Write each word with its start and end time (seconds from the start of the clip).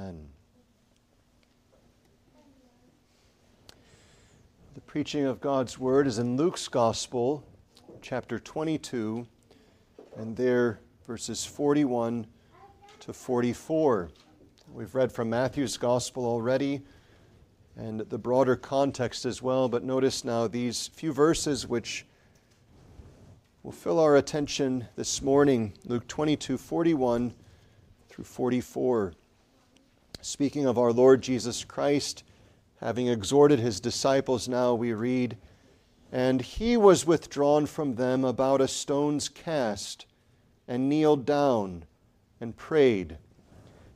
Amen. 0.00 0.28
The 4.74 4.80
preaching 4.80 5.26
of 5.26 5.42
God's 5.42 5.78
Word 5.78 6.06
is 6.06 6.18
in 6.18 6.38
Luke's 6.38 6.68
Gospel, 6.68 7.44
chapter 8.00 8.38
22, 8.38 9.26
and 10.16 10.34
there 10.34 10.80
verses 11.06 11.44
41 11.44 12.26
to 13.00 13.12
44. 13.12 14.08
We've 14.72 14.94
read 14.94 15.12
from 15.12 15.28
Matthew's 15.28 15.76
Gospel 15.76 16.24
already 16.24 16.80
and 17.76 18.00
the 18.00 18.18
broader 18.18 18.56
context 18.56 19.26
as 19.26 19.42
well, 19.42 19.68
but 19.68 19.84
notice 19.84 20.24
now 20.24 20.48
these 20.48 20.88
few 20.88 21.12
verses 21.12 21.66
which 21.66 22.06
will 23.62 23.72
fill 23.72 24.00
our 24.00 24.16
attention 24.16 24.86
this 24.96 25.20
morning 25.20 25.74
Luke 25.84 26.08
22 26.08 26.56
41 26.56 27.34
through 28.08 28.24
44. 28.24 29.12
Speaking 30.22 30.66
of 30.66 30.76
our 30.76 30.92
Lord 30.92 31.22
Jesus 31.22 31.64
Christ, 31.64 32.24
having 32.80 33.08
exhorted 33.08 33.58
his 33.58 33.80
disciples, 33.80 34.48
now 34.48 34.74
we 34.74 34.92
read, 34.92 35.38
And 36.12 36.42
he 36.42 36.76
was 36.76 37.06
withdrawn 37.06 37.64
from 37.64 37.94
them 37.94 38.22
about 38.24 38.60
a 38.60 38.68
stone's 38.68 39.30
cast, 39.30 40.04
and 40.68 40.88
kneeled 40.88 41.24
down 41.24 41.84
and 42.38 42.56
prayed, 42.56 43.16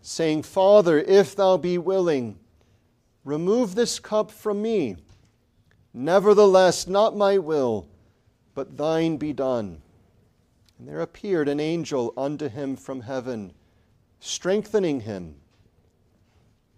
saying, 0.01 0.45
Father, 0.45 0.98
if 0.98 1.37
thou 1.37 1.59
be 1.59 1.77
willing, 1.77 2.38
remove 3.24 3.74
this 3.74 3.98
cup 3.98 4.30
from 4.30 4.62
me. 4.62 4.96
Nevertheless, 5.93 6.87
not 6.87 7.16
my 7.16 7.37
will, 7.37 7.87
but 8.54 8.79
thine 8.79 9.18
be 9.18 9.32
done. 9.34 9.82
And 10.79 10.88
there 10.88 11.01
appeared 11.01 11.48
an 11.48 11.60
angel 11.60 12.15
unto 12.16 12.48
him 12.48 12.77
from 12.77 13.02
heaven, 13.02 13.52
strengthening 14.20 15.01
him. 15.01 15.37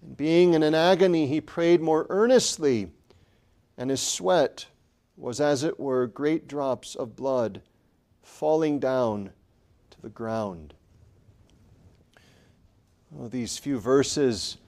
And 0.07 0.17
being 0.17 0.55
in 0.55 0.63
an 0.63 0.75
agony, 0.75 1.27
he 1.27 1.41
prayed 1.41 1.81
more 1.81 2.07
earnestly, 2.11 2.93
and 3.77 3.91
his 3.91 4.01
sweat 4.01 4.67
was 5.17 5.41
as 5.41 5.65
it 5.65 5.81
were 5.81 6.07
great 6.07 6.47
drops 6.47 6.95
of 6.95 7.17
blood 7.17 7.61
falling 8.23 8.79
down 8.79 9.31
to 9.91 10.01
the 10.01 10.09
ground. 10.09 10.75
Oh, 13.19 13.27
these 13.27 13.59
few 13.59 13.81
verses 13.81 14.59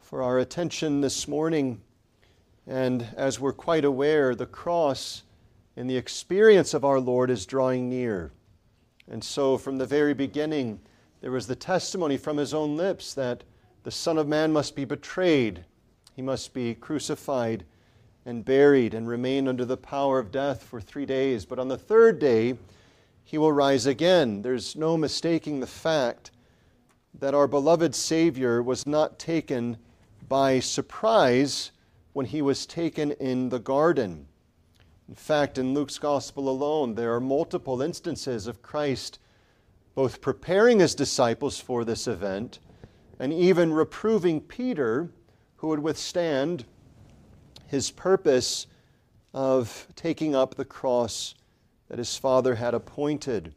for 0.00 0.22
our 0.22 0.40
attention 0.40 1.00
this 1.00 1.28
morning, 1.28 1.80
and 2.66 3.06
as 3.16 3.38
we're 3.38 3.52
quite 3.52 3.84
aware, 3.84 4.34
the 4.34 4.46
cross 4.46 5.22
and 5.76 5.88
the 5.88 5.96
experience 5.96 6.74
of 6.74 6.84
our 6.84 6.98
Lord 6.98 7.30
is 7.30 7.46
drawing 7.46 7.88
near. 7.88 8.32
And 9.08 9.22
so, 9.22 9.56
from 9.56 9.78
the 9.78 9.86
very 9.86 10.14
beginning, 10.14 10.80
there 11.20 11.30
was 11.30 11.46
the 11.46 11.54
testimony 11.54 12.16
from 12.16 12.38
his 12.38 12.52
own 12.52 12.76
lips 12.76 13.14
that 13.14 13.44
the 13.82 13.90
Son 13.90 14.18
of 14.18 14.28
Man 14.28 14.52
must 14.52 14.76
be 14.76 14.84
betrayed, 14.84 15.64
he 16.14 16.22
must 16.22 16.52
be 16.52 16.74
crucified 16.74 17.64
and 18.26 18.44
buried 18.44 18.92
and 18.92 19.08
remain 19.08 19.48
under 19.48 19.64
the 19.64 19.76
power 19.76 20.18
of 20.18 20.30
death 20.30 20.62
for 20.62 20.80
three 20.80 21.06
days. 21.06 21.46
But 21.46 21.58
on 21.58 21.68
the 21.68 21.78
third 21.78 22.18
day, 22.18 22.56
he 23.24 23.38
will 23.38 23.52
rise 23.52 23.86
again. 23.86 24.42
There's 24.42 24.76
no 24.76 24.96
mistaking 24.96 25.60
the 25.60 25.66
fact 25.66 26.30
that 27.18 27.34
our 27.34 27.46
beloved 27.46 27.94
Savior 27.94 28.62
was 28.62 28.86
not 28.86 29.18
taken 29.18 29.78
by 30.28 30.60
surprise 30.60 31.72
when 32.12 32.26
he 32.26 32.42
was 32.42 32.66
taken 32.66 33.12
in 33.12 33.48
the 33.48 33.58
garden. 33.58 34.26
In 35.08 35.14
fact, 35.14 35.58
in 35.58 35.74
Luke's 35.74 35.98
gospel 35.98 36.48
alone, 36.48 36.94
there 36.94 37.14
are 37.14 37.20
multiple 37.20 37.82
instances 37.82 38.46
of 38.46 38.62
Christ 38.62 39.18
both 39.94 40.20
preparing 40.20 40.78
his 40.78 40.94
disciples 40.94 41.58
for 41.58 41.84
this 41.84 42.06
event 42.06 42.58
and 43.20 43.34
even 43.34 43.70
reproving 43.70 44.40
Peter, 44.40 45.10
who 45.56 45.68
would 45.68 45.78
withstand 45.78 46.64
his 47.66 47.90
purpose 47.90 48.66
of 49.34 49.86
taking 49.94 50.34
up 50.34 50.54
the 50.54 50.64
cross 50.64 51.34
that 51.88 51.98
his 51.98 52.16
father 52.16 52.54
had 52.54 52.72
appointed. 52.72 53.54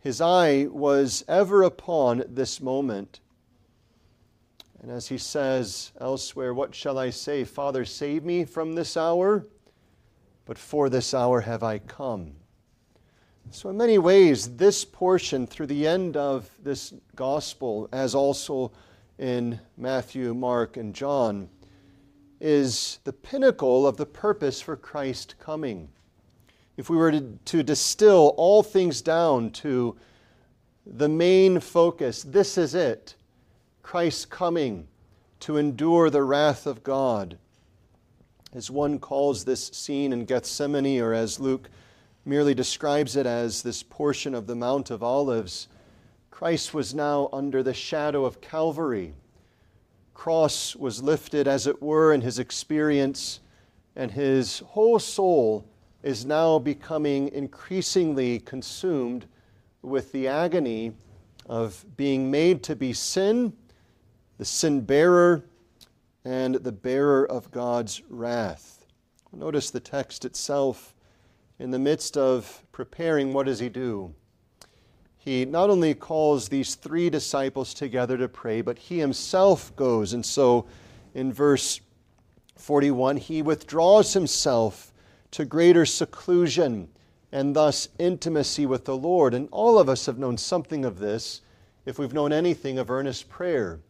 His 0.00 0.20
eye 0.20 0.66
was 0.70 1.24
ever 1.26 1.62
upon 1.62 2.22
this 2.28 2.60
moment. 2.60 3.20
And 4.82 4.90
as 4.90 5.08
he 5.08 5.16
says 5.16 5.90
elsewhere, 5.98 6.52
What 6.52 6.74
shall 6.74 6.98
I 6.98 7.08
say? 7.08 7.44
Father, 7.44 7.86
save 7.86 8.22
me 8.22 8.44
from 8.44 8.74
this 8.74 8.98
hour, 8.98 9.46
but 10.44 10.58
for 10.58 10.90
this 10.90 11.14
hour 11.14 11.40
have 11.40 11.62
I 11.62 11.78
come. 11.78 12.37
So, 13.50 13.70
in 13.70 13.78
many 13.78 13.96
ways, 13.96 14.56
this 14.56 14.84
portion 14.84 15.46
through 15.46 15.68
the 15.68 15.86
end 15.86 16.18
of 16.18 16.50
this 16.62 16.92
gospel, 17.16 17.88
as 17.92 18.14
also 18.14 18.72
in 19.18 19.58
Matthew, 19.78 20.34
Mark, 20.34 20.76
and 20.76 20.94
John, 20.94 21.48
is 22.42 22.98
the 23.04 23.12
pinnacle 23.12 23.86
of 23.86 23.96
the 23.96 24.04
purpose 24.04 24.60
for 24.60 24.76
Christ 24.76 25.36
coming. 25.40 25.88
If 26.76 26.90
we 26.90 26.98
were 26.98 27.10
to, 27.10 27.38
to 27.46 27.62
distill 27.62 28.34
all 28.36 28.62
things 28.62 29.00
down 29.00 29.50
to 29.52 29.96
the 30.84 31.08
main 31.08 31.58
focus, 31.58 32.22
this 32.22 32.58
is 32.58 32.74
it 32.74 33.14
Christ 33.82 34.28
coming 34.28 34.88
to 35.40 35.56
endure 35.56 36.10
the 36.10 36.22
wrath 36.22 36.66
of 36.66 36.82
God. 36.82 37.38
As 38.52 38.70
one 38.70 38.98
calls 38.98 39.46
this 39.46 39.68
scene 39.68 40.12
in 40.12 40.26
Gethsemane, 40.26 41.00
or 41.00 41.14
as 41.14 41.40
Luke 41.40 41.70
merely 42.28 42.54
describes 42.54 43.16
it 43.16 43.24
as 43.24 43.62
this 43.62 43.82
portion 43.82 44.34
of 44.34 44.46
the 44.46 44.54
Mount 44.54 44.90
of 44.90 45.02
Olives, 45.02 45.66
Christ 46.30 46.74
was 46.74 46.94
now 46.94 47.30
under 47.32 47.62
the 47.62 47.72
shadow 47.72 48.26
of 48.26 48.42
Calvary. 48.42 49.14
Cross 50.12 50.76
was 50.76 51.02
lifted, 51.02 51.48
as 51.48 51.66
it 51.66 51.80
were, 51.80 52.12
in 52.12 52.20
his 52.20 52.38
experience, 52.38 53.40
and 53.96 54.10
his 54.10 54.58
whole 54.58 54.98
soul 54.98 55.64
is 56.02 56.26
now 56.26 56.58
becoming 56.58 57.28
increasingly 57.28 58.40
consumed 58.40 59.24
with 59.80 60.12
the 60.12 60.28
agony 60.28 60.92
of 61.46 61.82
being 61.96 62.30
made 62.30 62.62
to 62.64 62.76
be 62.76 62.92
sin, 62.92 63.54
the 64.36 64.44
sin 64.44 64.82
bearer, 64.82 65.44
and 66.26 66.56
the 66.56 66.72
bearer 66.72 67.24
of 67.24 67.50
God's 67.50 68.02
wrath. 68.10 68.84
Notice 69.32 69.70
the 69.70 69.80
text 69.80 70.26
itself 70.26 70.94
in 71.58 71.70
the 71.70 71.78
midst 71.78 72.16
of 72.16 72.62
preparing, 72.72 73.32
what 73.32 73.46
does 73.46 73.58
he 73.58 73.68
do? 73.68 74.14
He 75.18 75.44
not 75.44 75.68
only 75.68 75.94
calls 75.94 76.48
these 76.48 76.74
three 76.74 77.10
disciples 77.10 77.74
together 77.74 78.16
to 78.16 78.28
pray, 78.28 78.60
but 78.60 78.78
he 78.78 78.98
himself 78.98 79.74
goes. 79.76 80.12
And 80.12 80.24
so 80.24 80.66
in 81.14 81.32
verse 81.32 81.80
41, 82.56 83.16
he 83.16 83.42
withdraws 83.42 84.12
himself 84.12 84.92
to 85.32 85.44
greater 85.44 85.84
seclusion 85.84 86.88
and 87.30 87.54
thus 87.54 87.88
intimacy 87.98 88.64
with 88.64 88.84
the 88.84 88.96
Lord. 88.96 89.34
And 89.34 89.48
all 89.50 89.78
of 89.78 89.88
us 89.88 90.06
have 90.06 90.18
known 90.18 90.38
something 90.38 90.84
of 90.84 90.98
this 90.98 91.42
if 91.84 91.98
we've 91.98 92.14
known 92.14 92.32
anything 92.32 92.78
of 92.78 92.90
earnest 92.90 93.28
prayer. 93.28 93.80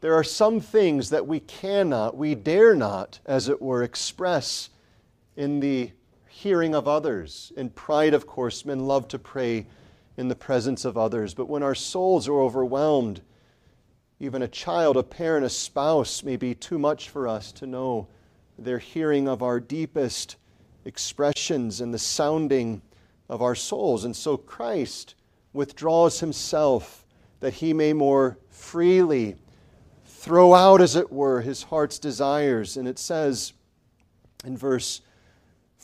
There 0.00 0.14
are 0.14 0.24
some 0.24 0.60
things 0.60 1.08
that 1.10 1.26
we 1.26 1.40
cannot, 1.40 2.16
we 2.16 2.34
dare 2.34 2.74
not, 2.74 3.20
as 3.24 3.48
it 3.48 3.62
were, 3.62 3.82
express 3.82 4.68
in 5.36 5.60
the 5.60 5.92
hearing 6.44 6.74
of 6.74 6.86
others. 6.86 7.54
In 7.56 7.70
pride, 7.70 8.12
of 8.12 8.26
course, 8.26 8.66
men 8.66 8.86
love 8.86 9.08
to 9.08 9.18
pray 9.18 9.66
in 10.18 10.28
the 10.28 10.36
presence 10.36 10.84
of 10.84 10.98
others. 10.98 11.32
But 11.32 11.48
when 11.48 11.62
our 11.62 11.74
souls 11.74 12.28
are 12.28 12.38
overwhelmed, 12.38 13.22
even 14.20 14.42
a 14.42 14.48
child, 14.48 14.98
a 14.98 15.02
parent, 15.02 15.46
a 15.46 15.48
spouse 15.48 16.22
may 16.22 16.36
be 16.36 16.54
too 16.54 16.78
much 16.78 17.08
for 17.08 17.26
us 17.26 17.50
to 17.52 17.66
know 17.66 18.08
their 18.58 18.78
hearing 18.78 19.26
of 19.26 19.42
our 19.42 19.58
deepest 19.58 20.36
expressions 20.84 21.80
and 21.80 21.94
the 21.94 21.98
sounding 21.98 22.82
of 23.30 23.40
our 23.40 23.54
souls. 23.54 24.04
And 24.04 24.14
so 24.14 24.36
Christ 24.36 25.14
withdraws 25.54 26.20
himself 26.20 27.06
that 27.40 27.54
he 27.54 27.72
may 27.72 27.94
more 27.94 28.36
freely 28.50 29.36
throw 30.04 30.52
out, 30.52 30.82
as 30.82 30.94
it 30.94 31.10
were, 31.10 31.40
his 31.40 31.62
heart's 31.62 31.98
desires. 31.98 32.76
And 32.76 32.86
it 32.86 32.98
says 32.98 33.54
in 34.44 34.58
verse 34.58 35.00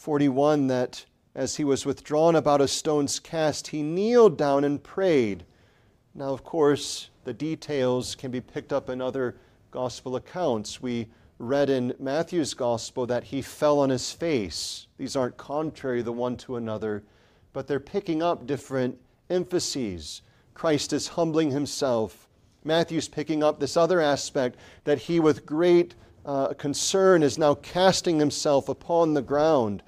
41 0.01 0.69
that 0.69 1.05
as 1.35 1.57
he 1.57 1.63
was 1.63 1.85
withdrawn 1.85 2.35
about 2.35 2.63
a 2.63 2.67
stone's 2.67 3.21
cast, 3.21 3.67
he 3.67 3.83
kneeled 3.83 4.39
down 4.39 4.65
and 4.65 4.83
prayed. 4.83 5.45
Now, 6.15 6.33
of 6.33 6.43
course, 6.43 7.11
the 7.25 7.35
details 7.35 8.15
can 8.15 8.31
be 8.31 8.41
picked 8.41 8.73
up 8.73 8.89
in 8.89 9.03
other 9.03 9.37
gospel 9.71 10.17
accounts. 10.17 10.81
We 10.81 11.09
read 11.39 11.69
in 11.69 11.95
Matthew's 11.99 12.55
gospel 12.55 13.05
that 13.09 13.25
he 13.25 13.43
fell 13.43 13.79
on 13.79 13.91
his 13.91 14.11
face. 14.11 14.87
These 14.97 15.17
aren't 15.17 15.37
contrary 15.37 16.01
the 16.01 16.13
one 16.13 16.39
to 16.39 16.57
another, 16.57 17.03
but 17.53 17.67
they're 17.67 17.79
picking 17.79 18.23
up 18.23 18.47
different 18.47 18.99
emphases. 19.29 20.23
Christ 20.55 20.95
is 20.95 21.09
humbling 21.09 21.51
himself. 21.51 22.27
Matthew's 22.65 23.09
picking 23.09 23.43
up 23.43 23.61
this 23.61 23.77
other 23.77 24.01
aspect 24.01 24.59
that 24.85 25.01
he, 25.01 25.21
with 25.21 25.45
great 25.45 25.95
uh, 26.25 26.55
concern, 26.55 27.23
is 27.23 27.37
now 27.37 27.55
casting 27.57 28.19
himself 28.19 28.71
upon 28.71 29.13
the 29.13 29.21
ground. 29.21 29.83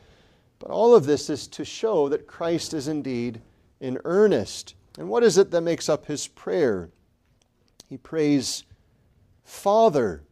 But 0.63 0.71
all 0.71 0.95
of 0.95 1.07
this 1.07 1.29
is 1.29 1.49
to 1.49 1.65
show 1.65 2.09
that 2.09 2.29
Christ 2.29 2.73
is 2.73 2.87
indeed 2.87 3.43
in 3.81 3.99
earnest. 4.05 4.77
And 4.97 5.09
what 5.09 5.25
is 5.25 5.37
it 5.37 5.51
that 5.51 5.61
makes 5.63 5.89
up 5.89 6.07
his 6.07 6.29
prayer? 6.29 6.89
He 7.89 7.99
prays 7.99 8.63
Father, 9.43 10.23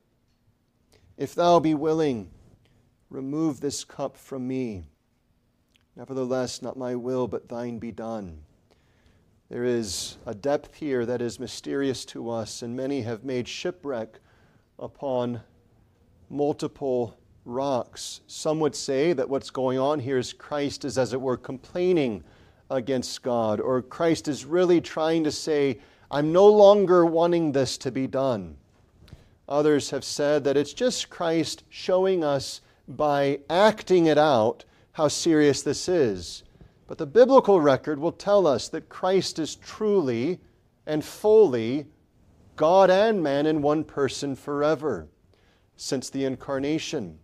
if 1.17 1.35
thou 1.35 1.59
be 1.59 1.75
willing, 1.75 2.31
remove 3.11 3.61
this 3.61 3.83
cup 3.83 4.17
from 4.17 4.47
me. 4.47 4.85
Nevertheless, 5.97 6.63
not 6.63 6.79
my 6.79 6.95
will, 6.95 7.27
but 7.27 7.49
thine 7.49 7.81
be 7.81 7.91
done. 7.91 8.43
There 9.49 9.65
is 9.65 10.17
a 10.27 10.35
depth 10.35 10.77
here 10.77 11.05
that 11.07 11.21
is 11.21 11.41
mysterious 11.41 12.05
to 12.05 12.31
us, 12.31 12.63
and 12.63 12.77
many 12.77 13.03
have 13.03 13.25
made 13.25 13.49
shipwreck 13.49 14.21
upon 14.79 15.41
multiple 16.29 17.20
rocks. 17.45 18.21
Some 18.27 18.61
would 18.61 18.75
say 18.75 19.13
that 19.13 19.29
what's 19.29 19.51
going 19.51 19.79
on 19.79 20.01
here 20.01 20.19
is 20.19 20.33
Christ 20.33 20.85
is, 20.85 20.99
as 20.99 21.13
it 21.13 21.21
were, 21.21 21.37
complaining 21.37 22.23
against 22.71 23.23
God, 23.23 23.61
or 23.61 23.83
Christ 23.83 24.29
is 24.29 24.45
really 24.45 24.81
trying 24.81 25.25
to 25.25 25.33
say, 25.33 25.81
I'm 26.11 26.33
no 26.33 26.47
longer 26.47 27.05
wanting 27.05 27.53
this 27.53 27.79
to 27.79 27.91
be 27.91 28.07
done. 28.07 28.57
Others 29.49 29.91
have 29.91 30.05
said 30.05 30.45
that 30.45 30.57
it's 30.57 30.73
just 30.73 31.11
Christ 31.11 31.65
showing 31.69 32.23
us 32.23 32.61
by 32.87 33.41
acting 33.49 34.07
it 34.07 34.19
out 34.19 34.65
how 34.93 35.09
serious 35.09 35.63
this 35.63 35.89
is. 35.89 36.45
But 36.87 36.99
the 36.99 37.07
biblical 37.07 37.61
record 37.61 37.99
will 37.99 38.13
tell 38.13 38.47
us 38.47 38.69
that 38.69 38.89
Christ 38.89 39.39
is 39.39 39.57
truly 39.57 40.39
and 40.87 41.05
fully 41.05 41.87
God 42.57 42.91
and 42.91 43.23
man 43.23 43.47
in 43.47 43.63
one 43.63 43.85
person 43.85 44.37
forever 44.37 45.09
since 45.77 46.11
the 46.11 46.25
incarnation. 46.25 47.19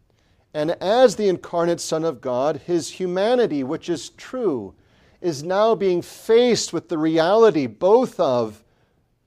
And 0.57 0.71
as 0.81 1.17
the 1.17 1.29
incarnate 1.29 1.83
Son 1.83 2.03
of 2.03 2.23
God, 2.23 2.63
his 2.65 2.93
humanity, 2.93 3.63
which 3.63 3.91
is 3.91 4.09
true, 4.09 4.73
is 5.21 5.43
now 5.43 5.75
being 5.75 6.01
faced 6.01 6.73
with 6.73 6.89
the 6.89 6.97
reality 6.97 7.67
both 7.67 8.19
of 8.19 8.65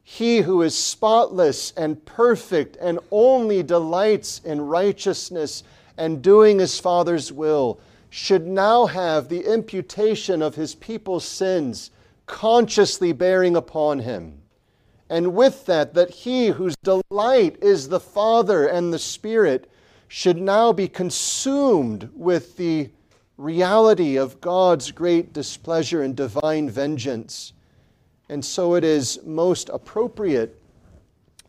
he 0.01 0.39
who 0.39 0.63
is 0.63 0.75
spotless 0.75 1.71
and 1.77 2.03
perfect 2.03 2.77
and 2.77 2.97
only 3.11 3.61
delights 3.61 4.41
in 4.43 4.61
righteousness 4.61 5.61
and 5.97 6.23
doing 6.23 6.57
his 6.57 6.79
Father's 6.79 7.31
will 7.31 7.79
should 8.09 8.47
now 8.47 8.87
have 8.87 9.29
the 9.29 9.45
imputation 9.45 10.41
of 10.41 10.55
his 10.55 10.73
people's 10.73 11.25
sins 11.25 11.91
consciously 12.25 13.11
bearing 13.11 13.55
upon 13.55 13.99
him. 13.99 14.41
And 15.11 15.35
with 15.35 15.67
that, 15.67 15.93
that 15.93 16.09
he 16.09 16.47
whose 16.47 16.75
delight 16.77 17.61
is 17.61 17.89
the 17.89 17.99
Father 17.99 18.65
and 18.65 18.91
the 18.91 18.97
Spirit 18.97 19.69
should 20.09 20.41
now 20.41 20.73
be 20.73 20.87
consumed 20.87 22.09
with 22.15 22.57
the 22.57 22.89
reality 23.37 24.17
of 24.17 24.41
God's 24.41 24.91
great 24.91 25.31
displeasure 25.31 26.01
and 26.01 26.15
divine 26.15 26.69
vengeance. 26.69 27.53
And 28.27 28.43
so 28.43 28.73
it 28.73 28.83
is 28.83 29.19
most 29.23 29.69
appropriate 29.69 30.59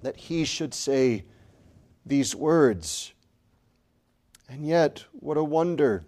that 0.03 0.15
he 0.15 0.45
should 0.45 0.75
say 0.75 1.25
these 2.05 2.35
words. 2.35 3.13
And 4.49 4.67
yet, 4.67 5.05
what 5.13 5.39
a 5.39 5.45
wonder 5.45 6.05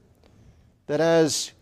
that 0.87 1.01
as 1.01 1.53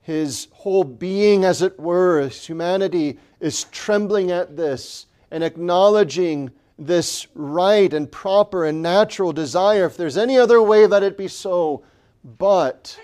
his 0.00 0.48
whole 0.52 0.84
being, 0.84 1.44
as 1.44 1.60
it 1.60 1.78
were, 1.78 2.22
his 2.22 2.46
humanity 2.46 3.18
is 3.38 3.64
trembling 3.64 4.30
at 4.30 4.56
this 4.56 5.06
and 5.30 5.44
acknowledging 5.44 6.50
this 6.78 7.26
right 7.34 7.92
and 7.92 8.10
proper 8.10 8.64
and 8.64 8.80
natural 8.82 9.32
desire. 9.32 9.86
If 9.86 9.96
there's 9.96 10.16
any 10.16 10.38
other 10.38 10.62
way, 10.62 10.86
let 10.86 11.02
it 11.02 11.18
be 11.18 11.28
so. 11.28 11.82
But 12.24 12.98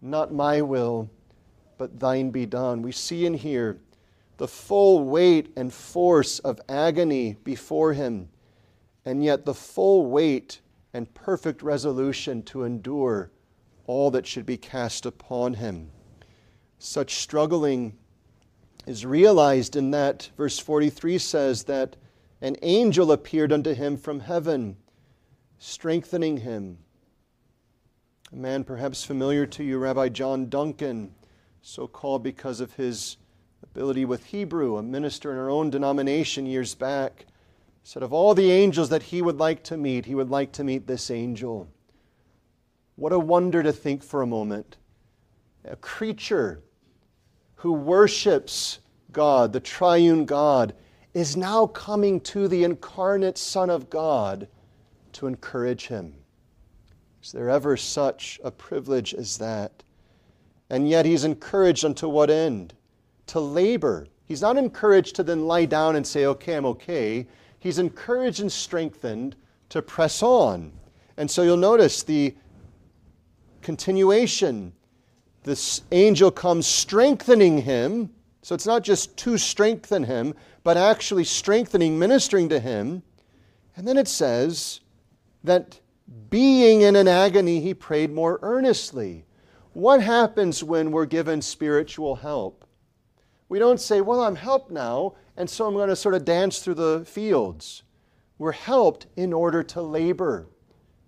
not 0.00 0.32
my 0.32 0.62
will, 0.62 1.10
but 1.78 2.00
thine 2.00 2.30
be 2.30 2.46
done. 2.46 2.82
We 2.82 2.92
see 2.92 3.26
in 3.26 3.34
here 3.34 3.78
the 4.38 4.48
full 4.48 5.04
weight 5.04 5.52
and 5.56 5.72
force 5.72 6.38
of 6.40 6.60
agony 6.68 7.36
before 7.44 7.92
him, 7.92 8.28
and 9.04 9.22
yet 9.22 9.44
the 9.44 9.54
full 9.54 10.06
weight 10.06 10.60
and 10.94 11.12
perfect 11.14 11.62
resolution 11.62 12.42
to 12.42 12.64
endure 12.64 13.30
all 13.86 14.10
that 14.10 14.26
should 14.26 14.46
be 14.46 14.56
cast 14.56 15.06
upon 15.06 15.54
him. 15.54 15.90
Such 16.78 17.16
struggling 17.16 17.96
is 18.86 19.06
realized 19.06 19.76
in 19.76 19.90
that 19.92 20.30
verse 20.36 20.58
43 20.58 21.18
says 21.18 21.64
that 21.64 21.96
an 22.42 22.56
angel 22.60 23.12
appeared 23.12 23.52
unto 23.52 23.72
him 23.72 23.96
from 23.96 24.18
heaven, 24.20 24.76
strengthening 25.58 26.38
him. 26.38 26.76
A 28.32 28.36
man 28.36 28.64
perhaps 28.64 29.04
familiar 29.04 29.46
to 29.46 29.62
you, 29.62 29.78
Rabbi 29.78 30.08
John 30.08 30.48
Duncan, 30.48 31.14
so 31.62 31.86
called 31.86 32.24
because 32.24 32.60
of 32.60 32.74
his 32.74 33.16
ability 33.62 34.04
with 34.04 34.26
Hebrew, 34.26 34.76
a 34.76 34.82
minister 34.82 35.30
in 35.30 35.38
our 35.38 35.48
own 35.48 35.70
denomination 35.70 36.44
years 36.44 36.74
back, 36.74 37.26
said 37.84 38.02
of 38.02 38.12
all 38.12 38.34
the 38.34 38.50
angels 38.50 38.88
that 38.88 39.04
he 39.04 39.22
would 39.22 39.38
like 39.38 39.62
to 39.64 39.76
meet, 39.76 40.06
he 40.06 40.16
would 40.16 40.30
like 40.30 40.50
to 40.52 40.64
meet 40.64 40.88
this 40.88 41.12
angel. 41.12 41.68
What 42.96 43.12
a 43.12 43.18
wonder 43.20 43.62
to 43.62 43.72
think 43.72 44.02
for 44.02 44.20
a 44.20 44.26
moment. 44.26 44.78
A 45.64 45.76
creature 45.76 46.60
who 47.56 47.72
worships 47.72 48.80
God, 49.12 49.52
the 49.52 49.60
triune 49.60 50.24
God, 50.24 50.74
is 51.14 51.36
now 51.36 51.66
coming 51.66 52.20
to 52.20 52.48
the 52.48 52.64
incarnate 52.64 53.36
Son 53.38 53.68
of 53.70 53.90
God 53.90 54.48
to 55.12 55.26
encourage 55.26 55.86
him. 55.88 56.14
Is 57.22 57.32
there 57.32 57.50
ever 57.50 57.76
such 57.76 58.40
a 58.42 58.50
privilege 58.50 59.14
as 59.14 59.38
that? 59.38 59.82
And 60.70 60.88
yet 60.88 61.04
he's 61.04 61.24
encouraged 61.24 61.84
unto 61.84 62.08
what 62.08 62.30
end? 62.30 62.74
To 63.28 63.40
labor. 63.40 64.06
He's 64.24 64.40
not 64.42 64.56
encouraged 64.56 65.14
to 65.16 65.22
then 65.22 65.46
lie 65.46 65.66
down 65.66 65.96
and 65.96 66.06
say, 66.06 66.24
okay, 66.26 66.54
I'm 66.54 66.64
okay. 66.66 67.26
He's 67.58 67.78
encouraged 67.78 68.40
and 68.40 68.50
strengthened 68.50 69.36
to 69.68 69.82
press 69.82 70.22
on. 70.22 70.72
And 71.16 71.30
so 71.30 71.42
you'll 71.42 71.56
notice 71.58 72.02
the 72.02 72.34
continuation. 73.60 74.72
This 75.44 75.82
angel 75.92 76.30
comes 76.30 76.66
strengthening 76.66 77.58
him. 77.58 78.10
So 78.42 78.54
it's 78.54 78.66
not 78.66 78.82
just 78.82 79.16
to 79.18 79.38
strengthen 79.38 80.02
him, 80.02 80.34
but 80.64 80.76
actually 80.76 81.24
strengthening, 81.24 81.98
ministering 81.98 82.48
to 82.48 82.60
him. 82.60 83.02
And 83.76 83.86
then 83.86 83.96
it 83.96 84.08
says 84.08 84.80
that 85.44 85.80
being 86.30 86.82
in 86.82 86.96
an 86.96 87.08
agony, 87.08 87.60
he 87.60 87.74
prayed 87.74 88.12
more 88.12 88.38
earnestly. 88.42 89.24
What 89.72 90.02
happens 90.02 90.62
when 90.62 90.92
we're 90.92 91.06
given 91.06 91.40
spiritual 91.40 92.16
help? 92.16 92.66
We 93.48 93.58
don't 93.58 93.80
say, 93.80 94.00
Well, 94.00 94.22
I'm 94.22 94.36
helped 94.36 94.70
now, 94.70 95.14
and 95.36 95.48
so 95.48 95.66
I'm 95.66 95.74
going 95.74 95.88
to 95.88 95.96
sort 95.96 96.14
of 96.14 96.24
dance 96.24 96.60
through 96.60 96.74
the 96.74 97.04
fields. 97.06 97.82
We're 98.38 98.52
helped 98.52 99.06
in 99.16 99.32
order 99.32 99.62
to 99.62 99.82
labor 99.82 100.48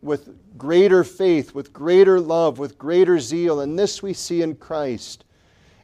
with 0.03 0.59
greater 0.59 1.03
faith, 1.03 1.55
with 1.55 1.73
greater 1.73 2.21
love, 2.21 2.59
with 2.59 2.79
greater 2.79 3.19
zeal. 3.19 3.61
And 3.61 3.79
this 3.79 4.03
we 4.03 4.13
see 4.13 4.43
in 4.43 4.55
Christ. 4.57 5.25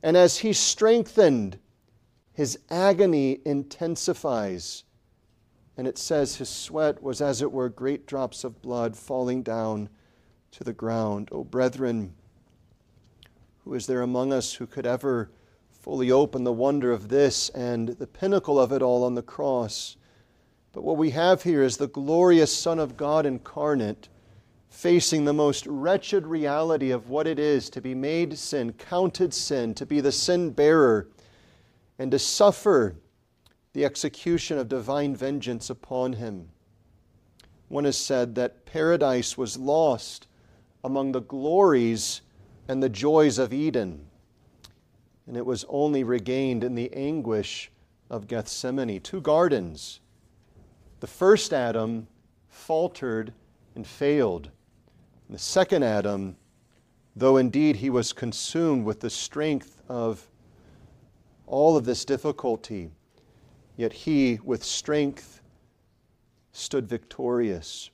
And 0.03 0.17
as 0.17 0.39
he 0.39 0.53
strengthened, 0.53 1.59
his 2.41 2.59
agony 2.71 3.39
intensifies. 3.45 4.85
And 5.77 5.87
it 5.87 5.99
says 5.99 6.37
his 6.37 6.49
sweat 6.49 7.03
was, 7.03 7.21
as 7.21 7.43
it 7.43 7.53
were, 7.53 7.69
great 7.69 8.07
drops 8.07 8.45
of 8.45 8.63
blood 8.63 8.97
falling 8.97 9.43
down 9.43 9.91
to 10.53 10.65
the 10.65 10.73
ground. 10.73 11.29
Oh, 11.33 11.45
brethren, 11.45 12.15
who 13.63 13.75
is 13.75 13.87
there 13.87 14.01
among 14.01 14.33
us 14.33 14.55
who 14.55 14.67
could 14.67 14.87
ever 14.87 15.31
fully 15.71 16.11
open 16.11 16.45
the 16.45 16.51
wonder 16.51 16.93
of 16.93 17.11
this 17.11 17.51
and 17.51 17.91
the 17.91 18.07
pinnacle 18.07 18.59
of 18.59 18.73
it 18.73 18.81
all 18.81 19.05
on 19.05 19.17
the 19.17 19.23
cross? 19.23 19.99
But 20.73 20.83
what 20.83 20.97
we 20.97 21.11
have 21.11 21.43
here 21.43 21.63
is 21.63 21.77
the 21.77 21.89
glorious 21.89 22.57
Son 22.57 22.79
of 22.79 22.97
God 22.97 23.27
incarnate 23.27 24.09
facing 24.71 25.27
the 25.27 25.35
most 25.35 25.67
wretched 25.67 26.27
reality 26.27 26.91
of 26.91 27.11
what 27.11 27.27
it 27.27 27.39
is 27.39 27.69
to 27.69 27.83
be 27.83 27.95
made 27.95 28.39
sin, 28.39 28.73
counted 28.73 29.35
sin, 29.35 29.75
to 29.75 29.85
be 29.85 30.01
the 30.01 30.11
sin 30.11 30.49
bearer, 30.49 31.07
and 32.00 32.11
to 32.11 32.19
suffer 32.19 32.97
the 33.75 33.85
execution 33.85 34.57
of 34.57 34.71
divine 34.71 35.14
vengeance 35.14 35.69
upon 35.69 36.14
him. 36.14 36.49
One 37.69 37.85
has 37.85 37.99
said 37.99 38.35
that 38.37 38.64
paradise 38.64 39.37
was 39.37 39.59
lost 39.59 40.26
among 40.83 41.12
the 41.12 41.21
glories 41.21 42.23
and 42.69 42.83
the 42.83 42.88
joys 42.88 43.38
of 43.38 43.52
Eden, 43.52 44.07
and 45.26 45.37
it 45.37 45.45
was 45.45 45.66
only 45.69 46.02
regained 46.02 46.64
in 46.64 46.75
the 46.75 46.90
anguish 46.95 47.71
of 48.09 48.26
Gethsemane. 48.26 49.00
Two 49.02 49.21
gardens 49.21 50.00
the 51.00 51.07
first 51.07 51.52
Adam 51.52 52.09
faltered 52.49 53.35
and 53.75 53.87
failed. 53.87 54.49
The 55.28 55.38
second 55.38 55.83
Adam, 55.83 56.37
though 57.14 57.37
indeed 57.37 57.76
he 57.76 57.90
was 57.90 58.14
consumed 58.14 58.87
with 58.87 59.00
the 59.00 59.11
strength 59.11 59.83
of 59.87 60.30
all 61.50 61.76
of 61.76 61.85
this 61.85 62.04
difficulty, 62.04 62.90
yet 63.76 63.92
he, 63.92 64.38
with 64.45 64.64
strength, 64.64 65.42
stood 66.52 66.88
victorious. 66.88 67.90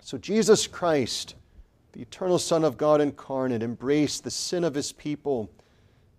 So 0.00 0.16
Jesus 0.16 0.66
Christ, 0.66 1.34
the 1.92 2.02
eternal 2.02 2.38
Son 2.38 2.64
of 2.64 2.76
God 2.76 3.00
incarnate, 3.00 3.62
embraced 3.62 4.24
the 4.24 4.30
sin 4.30 4.64
of 4.64 4.74
his 4.74 4.92
people 4.92 5.50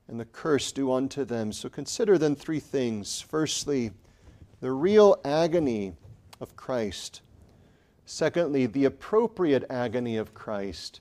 and 0.07 0.19
the 0.19 0.25
curse 0.25 0.71
due 0.71 0.91
unto 0.91 1.23
them. 1.23 1.51
So 1.51 1.69
consider 1.69 2.17
then 2.17 2.35
three 2.35 2.59
things. 2.59 3.21
Firstly, 3.21 3.91
the 4.59 4.71
real 4.71 5.19
agony 5.25 5.93
of 6.39 6.55
Christ. 6.55 7.21
Secondly, 8.05 8.65
the 8.65 8.85
appropriate 8.85 9.63
agony 9.69 10.17
of 10.17 10.33
Christ. 10.33 11.00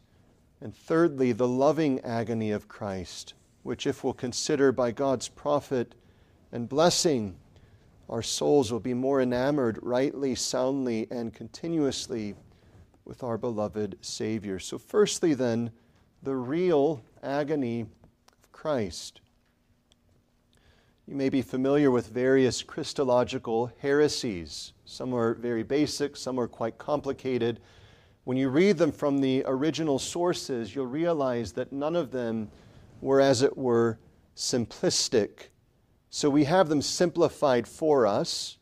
And 0.61 0.75
thirdly, 0.75 1.32
the 1.32 1.49
loving 1.49 2.00
agony 2.00 2.52
of 2.52 2.68
Christ, 2.68 3.34
which, 3.62 3.87
if 3.87 4.02
we'll 4.02 4.12
consider 4.12 4.73
by 4.73 4.90
God's 4.90 5.28
profit 5.28 5.95
and 6.50 6.69
blessing, 6.69 7.37
our 8.09 8.23
souls 8.23 8.71
will 8.73 8.81
be 8.81 8.95
more 8.95 9.21
enamored 9.21 9.78
rightly, 9.83 10.35
soundly, 10.35 11.07
and 11.11 11.33
continuously 11.33 12.35
with 13.04 13.23
our 13.23 13.38
beloved 13.38 13.97
Savior. 14.00 14.59
So, 14.59 14.78
firstly, 14.78 15.35
then, 15.35 15.71
the 16.23 16.37
real 16.37 17.02
agony 17.23 17.83
of 17.83 18.52
Christ. 18.52 19.21
You 21.07 21.16
may 21.16 21.28
be 21.28 21.42
familiar 21.42 21.90
with 21.90 22.07
various 22.07 22.62
Christological 22.62 23.73
heresies. 23.78 24.73
Some 24.85 25.12
are 25.14 25.35
very 25.35 25.62
basic, 25.62 26.16
some 26.16 26.38
are 26.38 26.47
quite 26.47 26.78
complicated. 26.78 27.61
When 28.25 28.37
you 28.37 28.50
read 28.50 28.78
them 28.78 28.92
from 28.92 29.19
the 29.19 29.42
original 29.47 29.99
sources, 29.99 30.75
you'll 30.75 30.87
realize 30.87 31.52
that 31.52 31.73
none 31.73 31.97
of 31.97 32.12
them 32.12 32.50
were, 33.02 33.21
as 33.21 33.42
it 33.42 33.59
were, 33.59 33.99
simplistic. 34.37 35.49
So 36.09 36.30
we 36.30 36.44
have 36.44 36.68
them 36.68 36.82
simplified 36.82 37.66
for 37.66 38.06
us, 38.06 38.59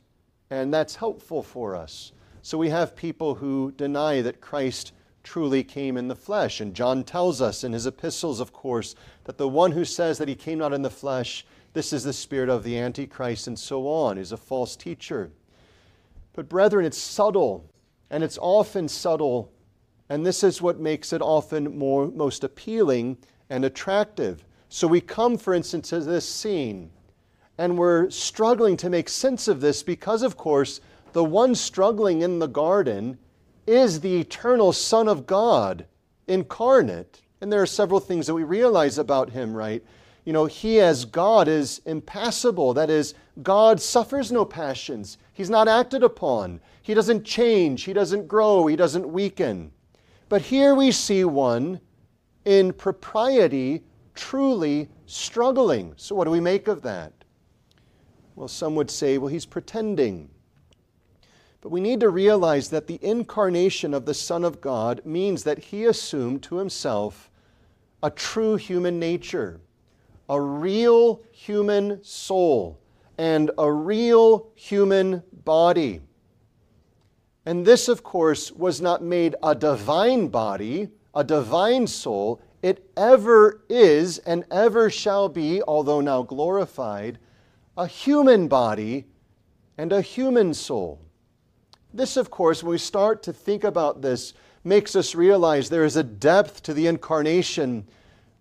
and 0.50 0.72
that's 0.72 0.96
helpful 0.96 1.42
for 1.42 1.76
us. 1.76 2.12
So 2.42 2.58
we 2.58 2.70
have 2.70 2.96
people 2.96 3.36
who 3.36 3.72
deny 3.72 4.22
that 4.22 4.40
Christ 4.40 4.92
truly 5.22 5.62
came 5.62 5.96
in 5.96 6.08
the 6.08 6.16
flesh. 6.16 6.60
And 6.60 6.74
John 6.74 7.04
tells 7.04 7.42
us 7.42 7.62
in 7.64 7.72
his 7.72 7.86
epistles, 7.86 8.40
of 8.40 8.52
course, 8.52 8.94
that 9.24 9.38
the 9.38 9.48
one 9.48 9.72
who 9.72 9.84
says 9.84 10.18
that 10.18 10.28
he 10.28 10.34
came 10.34 10.58
not 10.58 10.72
in 10.72 10.82
the 10.82 10.90
flesh, 10.90 11.44
this 11.72 11.92
is 11.92 12.04
the 12.04 12.12
spirit 12.12 12.48
of 12.48 12.64
the 12.64 12.78
Antichrist, 12.78 13.46
and 13.46 13.58
so 13.58 13.86
on, 13.86 14.18
is 14.18 14.32
a 14.32 14.36
false 14.36 14.76
teacher. 14.76 15.30
But, 16.32 16.48
brethren, 16.48 16.84
it's 16.84 16.98
subtle, 16.98 17.70
and 18.10 18.24
it's 18.24 18.38
often 18.40 18.88
subtle, 18.88 19.52
and 20.08 20.24
this 20.24 20.42
is 20.42 20.62
what 20.62 20.80
makes 20.80 21.12
it 21.12 21.20
often 21.20 21.76
more, 21.76 22.06
most 22.06 22.42
appealing 22.42 23.18
and 23.50 23.64
attractive. 23.64 24.44
So, 24.68 24.86
we 24.86 25.00
come, 25.00 25.36
for 25.36 25.52
instance, 25.52 25.90
to 25.90 26.00
this 26.00 26.28
scene, 26.28 26.90
and 27.58 27.76
we're 27.76 28.08
struggling 28.08 28.76
to 28.78 28.88
make 28.88 29.08
sense 29.08 29.48
of 29.48 29.60
this 29.60 29.82
because, 29.82 30.22
of 30.22 30.36
course, 30.36 30.80
the 31.12 31.24
one 31.24 31.54
struggling 31.54 32.22
in 32.22 32.38
the 32.38 32.46
garden 32.46 33.18
is 33.66 34.00
the 34.00 34.18
eternal 34.18 34.72
Son 34.72 35.08
of 35.08 35.26
God 35.26 35.86
incarnate. 36.26 37.20
And 37.40 37.52
there 37.52 37.62
are 37.62 37.66
several 37.66 38.00
things 38.00 38.26
that 38.26 38.34
we 38.34 38.44
realize 38.44 38.98
about 38.98 39.30
him, 39.30 39.54
right? 39.54 39.82
You 40.24 40.32
know, 40.32 40.46
he 40.46 40.80
as 40.80 41.04
God 41.04 41.48
is 41.48 41.80
impassible. 41.86 42.74
That 42.74 42.90
is, 42.90 43.14
God 43.42 43.80
suffers 43.80 44.30
no 44.30 44.44
passions. 44.44 45.18
He's 45.32 45.50
not 45.50 45.68
acted 45.68 46.02
upon. 46.02 46.60
He 46.82 46.94
doesn't 46.94 47.24
change. 47.24 47.84
He 47.84 47.92
doesn't 47.92 48.28
grow. 48.28 48.66
He 48.66 48.76
doesn't 48.76 49.10
weaken. 49.10 49.72
But 50.28 50.42
here 50.42 50.74
we 50.74 50.92
see 50.92 51.24
one 51.24 51.80
in 52.44 52.72
propriety 52.72 53.82
truly 54.14 54.88
struggling. 55.06 55.94
So, 55.96 56.14
what 56.14 56.24
do 56.24 56.30
we 56.30 56.40
make 56.40 56.68
of 56.68 56.82
that? 56.82 57.12
Well, 58.36 58.48
some 58.48 58.74
would 58.76 58.90
say, 58.90 59.18
well, 59.18 59.28
he's 59.28 59.46
pretending. 59.46 60.30
But 61.60 61.70
we 61.70 61.80
need 61.80 62.00
to 62.00 62.08
realize 62.08 62.70
that 62.70 62.86
the 62.86 62.98
incarnation 63.02 63.92
of 63.92 64.06
the 64.06 64.14
Son 64.14 64.44
of 64.44 64.60
God 64.60 65.02
means 65.04 65.44
that 65.44 65.58
he 65.58 65.84
assumed 65.84 66.42
to 66.44 66.56
himself 66.56 67.30
a 68.02 68.10
true 68.10 68.56
human 68.56 68.98
nature, 68.98 69.60
a 70.28 70.40
real 70.40 71.20
human 71.32 72.02
soul, 72.02 72.78
and 73.18 73.50
a 73.58 73.70
real 73.70 74.48
human 74.54 75.22
body. 75.44 76.00
And 77.44 77.66
this, 77.66 77.88
of 77.88 78.02
course, 78.02 78.50
was 78.52 78.80
not 78.80 79.02
made 79.02 79.34
a 79.42 79.54
divine 79.54 80.28
body, 80.28 80.88
a 81.14 81.24
divine 81.24 81.86
soul. 81.86 82.40
It 82.62 82.90
ever 82.96 83.62
is 83.68 84.18
and 84.18 84.44
ever 84.50 84.90
shall 84.90 85.28
be, 85.28 85.62
although 85.62 86.00
now 86.00 86.22
glorified, 86.22 87.18
a 87.76 87.86
human 87.86 88.48
body 88.48 89.06
and 89.78 89.92
a 89.92 90.02
human 90.02 90.52
soul. 90.54 91.00
This, 91.92 92.16
of 92.16 92.30
course, 92.30 92.62
when 92.62 92.72
we 92.72 92.78
start 92.78 93.22
to 93.24 93.32
think 93.32 93.64
about 93.64 94.02
this, 94.02 94.34
makes 94.62 94.94
us 94.94 95.14
realize 95.14 95.68
there 95.68 95.84
is 95.84 95.96
a 95.96 96.02
depth 96.02 96.62
to 96.64 96.74
the 96.74 96.86
incarnation 96.86 97.86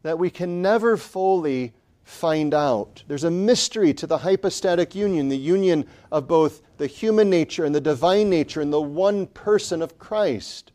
that 0.01 0.19
we 0.19 0.29
can 0.29 0.61
never 0.61 0.97
fully 0.97 1.73
find 2.03 2.53
out. 2.53 3.03
There's 3.07 3.23
a 3.23 3.31
mystery 3.31 3.93
to 3.93 4.07
the 4.07 4.17
hypostatic 4.17 4.95
union, 4.95 5.29
the 5.29 5.37
union 5.37 5.85
of 6.11 6.27
both 6.27 6.61
the 6.77 6.87
human 6.87 7.29
nature 7.29 7.65
and 7.65 7.73
the 7.73 7.81
divine 7.81 8.29
nature 8.29 8.61
in 8.61 8.71
the 8.71 8.81
one 8.81 9.27
person 9.27 9.81
of 9.81 9.99
Christ. 9.99 10.71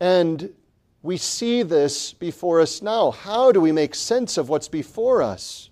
And 0.00 0.52
we 1.02 1.16
see 1.16 1.62
this 1.62 2.12
before 2.12 2.60
us 2.60 2.82
now. 2.82 3.10
How 3.10 3.52
do 3.52 3.60
we 3.60 3.72
make 3.72 3.94
sense 3.94 4.38
of 4.38 4.48
what's 4.48 4.68
before 4.68 5.22
us? 5.22 5.70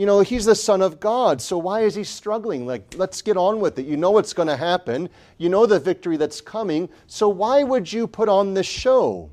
you 0.00 0.06
know, 0.06 0.20
he's 0.20 0.46
the 0.46 0.54
Son 0.54 0.80
of 0.80 0.98
God, 0.98 1.42
so 1.42 1.58
why 1.58 1.80
is 1.80 1.94
he 1.94 2.04
struggling? 2.04 2.66
Like, 2.66 2.94
let's 2.96 3.20
get 3.20 3.36
on 3.36 3.60
with 3.60 3.78
it. 3.78 3.84
You 3.84 3.98
know 3.98 4.12
what's 4.12 4.32
going 4.32 4.48
to 4.48 4.56
happen, 4.56 5.10
you 5.36 5.50
know 5.50 5.66
the 5.66 5.78
victory 5.78 6.16
that's 6.16 6.40
coming, 6.40 6.88
so 7.06 7.28
why 7.28 7.62
would 7.62 7.92
you 7.92 8.06
put 8.06 8.26
on 8.26 8.54
this 8.54 8.66
show? 8.66 9.28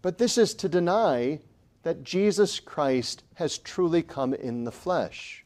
But 0.00 0.16
this 0.16 0.38
is 0.38 0.54
to 0.54 0.70
deny 0.70 1.40
that 1.82 2.02
Jesus 2.02 2.60
Christ 2.60 3.22
has 3.34 3.58
truly 3.58 4.02
come 4.02 4.32
in 4.32 4.64
the 4.64 4.72
flesh. 4.72 5.44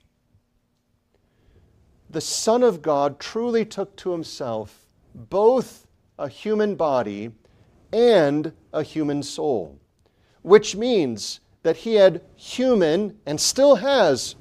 The 2.10 2.20
Son 2.20 2.62
of 2.62 2.80
God 2.80 3.18
truly 3.18 3.64
took 3.64 3.96
to 3.96 4.12
himself 4.12 4.86
both 5.14 5.88
a 6.16 6.28
human 6.28 6.76
body 6.76 7.32
and 7.94 8.52
a 8.72 8.82
human 8.82 9.22
soul, 9.22 9.78
which 10.42 10.74
means 10.74 11.38
that 11.62 11.76
he 11.78 11.94
had 11.94 12.20
human, 12.34 13.16
and 13.24 13.40
still 13.40 13.76
has, 13.76 14.34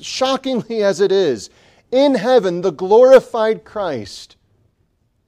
shockingly 0.00 0.82
as 0.82 1.00
it 1.00 1.10
is, 1.10 1.48
in 1.90 2.14
heaven, 2.14 2.60
the 2.60 2.70
glorified 2.70 3.64
Christ 3.64 4.36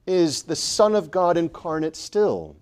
is 0.05 0.43
the 0.43 0.55
Son 0.55 0.95
of 0.95 1.11
God 1.11 1.35
incarnate 1.35 1.95
still. 1.95 2.55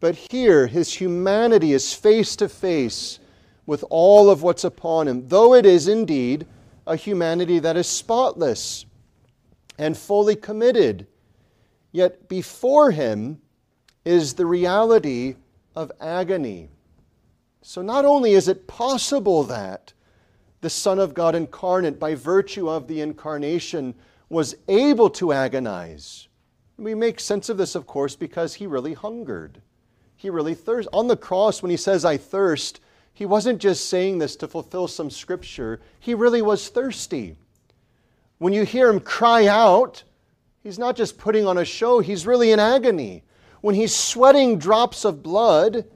But 0.00 0.16
here, 0.16 0.66
his 0.66 0.92
humanity 0.92 1.72
is 1.72 1.94
face 1.94 2.36
to 2.36 2.48
face 2.48 3.20
with 3.64 3.84
all 3.88 4.28
of 4.28 4.42
what's 4.42 4.64
upon 4.64 5.08
him, 5.08 5.28
though 5.28 5.54
it 5.54 5.64
is 5.64 5.88
indeed 5.88 6.46
a 6.86 6.96
humanity 6.96 7.60
that 7.60 7.76
is 7.76 7.86
spotless 7.86 8.84
and 9.78 9.96
fully 9.96 10.36
committed. 10.36 11.06
Yet 11.92 12.28
before 12.28 12.90
him 12.90 13.40
is 14.04 14.34
the 14.34 14.46
reality 14.46 15.36
of 15.74 15.90
agony. 16.00 16.68
So, 17.62 17.82
not 17.82 18.04
only 18.04 18.32
is 18.32 18.48
it 18.48 18.66
possible 18.66 19.44
that 19.44 19.92
the 20.60 20.70
Son 20.70 20.98
of 20.98 21.14
God 21.14 21.34
incarnate, 21.34 21.98
by 21.98 22.14
virtue 22.14 22.68
of 22.70 22.88
the 22.88 23.00
incarnation, 23.00 23.94
was 24.28 24.56
able 24.66 25.10
to 25.10 25.32
agonize. 25.32 26.28
We 26.78 26.94
make 26.94 27.20
sense 27.20 27.48
of 27.48 27.56
this, 27.56 27.74
of 27.74 27.86
course, 27.86 28.16
because 28.16 28.54
he 28.54 28.66
really 28.66 28.94
hungered. 28.94 29.60
He 30.16 30.30
really 30.30 30.54
thirsted. 30.54 30.92
On 30.94 31.06
the 31.06 31.16
cross, 31.16 31.62
when 31.62 31.70
he 31.70 31.76
says, 31.76 32.04
I 32.04 32.16
thirst, 32.16 32.80
he 33.12 33.26
wasn't 33.26 33.60
just 33.60 33.90
saying 33.90 34.18
this 34.18 34.36
to 34.36 34.48
fulfill 34.48 34.88
some 34.88 35.10
scripture, 35.10 35.80
he 36.00 36.14
really 36.14 36.42
was 36.42 36.68
thirsty. 36.68 37.36
When 38.38 38.52
you 38.52 38.64
hear 38.64 38.88
him 38.88 39.00
cry 39.00 39.46
out, 39.46 40.02
he's 40.62 40.78
not 40.78 40.96
just 40.96 41.18
putting 41.18 41.46
on 41.46 41.58
a 41.58 41.64
show, 41.64 42.00
he's 42.00 42.26
really 42.26 42.52
in 42.52 42.58
agony. 42.58 43.22
When 43.64 43.74
he's 43.74 43.96
sweating 43.96 44.58
drops 44.58 45.06
of 45.06 45.22
blood, 45.22 45.86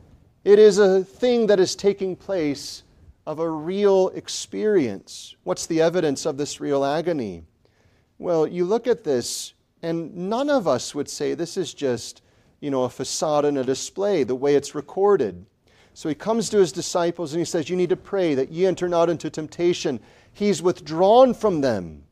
it 0.43 0.59
is 0.59 0.79
a 0.79 1.05
thing 1.05 1.49
that 1.49 1.61
is 1.61 1.77
taking 1.77 2.17
place 2.17 2.83
of 3.27 3.41
a 3.41 3.51
real 3.51 4.09
experience. 4.15 5.37
What's 5.45 5.67
the 5.67 5.83
evidence 5.83 6.25
of 6.25 6.39
this 6.39 6.63
real 6.63 6.83
agony? 6.83 7.43
Well, 8.17 8.47
you 8.47 8.65
look 8.65 8.87
at 8.87 9.05
this, 9.05 9.53
and 9.83 10.17
none 10.17 10.49
of 10.49 10.67
us 10.67 10.95
would 10.95 11.11
say 11.11 11.35
this 11.35 11.59
is 11.59 11.75
just, 11.75 12.23
you 12.61 12.71
know, 12.71 12.85
a 12.85 12.89
facade 12.89 13.45
and 13.45 13.59
a 13.59 13.65
display, 13.65 14.25
the 14.25 14.35
way 14.35 14.55
it's 14.55 14.75
recorded. 14.75 15.45
So 15.93 16.09
he 16.09 16.15
comes 16.15 16.49
to 16.49 16.57
his 16.57 16.73
disciples 16.73 17.35
and 17.35 17.39
he 17.39 17.45
says, 17.45 17.69
You 17.69 17.77
need 17.77 17.91
to 17.91 17.97
pray 17.97 18.35
that 18.35 18.51
ye 18.51 18.65
enter 18.65 18.89
not 18.89 19.11
into 19.11 19.29
temptation. 19.29 20.01
He's 20.33 20.63
withdrawn 20.63 21.35
from 21.35 21.61
them. 21.61 22.05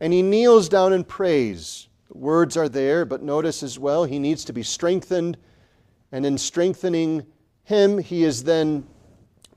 And 0.00 0.12
he 0.12 0.22
kneels 0.22 0.68
down 0.68 0.92
and 0.92 1.06
prays. 1.06 1.86
The 2.10 2.18
words 2.18 2.56
are 2.56 2.68
there, 2.68 3.04
but 3.04 3.22
notice 3.22 3.62
as 3.62 3.78
well, 3.78 4.04
he 4.04 4.18
needs 4.18 4.44
to 4.46 4.52
be 4.52 4.64
strengthened. 4.64 5.38
And 6.10 6.26
in 6.26 6.38
strengthening, 6.38 7.24
him 7.62 7.98
he 7.98 8.24
is 8.24 8.42
then 8.42 8.84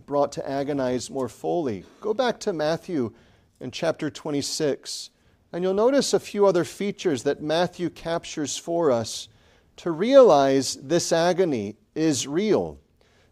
brought 0.06 0.32
to 0.34 0.48
agonize 0.48 1.10
more 1.10 1.30
fully. 1.30 1.84
Go 2.00 2.14
back 2.14 2.40
to 2.42 2.54
Matthew 2.54 3.12
in 3.60 3.72
chapter 3.72 4.12
26, 4.12 5.10
and 5.52 5.64
you'll 5.64 5.74
notice 5.74 6.14
a 6.14 6.20
few 6.20 6.46
other 6.46 6.64
features 6.64 7.24
that 7.24 7.42
Matthew 7.42 7.90
captures 7.90 8.56
for 8.56 8.92
us 8.92 9.30
to 9.78 9.90
realize 9.90 10.76
this 10.76 11.12
agony 11.12 11.76
is 11.96 12.28
real. 12.28 12.78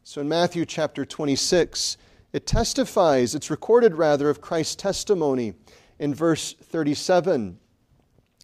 So 0.04 0.22
in 0.22 0.30
Matthew 0.30 0.66
chapter 0.66 1.06
26, 1.06 1.98
it 2.34 2.48
testifies, 2.48 3.36
it's 3.36 3.51
recorded 3.51 3.94
rather, 3.94 4.32
of 4.32 4.42
Christ's 4.42 4.78
testimony 4.78 5.54
in 6.00 6.16
verse 6.16 6.54
37. 6.54 7.60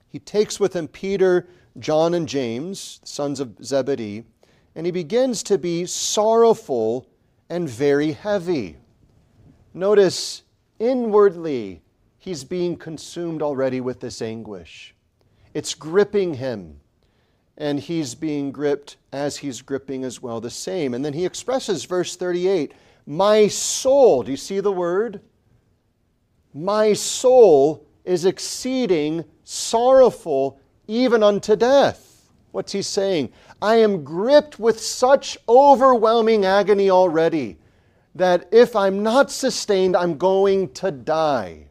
He 0.10 0.20
takes 0.20 0.60
with 0.60 0.76
him 0.76 0.88
Peter, 0.88 1.48
John, 1.80 2.14
and 2.14 2.28
James, 2.28 3.00
sons 3.04 3.40
of 3.40 3.58
Zebedee, 3.64 4.24
and 4.76 4.86
he 4.86 4.92
begins 4.92 5.44
to 5.44 5.58
be 5.58 5.86
sorrowful 5.86 7.08
and 7.50 7.70
very 7.70 8.12
heavy. 8.12 8.78
Notice 9.74 10.44
inwardly, 10.80 11.82
he's 12.18 12.44
being 12.44 12.76
consumed 12.78 13.42
already 13.42 13.82
with 13.82 14.00
this 14.00 14.22
anguish. 14.22 14.96
It's 15.54 15.74
gripping 15.74 16.36
him, 16.36 16.80
and 17.58 17.80
he's 17.80 18.14
being 18.16 18.52
gripped 18.52 18.98
as 19.12 19.38
he's 19.38 19.62
gripping 19.62 20.04
as 20.04 20.22
well, 20.22 20.40
the 20.40 20.50
same. 20.50 20.94
And 20.94 21.04
then 21.04 21.14
he 21.14 21.26
expresses, 21.26 21.86
verse 21.86 22.16
38, 22.16 22.74
My 23.06 23.48
soul, 23.48 24.24
do 24.24 24.32
you 24.32 24.38
see 24.38 24.60
the 24.60 24.72
word? 24.72 25.22
My 26.54 26.94
soul 26.94 27.87
is 28.08 28.26
exceeding 28.26 29.26
sorrowful 29.44 30.60
even 30.88 31.22
unto 31.22 31.56
death. 31.56 32.30
What's 32.52 32.72
he 32.72 32.82
saying? 32.82 33.32
I 33.62 33.76
am 33.76 34.04
gripped 34.04 34.58
with 34.60 34.80
such 34.80 35.38
overwhelming 35.48 36.46
agony 36.46 36.90
already 36.90 37.58
that 38.16 38.48
if 38.52 38.76
I'm 38.76 39.04
not 39.04 39.30
sustained, 39.30 39.96
I'm 39.96 40.18
going 40.18 40.74
to 40.74 40.92
die. 40.92 41.68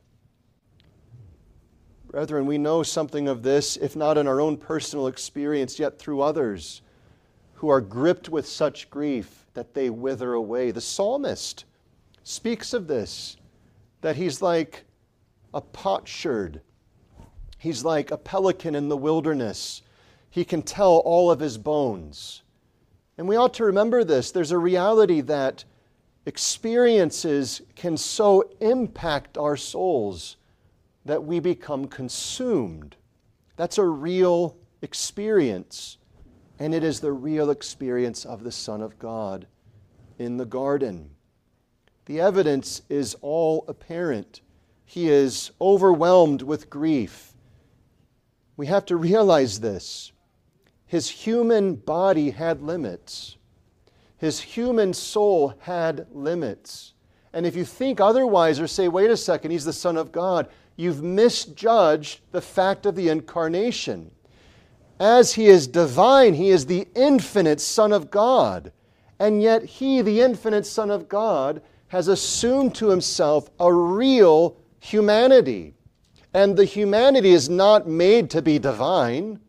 Brethren, 2.07 2.47
we 2.47 2.57
know 2.57 2.83
something 2.83 3.29
of 3.29 3.43
this, 3.43 3.77
if 3.77 3.97
not 3.97 4.17
in 4.17 4.29
our 4.29 4.41
own 4.41 4.57
personal 4.57 5.09
experience, 5.09 5.79
yet 5.79 5.99
through 5.99 6.23
others 6.23 6.83
who 7.55 7.69
are 7.69 7.81
gripped 7.81 8.29
with 8.29 8.47
such 8.47 8.91
grief 8.91 9.47
that 9.55 9.75
they 9.75 9.91
wither 9.91 10.35
away. 10.35 10.71
The 10.71 10.81
psalmist 10.81 11.65
speaks 12.23 12.73
of 12.73 12.87
this, 12.87 13.37
that 14.03 14.17
he's 14.17 14.41
like 14.41 14.86
a 15.57 15.61
potsherd, 15.63 16.61
he's 17.57 17.83
like 17.83 18.11
a 18.11 18.19
pelican 18.19 18.75
in 18.75 18.91
the 18.91 18.97
wilderness. 18.97 19.81
He 20.29 20.45
can 20.45 20.61
tell 20.61 20.99
all 20.99 21.31
of 21.31 21.41
his 21.41 21.57
bones. 21.57 22.43
And 23.17 23.27
we 23.27 23.37
ought 23.37 23.55
to 23.55 23.65
remember 23.65 24.05
this. 24.05 24.31
There's 24.31 24.53
a 24.53 24.59
reality 24.59 25.23
that 25.23 25.65
experiences 26.27 27.63
can 27.75 27.97
so 27.97 28.51
impact 28.61 29.39
our 29.39 29.57
souls 29.57 30.37
that 31.07 31.25
we 31.25 31.41
become 31.41 31.87
consumed. 31.87 32.95
That's 33.57 33.79
a 33.79 33.85
real 33.85 34.59
experience. 34.83 35.97
And 36.59 36.75
it 36.75 36.85
is 36.85 37.01
the 37.01 37.13
real 37.13 37.49
experience 37.49 38.27
of 38.27 38.45
the 38.45 38.53
Son 38.53 38.83
of 38.83 38.99
God 38.99 39.47
in 40.19 40.37
the 40.37 40.45
garden. 40.45 41.13
The 42.05 42.21
evidence 42.21 42.83
is 42.91 43.17
all 43.23 43.65
apparent. 43.69 44.43
He 44.87 45.11
is 45.11 45.51
overwhelmed 45.61 46.43
with 46.43 46.71
grief. 46.71 47.35
We 48.57 48.67
have 48.67 48.87
to 48.87 48.97
realize 48.97 49.61
this. 49.61 50.13
His 50.87 51.11
human 51.11 51.75
body 51.75 52.31
had 52.31 52.63
limits. 52.63 53.37
His 54.17 54.41
human 54.41 54.95
soul 54.95 55.55
had 55.59 56.07
limits. 56.13 56.95
And 57.33 57.45
if 57.45 57.55
you 57.55 57.65
think 57.65 58.01
otherwise 58.01 58.61
or 58.61 58.67
say, 58.67 58.89
wait 58.89 59.11
a 59.11 59.17
second, 59.17 59.51
he's 59.51 59.65
the 59.65 59.73
Son 59.73 59.97
of 59.97 60.13
God, 60.13 60.49
you've 60.77 61.03
misjudged 61.03 62.21
the 62.31 62.41
fact 62.41 62.87
of 62.87 62.95
the 62.95 63.09
incarnation. 63.09 64.11
As 64.99 65.35
he 65.35 65.47
is 65.47 65.67
divine, 65.67 66.33
he 66.33 66.49
is 66.49 66.65
the 66.65 66.89
infinite 66.95 67.61
Son 67.61 67.93
of 67.93 68.11
God. 68.11 68.73
And 69.19 69.43
yet, 69.43 69.65
he, 69.65 70.01
the 70.01 70.21
infinite 70.23 70.65
Son 70.65 70.91
of 70.91 71.09
God, 71.09 71.61
has 71.89 72.09
assumed 72.09 72.75
to 72.77 72.89
himself 72.89 73.51
a 73.61 73.73
real 73.73 74.57
humanity. 74.81 75.75
And 76.35 76.57
the 76.57 76.65
humanity 76.65 77.31
is 77.31 77.49
not 77.49 77.89
made 77.89 78.31
to 78.31 78.43
be 78.43 78.59
divine, 78.59 79.41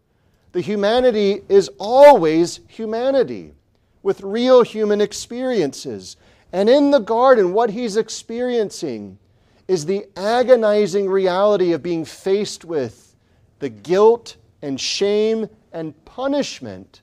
the 0.53 0.61
humanity 0.61 1.41
is 1.49 1.69
always 1.77 2.61
humanity 2.67 3.53
with 4.01 4.21
real 4.21 4.63
human 4.63 5.01
experiences. 5.01 6.15
And 6.51 6.69
in 6.69 6.91
the 6.91 6.99
garden, 6.99 7.53
what 7.53 7.71
he's 7.71 7.97
experiencing 7.97 9.19
is 9.67 9.85
the 9.85 10.05
agonizing 10.15 11.09
reality 11.09 11.73
of 11.73 11.83
being 11.83 12.05
faced 12.05 12.63
with 12.63 13.15
the 13.59 13.69
guilt 13.69 14.37
and 14.61 14.79
shame 14.79 15.49
and 15.73 15.93
punishment, 16.05 17.01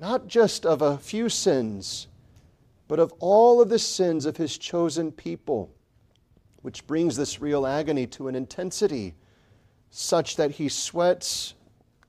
not 0.00 0.26
just 0.26 0.66
of 0.66 0.82
a 0.82 0.98
few 0.98 1.28
sins, 1.28 2.08
but 2.88 2.98
of 2.98 3.12
all 3.20 3.60
of 3.60 3.68
the 3.68 3.78
sins 3.78 4.26
of 4.26 4.36
his 4.36 4.58
chosen 4.58 5.12
people, 5.12 5.70
which 6.62 6.86
brings 6.86 7.16
this 7.16 7.40
real 7.40 7.66
agony 7.66 8.06
to 8.06 8.28
an 8.28 8.34
intensity 8.34 9.14
such 9.90 10.36
that 10.36 10.52
he 10.52 10.68
sweats 10.68 11.54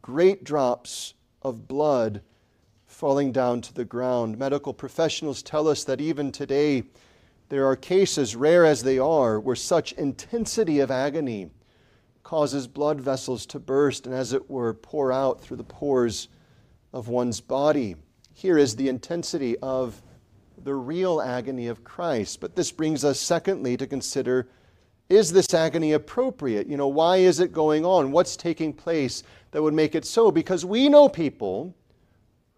great 0.01 0.43
drops 0.43 1.13
of 1.41 1.67
blood 1.67 2.21
falling 2.87 3.31
down 3.31 3.61
to 3.61 3.73
the 3.73 3.85
ground. 3.85 4.37
Medical 4.37 4.73
professionals 4.73 5.41
tell 5.41 5.67
us 5.67 5.83
that 5.83 6.01
even 6.01 6.31
today, 6.31 6.83
there 7.49 7.65
are 7.65 7.75
cases, 7.75 8.35
rare 8.35 8.65
as 8.65 8.83
they 8.83 8.99
are, 8.99 9.39
where 9.39 9.55
such 9.55 9.93
intensity 9.93 10.79
of 10.79 10.91
agony 10.91 11.49
causes 12.23 12.67
blood 12.67 12.99
vessels 12.99 13.45
to 13.45 13.59
burst 13.59 14.05
and, 14.05 14.13
as 14.13 14.33
it 14.33 14.49
were, 14.49 14.73
pour 14.73 15.11
out 15.11 15.41
through 15.41 15.57
the 15.57 15.63
pores 15.63 16.27
of 16.91 17.07
one's 17.07 17.39
body. 17.39 17.95
Here 18.33 18.57
is 18.57 18.75
the 18.75 18.89
intensity 18.89 19.57
of 19.59 20.01
the 20.63 20.75
real 20.75 21.21
agony 21.21 21.67
of 21.67 21.83
Christ. 21.83 22.39
But 22.39 22.55
this 22.55 22.71
brings 22.71 23.03
us, 23.03 23.19
secondly, 23.19 23.77
to 23.77 23.87
consider 23.87 24.47
is 25.09 25.31
this 25.31 25.51
agony 25.55 25.93
appropriate? 25.93 26.67
You 26.67 26.77
know, 26.77 26.87
why 26.87 27.17
is 27.17 27.39
it 27.39 27.51
going 27.51 27.83
on? 27.83 28.11
What's 28.11 28.37
taking 28.37 28.71
place 28.71 29.23
that 29.51 29.61
would 29.61 29.73
make 29.73 29.95
it 29.95 30.05
so? 30.05 30.29
Because 30.29 30.65
we 30.65 30.87
know 30.87 31.09
people 31.09 31.75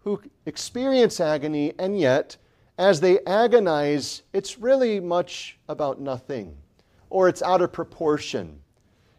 who 0.00 0.20
experience 0.44 1.18
agony, 1.18 1.72
and 1.78 1.98
yet, 1.98 2.36
as 2.76 3.00
they 3.00 3.20
agonize, 3.20 4.22
it's 4.34 4.58
really 4.58 5.00
much 5.00 5.58
about 5.68 6.00
nothing, 6.00 6.54
or 7.08 7.28
it's 7.28 7.40
out 7.40 7.62
of 7.62 7.72
proportion. 7.72 8.60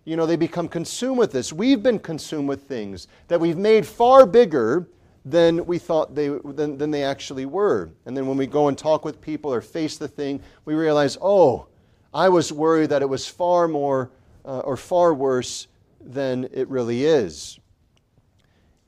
You 0.06 0.16
know, 0.16 0.26
they 0.26 0.36
become 0.36 0.68
consumed 0.68 1.18
with 1.18 1.32
this. 1.32 1.52
We've 1.52 1.82
been 1.82 2.00
consumed 2.00 2.50
with 2.50 2.64
things 2.64 3.08
that 3.30 3.40
we've 3.40 3.58
made 3.58 3.88
far 3.88 4.26
bigger 4.28 4.88
than 5.26 5.66
we 5.66 5.80
thought 5.80 6.16
they 6.16 6.28
than, 6.28 6.78
than 6.78 6.92
they 6.92 7.04
actually 7.04 7.46
were. 7.46 7.90
And 8.06 8.16
then 8.16 8.28
when 8.28 8.38
we 8.38 8.48
go 8.48 8.68
and 8.68 8.78
talk 8.78 9.06
with 9.06 9.22
people 9.22 9.54
or 9.54 9.62
face 9.62 9.98
the 9.98 10.08
thing, 10.08 10.42
we 10.66 10.74
realize, 10.74 11.18
oh, 11.22 11.68
I 12.14 12.30
was 12.30 12.52
worried 12.52 12.90
that 12.90 13.02
it 13.02 13.10
was 13.10 13.28
far 13.28 13.68
more 13.68 14.12
uh, 14.46 14.60
or 14.60 14.78
far 14.78 15.14
worse 15.14 15.68
than 16.02 16.50
it 16.52 16.68
really 16.68 17.06
is. 17.06 17.60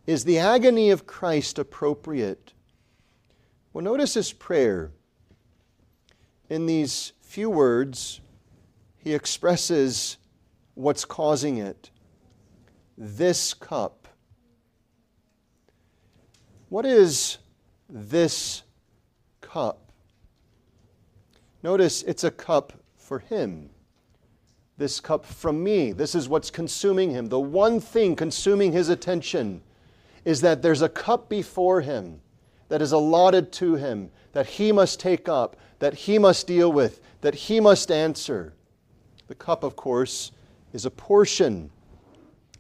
Is 0.06 0.24
the 0.24 0.38
agony 0.38 0.92
of 0.92 1.08
Christ 1.08 1.58
appropriate? 1.58 2.54
Well, 3.74 3.84
notice 3.84 4.14
his 4.14 4.32
prayer. 4.32 4.92
In 6.50 6.68
these 6.68 7.14
few 7.22 7.50
words, 7.50 8.22
he 8.98 9.14
expresses 9.14 10.18
what's 10.76 11.06
causing 11.06 11.58
it. 11.58 11.90
This 12.98 13.54
cup. 13.54 14.05
What 16.76 16.86
is 16.86 17.38
this 17.88 18.64
cup? 19.40 19.94
Notice 21.64 22.04
it's 22.04 22.26
a 22.26 22.32
cup 22.32 22.74
for 22.98 23.20
him. 23.20 23.70
This 24.78 25.00
cup 25.00 25.26
from 25.26 25.64
me. 25.64 25.94
This 25.94 26.16
is 26.16 26.28
what's 26.28 26.52
consuming 26.52 27.12
him. 27.12 27.28
The 27.28 27.40
one 27.40 27.80
thing 27.80 28.14
consuming 28.14 28.74
his 28.74 28.90
attention 28.90 29.62
is 30.26 30.42
that 30.42 30.62
there's 30.62 30.82
a 30.82 30.90
cup 30.90 31.30
before 31.30 31.80
him 31.80 32.20
that 32.68 32.82
is 32.82 32.92
allotted 32.92 33.54
to 33.54 33.76
him 33.76 34.12
that 34.34 34.46
he 34.46 34.74
must 34.74 35.00
take 35.00 35.30
up, 35.30 35.56
that 35.80 35.94
he 35.94 36.20
must 36.20 36.46
deal 36.46 36.74
with, 36.74 37.00
that 37.22 37.36
he 37.36 37.62
must 37.62 37.90
answer. 37.90 38.54
The 39.28 39.36
cup, 39.36 39.64
of 39.64 39.78
course, 39.78 40.34
is 40.74 40.86
a 40.86 40.92
portion. 40.92 41.72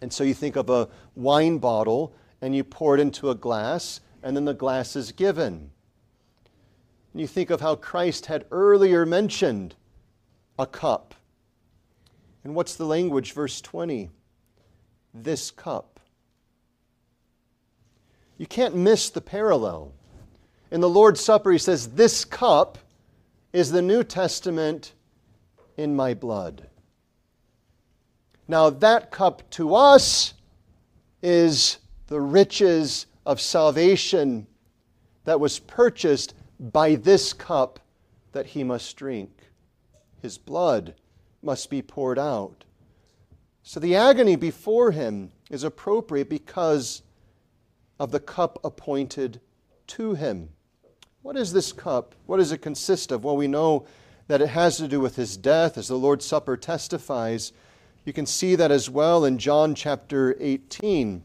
And 0.01 0.13
so 0.13 0.23
you 0.23 0.33
think 0.33 0.55
of 0.55 0.69
a 0.69 0.87
wine 1.17 1.57
bottle 1.57 2.13
and 2.41 2.55
you 2.55 2.63
pour 2.63 2.95
it 2.95 3.01
into 3.01 3.29
a 3.29 3.35
glass, 3.35 3.99
and 4.25 4.35
then 4.35 4.43
the 4.43 4.53
glass 4.53 4.95
is 4.95 5.13
given. 5.13 5.69
And 7.13 7.21
you 7.21 7.27
think 7.27 7.51
of 7.51 7.61
how 7.61 7.75
Christ 7.75 8.25
had 8.25 8.45
earlier 8.51 9.05
mentioned 9.05 9.75
a 10.59 10.65
cup. 10.65 11.13
And 12.43 12.55
what's 12.55 12.75
the 12.75 12.85
language? 12.85 13.31
Verse 13.31 13.61
20 13.61 14.09
this 15.13 15.49
cup. 15.49 16.01
You 18.37 18.45
can't 18.45 18.75
miss 18.75 19.09
the 19.09 19.21
parallel. 19.21 19.93
In 20.71 20.81
the 20.81 20.89
Lord's 20.89 21.21
Supper, 21.21 21.53
he 21.53 21.57
says, 21.57 21.87
This 21.89 22.25
cup 22.25 22.77
is 23.53 23.71
the 23.71 23.81
New 23.81 24.03
Testament 24.03 24.91
in 25.77 25.95
my 25.95 26.13
blood. 26.13 26.67
Now, 28.47 28.69
that 28.69 29.09
cup 29.09 29.49
to 29.51 29.73
us 29.73 30.33
is 31.21 31.77
the 32.07 32.19
riches 32.19 33.05
of 33.25 33.41
salvation 33.41 34.47
that 35.23 35.39
was 35.39 35.59
purchased 35.59 36.33
by 36.59 36.95
this 36.95 37.33
cup 37.33 37.79
that 38.31 38.47
he 38.47 38.63
must 38.63 38.95
drink. 38.95 39.31
His 40.21 40.37
blood 40.37 40.95
must 41.41 41.69
be 41.69 41.81
poured 41.81 42.19
out. 42.19 42.63
So 43.63 43.79
the 43.79 43.95
agony 43.95 44.35
before 44.35 44.91
him 44.91 45.31
is 45.49 45.63
appropriate 45.63 46.29
because 46.29 47.01
of 47.99 48.11
the 48.11 48.19
cup 48.19 48.59
appointed 48.63 49.41
to 49.87 50.13
him. 50.13 50.49
What 51.21 51.37
is 51.37 51.53
this 51.53 51.71
cup? 51.73 52.13
What 52.27 52.37
does 52.37 52.51
it 52.51 52.61
consist 52.61 53.11
of? 53.11 53.23
Well, 53.23 53.37
we 53.37 53.47
know 53.47 53.87
that 54.27 54.41
it 54.41 54.49
has 54.49 54.77
to 54.77 54.87
do 54.87 54.99
with 54.99 55.15
his 55.15 55.37
death, 55.37 55.77
as 55.77 55.87
the 55.87 55.95
Lord's 55.95 56.25
Supper 56.25 56.57
testifies. 56.57 57.51
You 58.03 58.13
can 58.13 58.25
see 58.25 58.55
that 58.55 58.71
as 58.71 58.89
well 58.89 59.25
in 59.25 59.37
John 59.37 59.73
chapter 59.73 60.35
18, 60.39 61.23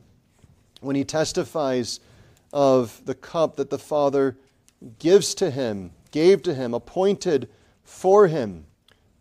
when 0.81 0.97
he 0.97 1.05
testifies 1.05 2.01
of 2.53 3.01
the 3.05 3.15
cup 3.15 3.57
that 3.57 3.71
the 3.71 3.79
Father 3.79 4.37
gives 4.99 5.35
to 5.35 5.51
him, 5.51 5.93
gave 6.11 6.43
to 6.43 6.55
him, 6.55 6.75
appointed 6.75 7.49
for 7.85 8.27
him. 8.27 8.67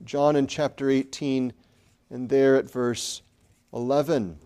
John 0.03 0.35
in 0.35 0.47
chapter 0.47 0.89
18, 0.89 1.53
and 2.09 2.29
there 2.29 2.55
at 2.55 2.69
verse 2.69 3.21
11, 3.73 4.37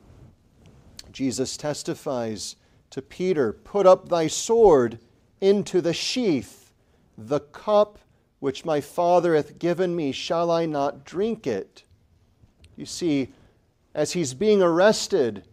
Jesus 1.12 1.56
testifies 1.56 2.56
to 2.90 3.02
Peter 3.02 3.54
Put 3.54 3.86
up 3.86 4.10
thy 4.10 4.28
sword 4.28 5.00
into 5.40 5.82
the 5.82 5.94
sheath. 5.94 6.72
The 7.18 7.40
cup 7.40 8.00
which 8.40 8.66
my 8.66 8.82
Father 8.82 9.36
hath 9.36 9.60
given 9.60 9.96
me, 9.96 10.12
shall 10.12 10.52
I 10.52 10.66
not 10.66 11.06
drink 11.06 11.48
it? 11.48 11.84
You 12.76 12.86
see, 12.86 13.30
as 13.94 14.14
he's 14.14 14.34
being 14.34 14.62
arrested, 14.62 15.44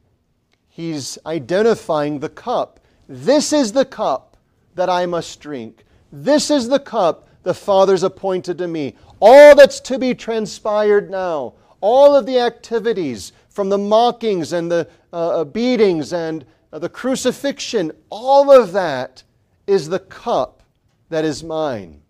he's 0.71 1.19
identifying 1.27 2.21
the 2.21 2.31
cup. 2.31 2.81
This 3.07 3.53
is 3.53 3.73
the 3.73 3.85
cup 3.85 4.39
that 4.75 4.89
I 4.89 5.05
must 5.05 5.41
drink. 5.41 5.85
This 6.11 6.51
is 6.51 6.69
the 6.69 6.81
cup 6.81 7.29
the 7.43 7.55
Father's 7.55 8.03
appointed 8.03 8.59
to 8.59 8.69
me. 8.69 8.95
All 9.21 9.55
that's 9.55 9.81
to 9.81 9.99
be 9.99 10.15
transpired 10.15 11.11
now, 11.11 11.55
all 11.81 12.15
of 12.15 12.27
the 12.27 12.39
activities, 12.39 13.33
from 13.49 13.69
the 13.69 13.79
mockings 13.79 14.53
and 14.53 14.71
the 14.71 14.89
uh, 15.13 15.41
uh, 15.41 15.45
beatings 15.45 16.13
and 16.13 16.45
uh, 16.73 16.79
the 16.79 16.89
crucifixion, 16.89 17.93
all 18.09 18.51
of 18.51 18.73
that 18.73 19.23
is 19.67 19.89
the 19.89 19.99
cup 19.99 20.63
that 21.09 21.25
is 21.25 21.43
mine. 21.43 22.01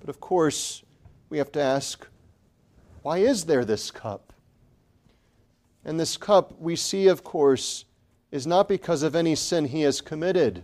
But 0.00 0.10
of 0.10 0.20
course, 0.20 0.82
we 1.30 1.38
have 1.38 1.52
to 1.52 1.60
ask 1.60 2.06
why 3.02 3.18
is 3.18 3.44
there 3.44 3.64
this 3.64 3.90
cup? 3.90 4.27
And 5.88 5.98
this 5.98 6.18
cup, 6.18 6.52
we 6.60 6.76
see, 6.76 7.08
of 7.08 7.24
course, 7.24 7.86
is 8.30 8.46
not 8.46 8.68
because 8.68 9.02
of 9.02 9.16
any 9.16 9.34
sin 9.34 9.64
he 9.64 9.80
has 9.80 10.02
committed. 10.02 10.62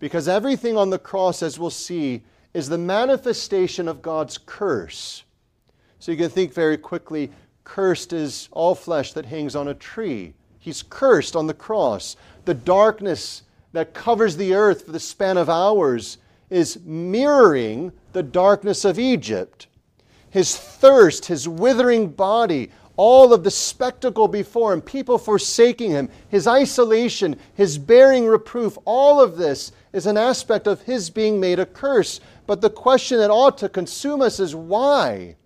Because 0.00 0.26
everything 0.26 0.76
on 0.76 0.90
the 0.90 0.98
cross, 0.98 1.40
as 1.40 1.56
we'll 1.56 1.70
see, 1.70 2.24
is 2.52 2.68
the 2.68 2.76
manifestation 2.76 3.86
of 3.86 4.02
God's 4.02 4.38
curse. 4.38 5.22
So 6.00 6.10
you 6.10 6.18
can 6.18 6.30
think 6.30 6.52
very 6.52 6.76
quickly 6.76 7.30
cursed 7.62 8.12
is 8.12 8.48
all 8.50 8.74
flesh 8.74 9.12
that 9.12 9.26
hangs 9.26 9.54
on 9.54 9.68
a 9.68 9.74
tree. 9.74 10.34
He's 10.58 10.82
cursed 10.82 11.36
on 11.36 11.46
the 11.46 11.54
cross. 11.54 12.16
The 12.44 12.54
darkness 12.54 13.44
that 13.70 13.94
covers 13.94 14.36
the 14.36 14.54
earth 14.54 14.86
for 14.86 14.90
the 14.90 14.98
span 14.98 15.38
of 15.38 15.48
hours 15.48 16.18
is 16.48 16.80
mirroring 16.84 17.92
the 18.14 18.24
darkness 18.24 18.84
of 18.84 18.98
Egypt. 18.98 19.68
His 20.30 20.56
thirst, 20.56 21.26
his 21.26 21.48
withering 21.48 22.08
body, 22.08 22.72
all 22.96 23.32
of 23.32 23.44
the 23.44 23.50
spectacle 23.50 24.28
before 24.28 24.72
him, 24.72 24.80
people 24.80 25.18
forsaking 25.18 25.90
him, 25.90 26.08
his 26.28 26.46
isolation, 26.46 27.36
his 27.54 27.78
bearing 27.78 28.26
reproof, 28.26 28.76
all 28.84 29.20
of 29.20 29.36
this 29.36 29.72
is 29.92 30.06
an 30.06 30.16
aspect 30.16 30.66
of 30.66 30.82
his 30.82 31.10
being 31.10 31.40
made 31.40 31.58
a 31.58 31.66
curse. 31.66 32.20
But 32.46 32.60
the 32.60 32.70
question 32.70 33.18
that 33.18 33.30
ought 33.30 33.58
to 33.58 33.68
consume 33.68 34.22
us 34.22 34.40
is 34.40 34.54
why? 34.54 35.36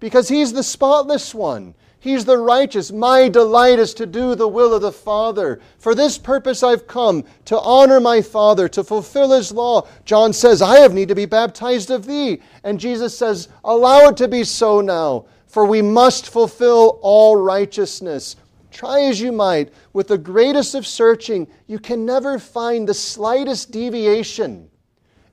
because 0.00 0.28
he's 0.28 0.52
the 0.52 0.62
spotless 0.62 1.34
one. 1.34 1.74
He's 2.02 2.24
the 2.24 2.38
righteous. 2.38 2.90
My 2.90 3.28
delight 3.28 3.78
is 3.78 3.92
to 3.94 4.06
do 4.06 4.34
the 4.34 4.48
will 4.48 4.72
of 4.72 4.80
the 4.80 4.90
Father. 4.90 5.60
For 5.78 5.94
this 5.94 6.16
purpose 6.16 6.62
I've 6.62 6.86
come, 6.86 7.24
to 7.44 7.60
honor 7.60 8.00
my 8.00 8.22
Father, 8.22 8.68
to 8.68 8.82
fulfill 8.82 9.32
his 9.32 9.52
law. 9.52 9.86
John 10.06 10.32
says, 10.32 10.62
I 10.62 10.78
have 10.78 10.94
need 10.94 11.08
to 11.08 11.14
be 11.14 11.26
baptized 11.26 11.90
of 11.90 12.06
thee. 12.06 12.40
And 12.64 12.80
Jesus 12.80 13.16
says, 13.16 13.48
Allow 13.62 14.08
it 14.08 14.16
to 14.16 14.28
be 14.28 14.44
so 14.44 14.80
now, 14.80 15.26
for 15.50 15.64
we 15.64 15.82
must 15.82 16.30
fulfill 16.30 17.00
all 17.02 17.34
righteousness. 17.34 18.36
Try 18.70 19.02
as 19.02 19.20
you 19.20 19.32
might, 19.32 19.74
with 19.92 20.06
the 20.06 20.16
greatest 20.16 20.76
of 20.76 20.86
searching, 20.86 21.48
you 21.66 21.80
can 21.80 22.06
never 22.06 22.38
find 22.38 22.88
the 22.88 22.94
slightest 22.94 23.72
deviation 23.72 24.70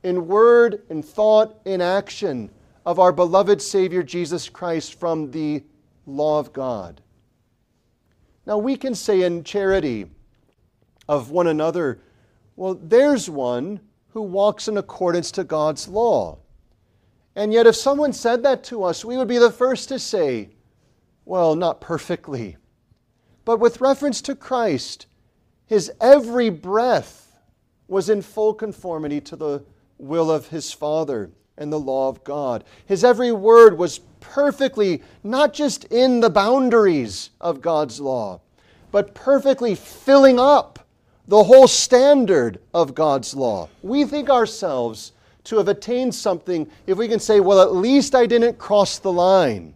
in 0.02 0.28
word, 0.28 0.82
in 0.90 1.04
thought, 1.04 1.60
in 1.66 1.82
action 1.82 2.50
of 2.84 3.00
our 3.00 3.12
beloved 3.12 3.62
Savior 3.62 4.02
Jesus 4.02 4.50
Christ 4.50 5.00
from 5.00 5.30
the 5.30 5.64
law 6.08 6.40
of 6.40 6.52
God. 6.52 7.00
Now, 8.48 8.58
we 8.58 8.76
can 8.76 8.96
say 8.96 9.22
in 9.22 9.44
charity 9.44 10.08
of 11.08 11.30
one 11.30 11.48
another, 11.48 12.00
well, 12.56 12.74
there's 12.74 13.30
one 13.30 13.82
who 14.10 14.24
walks 14.24 14.68
in 14.68 14.78
accordance 14.78 15.30
to 15.32 15.44
God's 15.44 15.88
law. 15.88 16.40
And 17.38 17.54
yet, 17.54 17.68
if 17.68 17.76
someone 17.76 18.14
said 18.14 18.42
that 18.44 18.64
to 18.66 18.84
us, 18.84 19.06
we 19.06 19.16
would 19.16 19.28
be 19.28 19.38
the 19.38 19.52
first 19.52 19.90
to 19.90 20.00
say, 20.00 20.50
well, 21.24 21.56
not 21.56 21.80
perfectly. 21.80 22.58
But 23.46 23.60
with 23.60 23.80
reference 23.80 24.24
to 24.24 24.34
Christ, 24.34 25.06
his 25.68 25.92
every 26.02 26.50
breath 26.50 27.40
was 27.88 28.10
in 28.10 28.24
full 28.24 28.56
conformity 28.56 29.22
to 29.22 29.36
the 29.36 29.64
will 30.00 30.32
of 30.32 30.48
his 30.48 30.74
Father 30.74 31.30
and 31.60 31.72
the 31.72 31.80
law 31.80 32.10
of 32.10 32.24
God. 32.24 32.64
His 32.88 33.04
every 33.04 33.32
word 33.32 33.78
was 33.78 34.00
perfectly 34.20 35.04
not 35.24 35.54
just 35.54 35.84
in 35.86 36.22
the 36.22 36.32
boundaries 36.32 37.30
of 37.40 37.62
God's 37.62 38.00
law, 38.00 38.42
but 38.92 39.14
perfectly 39.14 39.76
filling 39.76 40.40
up 40.40 40.88
the 41.28 41.44
whole 41.44 41.68
standard 41.68 42.60
of 42.74 42.96
God's 42.96 43.36
law. 43.36 43.70
We 43.84 44.06
think 44.06 44.28
ourselves 44.28 45.12
to 45.48 45.58
have 45.58 45.68
attained 45.68 46.14
something 46.14 46.70
if 46.86 46.98
we 46.98 47.08
can 47.08 47.20
say, 47.20 47.40
well, 47.40 47.62
at 47.62 47.74
least 47.74 48.16
I 48.16 48.26
didn't 48.26 48.58
cross 48.58 49.00
the 49.00 49.12
line. 49.12 49.74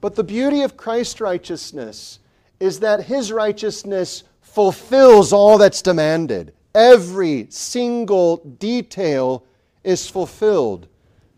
But 0.00 0.16
the 0.16 0.24
beauty 0.24 0.62
of 0.62 0.76
Christ's 0.76 1.20
righteousness 1.20 2.18
is 2.60 2.80
that 2.80 3.04
his 3.04 3.32
righteousness 3.32 4.24
fulfills 4.40 5.32
all 5.32 5.56
that's 5.56 5.82
demanded. 5.82 6.52
Every 6.74 7.46
single 7.50 8.38
detail 8.38 9.44
is 9.84 10.08
fulfilled. 10.08 10.88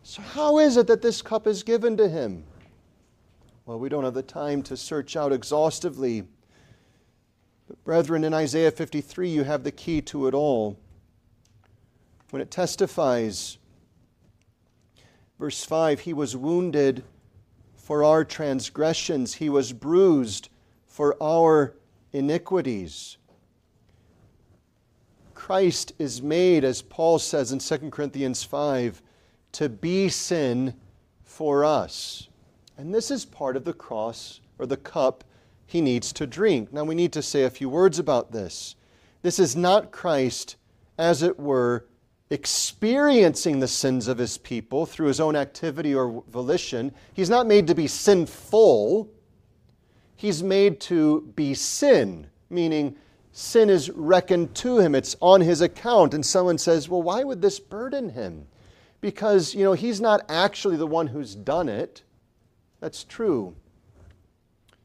So, 0.03 0.21
how 0.21 0.57
is 0.57 0.77
it 0.77 0.87
that 0.87 1.01
this 1.01 1.21
cup 1.21 1.47
is 1.47 1.63
given 1.63 1.97
to 1.97 2.09
him? 2.09 2.43
Well, 3.65 3.77
we 3.77 3.89
don't 3.89 4.05
have 4.05 4.13
the 4.13 4.23
time 4.23 4.63
to 4.63 4.77
search 4.77 5.15
out 5.15 5.33
exhaustively. 5.33 6.23
But, 7.67 7.83
brethren, 7.83 8.23
in 8.23 8.33
Isaiah 8.33 8.71
53, 8.71 9.29
you 9.29 9.43
have 9.43 9.63
the 9.63 9.71
key 9.71 10.01
to 10.03 10.27
it 10.27 10.33
all. 10.33 10.77
When 12.29 12.41
it 12.41 12.51
testifies, 12.51 13.57
verse 15.39 15.63
5 15.63 16.01
He 16.01 16.13
was 16.13 16.35
wounded 16.35 17.03
for 17.75 18.03
our 18.03 18.25
transgressions, 18.25 19.35
He 19.35 19.49
was 19.49 19.73
bruised 19.73 20.49
for 20.85 21.15
our 21.21 21.75
iniquities. 22.11 23.17
Christ 25.33 25.93
is 25.97 26.21
made, 26.21 26.65
as 26.65 26.81
Paul 26.81 27.19
says 27.19 27.51
in 27.51 27.59
2 27.59 27.89
Corinthians 27.91 28.43
5, 28.43 29.01
to 29.53 29.69
be 29.69 30.09
sin 30.09 30.73
for 31.23 31.63
us. 31.63 32.27
And 32.77 32.93
this 32.93 33.09
is 33.09 33.23
part 33.23 33.55
of 33.55 33.63
the 33.63 33.73
cross 33.73 34.41
or 34.59 34.65
the 34.65 34.77
cup 34.77 35.23
he 35.65 35.81
needs 35.81 36.11
to 36.13 36.27
drink. 36.27 36.73
Now 36.73 36.83
we 36.83 36.95
need 36.95 37.13
to 37.13 37.21
say 37.21 37.43
a 37.43 37.49
few 37.49 37.69
words 37.69 37.99
about 37.99 38.31
this. 38.31 38.75
This 39.21 39.39
is 39.39 39.55
not 39.55 39.91
Christ, 39.91 40.55
as 40.97 41.23
it 41.23 41.39
were, 41.39 41.85
experiencing 42.29 43.59
the 43.59 43.67
sins 43.67 44.07
of 44.07 44.17
his 44.17 44.37
people 44.37 44.85
through 44.85 45.07
his 45.07 45.19
own 45.19 45.35
activity 45.35 45.95
or 45.95 46.23
volition. 46.27 46.91
He's 47.13 47.29
not 47.29 47.47
made 47.47 47.67
to 47.67 47.75
be 47.75 47.87
sinful, 47.87 49.09
he's 50.15 50.43
made 50.43 50.79
to 50.81 51.21
be 51.35 51.53
sin, 51.53 52.27
meaning 52.49 52.97
sin 53.31 53.69
is 53.69 53.89
reckoned 53.91 54.55
to 54.55 54.79
him. 54.79 54.95
It's 54.95 55.15
on 55.21 55.41
his 55.41 55.61
account. 55.61 56.13
And 56.13 56.25
someone 56.25 56.57
says, 56.57 56.89
well, 56.89 57.03
why 57.03 57.23
would 57.23 57.41
this 57.41 57.59
burden 57.59 58.09
him? 58.09 58.47
Because, 58.99 59.53
you 59.53 59.63
know, 59.63 59.73
he's 59.73 60.01
not 60.01 60.25
actually 60.27 60.75
the 60.75 60.87
one 60.87 61.07
who's 61.07 61.35
done 61.35 61.69
it. 61.69 62.03
That's 62.79 63.03
true. 63.03 63.55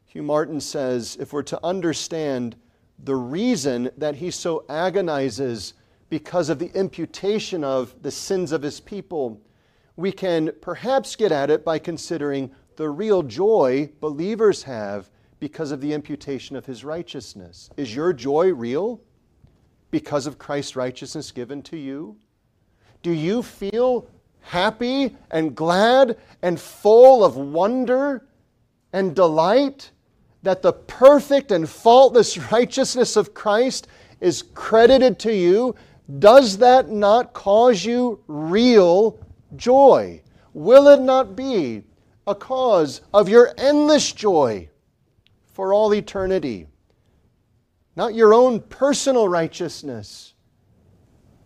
Hugh 0.05 0.21
Martin 0.21 0.61
says 0.61 1.17
if 1.19 1.33
we're 1.33 1.41
to 1.43 1.59
understand 1.65 2.55
the 3.03 3.15
reason 3.15 3.89
that 3.97 4.15
he 4.15 4.29
so 4.29 4.63
agonizes 4.69 5.73
because 6.13 6.49
of 6.49 6.59
the 6.59 6.71
imputation 6.75 7.63
of 7.63 7.95
the 8.03 8.11
sins 8.11 8.51
of 8.51 8.61
his 8.61 8.79
people, 8.79 9.41
we 9.95 10.11
can 10.11 10.51
perhaps 10.61 11.15
get 11.15 11.31
at 11.31 11.49
it 11.49 11.65
by 11.65 11.79
considering 11.79 12.51
the 12.75 12.87
real 12.87 13.23
joy 13.23 13.89
believers 13.99 14.61
have 14.61 15.09
because 15.39 15.71
of 15.71 15.81
the 15.81 15.91
imputation 15.91 16.55
of 16.55 16.67
his 16.67 16.85
righteousness. 16.85 17.67
Is 17.77 17.95
your 17.95 18.13
joy 18.13 18.53
real 18.53 19.01
because 19.89 20.27
of 20.27 20.37
Christ's 20.37 20.75
righteousness 20.75 21.31
given 21.31 21.63
to 21.63 21.77
you? 21.77 22.15
Do 23.01 23.09
you 23.09 23.41
feel 23.41 24.07
happy 24.41 25.17
and 25.31 25.55
glad 25.55 26.17
and 26.43 26.61
full 26.61 27.25
of 27.25 27.37
wonder 27.37 28.27
and 28.93 29.15
delight 29.15 29.89
that 30.43 30.61
the 30.61 30.73
perfect 30.73 31.51
and 31.51 31.67
faultless 31.67 32.37
righteousness 32.51 33.15
of 33.15 33.33
Christ 33.33 33.87
is 34.21 34.43
credited 34.53 35.17
to 35.19 35.33
you, 35.33 35.75
does 36.19 36.57
that 36.57 36.89
not 36.89 37.33
cause 37.33 37.85
you 37.85 38.23
real 38.27 39.19
joy? 39.55 40.21
Will 40.53 40.87
it 40.89 41.01
not 41.01 41.35
be 41.35 41.83
a 42.27 42.35
cause 42.35 43.01
of 43.13 43.29
your 43.29 43.53
endless 43.57 44.11
joy 44.11 44.69
for 45.53 45.73
all 45.73 45.93
eternity? 45.93 46.67
Not 47.95 48.15
your 48.15 48.33
own 48.33 48.59
personal 48.59 49.29
righteousness, 49.29 50.33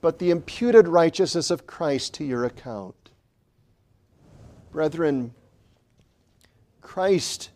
but 0.01 0.19
the 0.19 0.31
imputed 0.31 0.87
righteousness 0.87 1.51
of 1.51 1.67
Christ 1.67 2.13
to 2.15 2.23
your 2.23 2.45
account. 2.45 2.95
Brethren, 4.71 5.33
Christ 6.81 7.49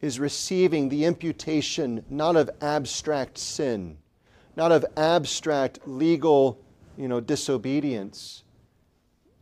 is 0.00 0.20
receiving 0.20 0.88
the 0.88 1.04
imputation 1.04 2.04
not 2.08 2.36
of 2.36 2.50
abstract 2.60 3.38
sin, 3.38 3.98
not 4.56 4.72
of 4.72 4.84
abstract 4.96 5.80
legal 5.86 6.58
you 6.96 7.08
know, 7.08 7.20
disobedience, 7.20 8.42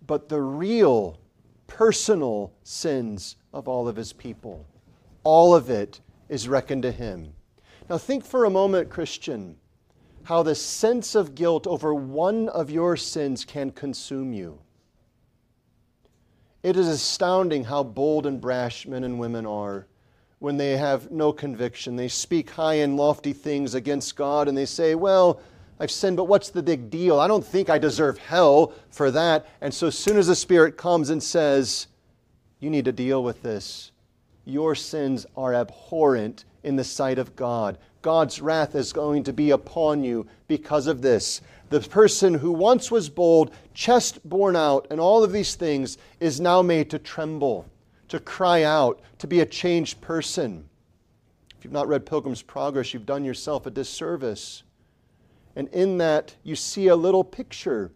but 0.06 0.28
the 0.28 0.40
real 0.40 1.18
personal 1.66 2.52
sins 2.62 3.36
of 3.52 3.68
all 3.68 3.88
of 3.88 3.96
his 3.96 4.12
people. 4.12 4.66
All 5.22 5.54
of 5.54 5.70
it 5.70 6.00
is 6.28 6.48
reckoned 6.48 6.82
to 6.82 6.92
him. 6.92 7.32
Now, 7.88 7.98
think 7.98 8.24
for 8.24 8.44
a 8.44 8.50
moment, 8.50 8.90
Christian, 8.90 9.56
how 10.24 10.42
the 10.42 10.54
sense 10.54 11.14
of 11.14 11.34
guilt 11.34 11.66
over 11.66 11.94
one 11.94 12.48
of 12.48 12.70
your 12.70 12.96
sins 12.96 13.44
can 13.44 13.70
consume 13.70 14.32
you. 14.32 14.58
It 16.62 16.76
is 16.76 16.88
astounding 16.88 17.64
how 17.64 17.82
bold 17.82 18.26
and 18.26 18.40
brash 18.40 18.86
men 18.86 19.04
and 19.04 19.18
women 19.18 19.44
are 19.44 19.86
when 20.38 20.56
they 20.56 20.76
have 20.76 21.10
no 21.10 21.32
conviction. 21.32 21.96
They 21.96 22.08
speak 22.08 22.50
high 22.50 22.74
and 22.74 22.96
lofty 22.96 23.32
things 23.32 23.74
against 23.74 24.16
God 24.16 24.48
and 24.48 24.56
they 24.56 24.66
say, 24.66 24.94
Well, 24.94 25.40
I've 25.80 25.90
sinned, 25.90 26.16
but 26.16 26.28
what's 26.28 26.50
the 26.50 26.62
big 26.62 26.88
deal? 26.88 27.18
I 27.18 27.26
don't 27.26 27.44
think 27.44 27.68
I 27.68 27.78
deserve 27.78 28.18
hell 28.18 28.72
for 28.90 29.10
that. 29.10 29.46
And 29.60 29.74
so, 29.74 29.88
as 29.88 29.98
soon 29.98 30.16
as 30.16 30.28
the 30.28 30.36
Spirit 30.36 30.76
comes 30.76 31.10
and 31.10 31.22
says, 31.22 31.88
You 32.60 32.70
need 32.70 32.84
to 32.84 32.92
deal 32.92 33.24
with 33.24 33.42
this, 33.42 33.92
your 34.44 34.74
sins 34.74 35.26
are 35.36 35.54
abhorrent 35.54 36.44
in 36.62 36.76
the 36.76 36.84
sight 36.84 37.18
of 37.18 37.34
God. 37.36 37.78
God's 38.02 38.40
wrath 38.40 38.74
is 38.74 38.92
going 38.92 39.24
to 39.24 39.32
be 39.32 39.50
upon 39.50 40.04
you 40.04 40.26
because 40.46 40.86
of 40.86 41.00
this. 41.02 41.40
The 41.70 41.80
person 41.80 42.34
who 42.34 42.52
once 42.52 42.90
was 42.90 43.08
bold, 43.08 43.50
chest 43.72 44.20
borne 44.28 44.56
out, 44.56 44.86
and 44.90 45.00
all 45.00 45.24
of 45.24 45.32
these 45.32 45.54
things 45.54 45.96
is 46.20 46.40
now 46.40 46.62
made 46.62 46.90
to 46.90 46.98
tremble, 46.98 47.66
to 48.14 48.20
cry 48.20 48.62
out, 48.62 49.00
to 49.18 49.26
be 49.26 49.40
a 49.40 49.46
changed 49.46 50.00
person. 50.00 50.64
If 51.58 51.64
you've 51.64 51.72
not 51.72 51.88
read 51.88 52.06
Pilgrim's 52.06 52.42
Progress, 52.42 52.94
you've 52.94 53.06
done 53.06 53.24
yourself 53.24 53.66
a 53.66 53.70
disservice. 53.70 54.62
And 55.56 55.68
in 55.68 55.98
that, 55.98 56.36
you 56.44 56.54
see 56.54 56.88
a 56.88 56.96
little 56.96 57.24
picture 57.24 57.90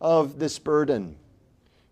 of 0.00 0.40
this 0.40 0.58
burden. 0.58 1.16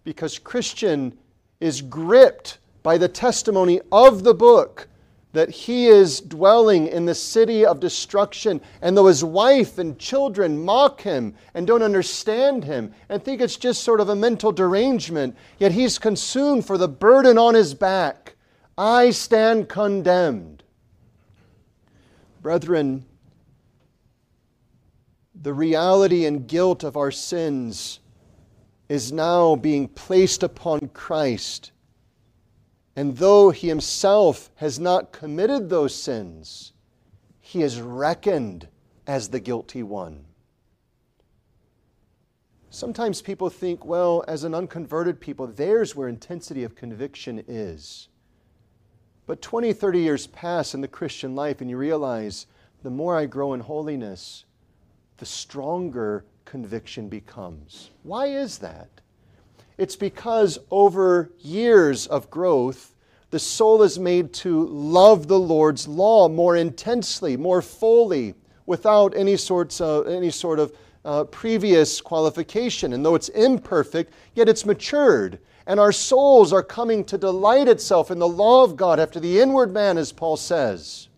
Because 0.03 0.39
Christian 0.39 1.17
is 1.61 1.81
gripped 1.81 2.59
by 2.83 2.99
the 2.99 3.09
testimony 3.09 3.81
of 3.93 4.25
the 4.25 4.35
book 4.35 4.89
that 5.35 5.51
he 5.51 5.89
is 5.89 6.21
dwelling 6.21 6.87
in 6.87 7.07
the 7.07 7.15
city 7.15 7.67
of 7.67 7.81
destruction, 7.81 8.61
and 8.81 8.97
though 8.97 9.09
his 9.09 9.25
wife 9.25 9.79
and 9.79 9.99
children 9.99 10.65
mock 10.65 11.01
him 11.03 11.35
and 11.55 11.67
don't 11.67 11.83
understand 11.83 12.63
him 12.63 12.95
and 13.09 13.23
think 13.23 13.41
it's 13.41 13.57
just 13.57 13.83
sort 13.83 14.01
of 14.01 14.09
a 14.09 14.15
mental 14.15 14.53
derangement, 14.53 15.37
yet 15.59 15.73
he's 15.73 15.99
consumed 15.99 16.65
for 16.65 16.79
the 16.79 16.89
burden 16.89 17.37
on 17.37 17.55
his 17.55 17.75
back. 17.75 18.37
I 18.79 19.11
stand 19.11 19.69
condemned. 19.69 20.63
Brethren, 22.41 23.05
the 25.35 25.53
reality 25.53 26.27
and 26.27 26.47
guilt 26.47 26.85
of 26.85 26.97
our 26.97 27.11
sins 27.11 27.99
is 28.89 29.11
now 29.11 29.57
being 29.57 29.89
placed 29.89 30.45
upon 30.45 30.91
Christ 30.91 31.73
and 32.97 33.17
though 33.17 33.51
he 33.51 33.69
himself 33.69 34.51
has 34.57 34.79
not 34.79 35.13
committed 35.13 35.69
those 35.69 35.95
sins, 35.95 36.73
he 37.41 37.63
is 37.63 37.81
reckoned 37.81 38.69
as 39.07 39.29
the 39.29 39.41
guilty 39.41 39.83
one. 39.83 40.25
Sometimes 42.71 43.23
people 43.23 43.51
think, 43.51 43.85
well, 43.85 44.25
as 44.27 44.43
an 44.43 44.55
unconverted 44.55 45.21
people, 45.21 45.47
there's 45.47 45.95
where 45.95 46.09
intensity 46.09 46.65
of 46.65 46.75
conviction 46.75 47.45
is. 47.47 48.09
But 49.27 49.41
20, 49.41 49.73
30 49.73 50.01
years 50.01 50.27
pass 50.27 50.75
in 50.75 50.81
the 50.81 50.89
Christian 50.89 51.35
life, 51.35 51.61
and 51.61 51.71
you 51.71 51.77
realize 51.77 52.47
the 52.83 52.91
more 52.91 53.17
I 53.17 53.27
grow 53.27 53.55
in 53.55 53.61
holiness, 53.61 54.45
the 55.19 55.27
stronger 55.27 56.25
conviction 56.45 57.09
becomes. 57.09 57.91
Why 58.03 58.27
is 58.27 58.59
that? 58.59 58.89
It's 59.77 59.97
because 59.97 60.59
over 60.71 61.33
years 61.41 62.07
of 62.07 62.31
growth, 62.31 62.95
the 63.31 63.39
soul 63.41 63.83
is 63.83 63.99
made 63.99 64.33
to 64.35 64.67
love 64.67 65.27
the 65.27 65.39
Lord's 65.39 65.89
law 65.89 66.29
more 66.29 66.57
intensely, 66.57 67.37
more 67.37 67.61
fully, 67.61 68.35
without 68.67 69.17
any, 69.17 69.37
sorts 69.37 69.81
of, 69.81 70.07
any 70.07 70.31
sort 70.31 70.59
of 70.59 70.73
uh, 71.05 71.25
previous 71.25 72.01
qualification. 72.01 72.93
And 72.93 73.05
though 73.05 73.17
it's 73.17 73.29
imperfect, 73.31 74.13
yet 74.35 74.49
it's 74.49 74.65
matured. 74.65 75.41
And 75.67 75.81
our 75.81 75.93
souls 75.93 76.53
are 76.53 76.63
coming 76.63 77.05
to 77.05 77.19
delight 77.19 77.69
itself 77.69 78.11
in 78.11 78.19
the 78.19 78.29
law 78.29 78.63
of 78.63 78.77
God 78.77 79.01
after 79.01 79.19
the 79.19 79.41
inward 79.41 79.73
man, 79.73 79.99
as 79.99 80.13
Paul 80.13 80.37
says. 80.37 81.09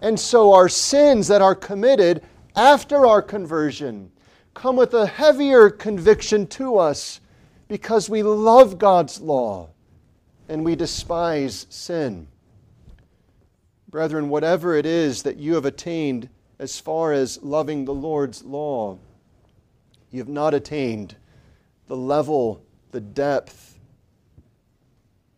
And 0.00 0.18
so 0.18 0.52
our 0.52 0.68
sins 0.68 1.28
that 1.28 1.42
are 1.42 1.54
committed 1.54 2.22
after 2.54 3.06
our 3.06 3.22
conversion 3.22 4.10
come 4.54 4.76
with 4.76 4.94
a 4.94 5.06
heavier 5.06 5.70
conviction 5.70 6.46
to 6.46 6.78
us 6.78 7.20
because 7.70 8.10
we 8.10 8.24
love 8.24 8.78
God's 8.78 9.20
law 9.20 9.68
and 10.48 10.64
we 10.64 10.74
despise 10.74 11.68
sin. 11.70 12.26
Brethren, 13.88 14.28
whatever 14.28 14.74
it 14.74 14.84
is 14.84 15.22
that 15.22 15.36
you 15.36 15.54
have 15.54 15.64
attained 15.64 16.28
as 16.58 16.80
far 16.80 17.12
as 17.12 17.40
loving 17.44 17.84
the 17.84 17.94
Lord's 17.94 18.42
law, 18.42 18.98
you 20.10 20.18
have 20.18 20.28
not 20.28 20.52
attained 20.52 21.14
the 21.86 21.96
level, 21.96 22.60
the 22.90 23.00
depth 23.00 23.78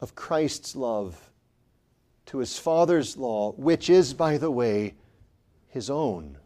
of 0.01 0.15
Christ's 0.15 0.75
love 0.75 1.29
to 2.25 2.39
his 2.39 2.59
Father's 2.59 3.15
law, 3.19 3.53
which 3.59 3.91
is, 3.91 4.15
by 4.15 4.39
the 4.39 4.51
way, 4.51 4.95
his 5.69 5.91
own. 5.91 6.39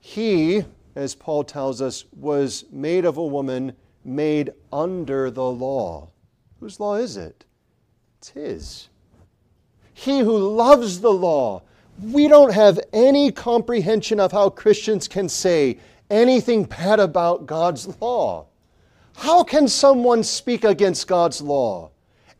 He, 0.00 0.64
as 0.96 1.14
Paul 1.14 1.44
tells 1.44 1.80
us, 1.80 2.04
was 2.12 2.64
made 2.72 3.04
of 3.04 3.18
a 3.18 3.24
woman 3.24 3.76
made 4.04 4.50
under 4.72 5.30
the 5.30 5.44
law. 5.50 6.08
Whose 6.60 6.78
law 6.80 6.94
is 6.94 7.16
it? 7.16 7.44
It's 8.18 8.30
His. 8.30 8.88
He 9.92 10.20
who 10.20 10.36
loves 10.36 11.00
the 11.00 11.12
law. 11.12 11.62
We 12.02 12.26
don't 12.26 12.52
have 12.52 12.80
any 12.92 13.30
comprehension 13.30 14.18
of 14.18 14.32
how 14.32 14.50
Christians 14.50 15.06
can 15.06 15.28
say 15.28 15.78
anything 16.10 16.64
bad 16.64 17.00
about 17.00 17.46
God's 17.46 18.00
law. 18.00 18.46
How 19.16 19.44
can 19.44 19.68
someone 19.68 20.22
speak 20.24 20.64
against 20.64 21.06
God's 21.06 21.40
law 21.40 21.90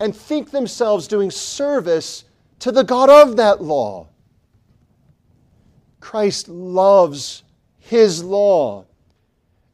and 0.00 0.14
think 0.14 0.50
themselves 0.50 1.07
doing 1.07 1.31
service 1.31 2.24
to 2.59 2.72
the 2.72 2.83
God 2.83 3.11
of 3.11 3.37
that 3.37 3.62
law? 3.62 4.09
Christ 6.00 6.48
loves 6.48 7.44
His 7.79 8.22
law. 8.22 8.85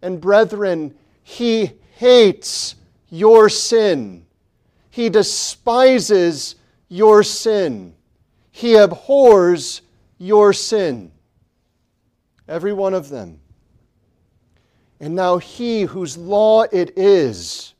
And 0.02 0.20
brethren, 0.20 0.94
He 1.22 1.72
hates 2.00 2.76
your 3.10 3.50
sin. 3.50 4.24
He 4.88 5.10
despises 5.10 6.54
your 6.88 7.22
sin. 7.22 7.94
He 8.50 8.76
abhors 8.76 9.82
your 10.16 10.54
sin. 10.54 11.12
Every 12.48 12.72
one 12.72 12.94
of 12.94 13.10
them. 13.10 13.38
And 14.98 15.14
now 15.14 15.36
he 15.36 15.82
whose 15.82 16.16
law 16.16 16.62
it 16.62 16.96
is, 16.96 17.74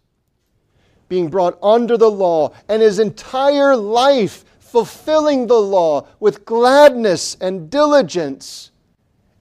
being 1.09 1.30
brought 1.30 1.59
under 1.62 1.96
the 1.96 2.11
law, 2.11 2.52
and 2.68 2.83
his 2.83 2.98
entire 2.98 3.74
life 3.74 4.44
fulfilling 4.59 5.46
the 5.46 5.54
law 5.54 6.06
with 6.20 6.44
gladness 6.44 7.38
and 7.40 7.70
diligence, 7.70 8.70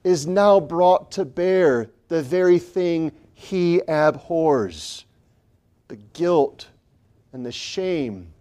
is 0.04 0.26
now 0.26 0.58
brought 0.58 1.10
to 1.12 1.26
bear 1.26 1.90
the 2.08 2.22
very 2.22 2.58
thing 2.58 3.12
he 3.40 3.80
abhors 3.88 5.06
the 5.88 5.96
guilt 5.96 6.68
and 7.32 7.44
the 7.44 7.50
shame 7.50 8.34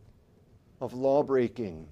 of 0.82 0.94
lawbreaking. 0.94 1.88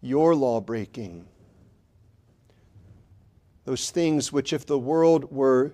Your 0.00 0.34
lawbreaking. 0.34 1.24
Those 3.64 3.92
things 3.92 4.32
which, 4.32 4.52
if 4.52 4.66
the 4.66 4.78
world 4.78 5.30
were 5.30 5.72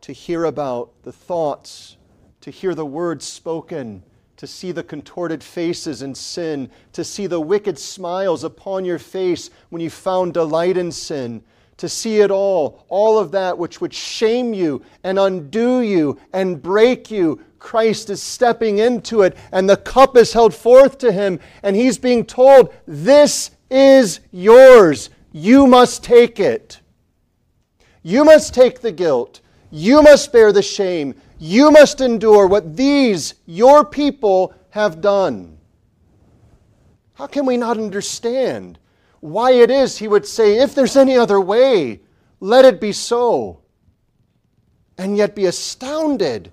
to 0.00 0.12
hear 0.12 0.44
about, 0.44 0.90
the 1.04 1.12
thoughts, 1.12 1.96
to 2.40 2.50
hear 2.50 2.74
the 2.74 2.84
words 2.84 3.24
spoken, 3.24 4.02
to 4.38 4.46
see 4.48 4.72
the 4.72 4.82
contorted 4.82 5.44
faces 5.44 6.02
in 6.02 6.16
sin, 6.16 6.68
to 6.94 7.04
see 7.04 7.28
the 7.28 7.40
wicked 7.40 7.78
smiles 7.78 8.42
upon 8.42 8.84
your 8.84 8.98
face 8.98 9.50
when 9.68 9.80
you 9.80 9.88
found 9.88 10.34
delight 10.34 10.76
in 10.76 10.90
sin, 10.90 11.44
to 11.80 11.88
see 11.88 12.20
it 12.20 12.30
all, 12.30 12.84
all 12.90 13.18
of 13.18 13.30
that 13.30 13.56
which 13.56 13.80
would 13.80 13.92
shame 13.92 14.52
you 14.52 14.82
and 15.02 15.18
undo 15.18 15.80
you 15.80 16.18
and 16.34 16.62
break 16.62 17.10
you. 17.10 17.40
Christ 17.58 18.10
is 18.10 18.22
stepping 18.22 18.78
into 18.78 19.22
it, 19.22 19.34
and 19.50 19.68
the 19.68 19.78
cup 19.78 20.14
is 20.14 20.34
held 20.34 20.54
forth 20.54 20.98
to 20.98 21.10
him, 21.10 21.40
and 21.62 21.74
he's 21.74 21.96
being 21.96 22.26
told, 22.26 22.74
This 22.86 23.52
is 23.70 24.20
yours. 24.30 25.08
You 25.32 25.66
must 25.66 26.04
take 26.04 26.38
it. 26.38 26.80
You 28.02 28.24
must 28.24 28.54
take 28.54 28.80
the 28.80 28.92
guilt. 28.92 29.40
You 29.70 30.02
must 30.02 30.32
bear 30.32 30.52
the 30.52 30.62
shame. 30.62 31.14
You 31.38 31.70
must 31.70 32.02
endure 32.02 32.46
what 32.46 32.76
these, 32.76 33.34
your 33.46 33.86
people, 33.86 34.54
have 34.70 35.00
done. 35.00 35.56
How 37.14 37.26
can 37.26 37.46
we 37.46 37.56
not 37.56 37.78
understand 37.78 38.78
why 39.20 39.52
it 39.52 39.70
is 39.70 39.98
he 39.98 40.08
would 40.08 40.26
say, 40.26 40.58
if 40.58 40.74
there's 40.74 40.96
any 40.96 41.16
other 41.16 41.40
way, 41.40 42.00
let 42.40 42.64
it 42.64 42.80
be 42.80 42.92
so? 42.92 43.60
And 44.98 45.16
yet 45.16 45.34
be 45.34 45.46
astounded 45.46 46.50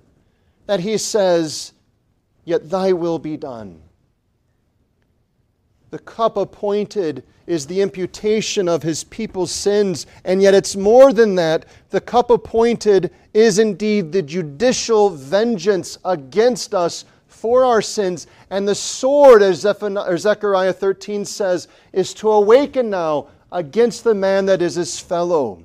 that 0.65 0.82
he 0.82 0.97
says, 0.97 1.73
Yet 2.45 2.69
thy 2.69 2.93
will 2.93 3.19
be 3.19 3.36
done. 3.36 3.82
The 5.89 5.99
cup 5.99 6.38
appointed 6.38 7.23
is 7.45 7.65
the 7.65 7.82
imputation 7.82 8.67
of 8.69 8.84
his 8.84 9.03
people's 9.06 9.51
sins, 9.51 10.06
and 10.25 10.41
yet 10.41 10.53
it's 10.53 10.75
more 10.75 11.13
than 11.13 11.36
that. 11.36 11.65
The 11.89 12.01
cup 12.01 12.30
appointed 12.30 13.12
is 13.34 13.60
indeed 13.60 14.12
the 14.12 14.21
judicial 14.21 15.10
vengeance 15.10 15.97
against 16.03 16.73
us 16.73 17.06
for 17.38 17.63
our 17.63 17.82
sins. 17.82 18.28
And 18.50 18.67
the 18.67 18.76
sword, 18.76 19.41
as 19.41 19.62
Zechariah 19.62 20.73
13 20.73 21.23
says, 21.26 21.67
is 21.93 22.13
to 22.15 22.32
awaken 22.32 22.89
now 22.89 23.28
against 23.52 24.04
the 24.04 24.15
man 24.15 24.45
that 24.47 24.62
is 24.62 24.76
his 24.76 25.00
fellow. 25.00 25.63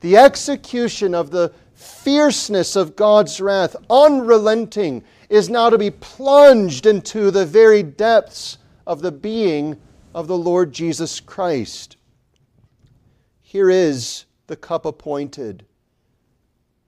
The 0.00 0.16
execution 0.16 1.14
of 1.14 1.30
the 1.30 1.52
fierceness 1.74 2.76
of 2.76 2.94
God's 2.94 3.40
wrath, 3.40 3.74
unrelenting, 3.88 5.02
is 5.28 5.48
now 5.48 5.70
to 5.70 5.78
be 5.78 5.90
plunged 5.90 6.86
into 6.86 7.30
the 7.30 7.46
very 7.46 7.82
depths 7.82 8.58
of 8.86 9.00
the 9.00 9.12
being 9.12 9.76
of 10.14 10.26
the 10.26 10.38
Lord 10.38 10.72
Jesus 10.72 11.20
Christ. 11.20 11.96
Here 13.40 13.70
is 13.70 14.26
the 14.46 14.56
cup 14.56 14.84
appointed. 14.84 15.64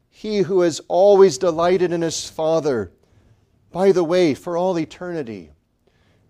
He 0.08 0.38
who 0.42 0.60
has 0.60 0.80
always 0.88 1.38
delighted 1.38 1.92
in 1.92 2.02
his 2.02 2.28
Father, 2.28 2.92
by 3.72 3.92
the 3.92 4.04
way, 4.04 4.34
for 4.34 4.56
all 4.56 4.78
eternity. 4.78 5.50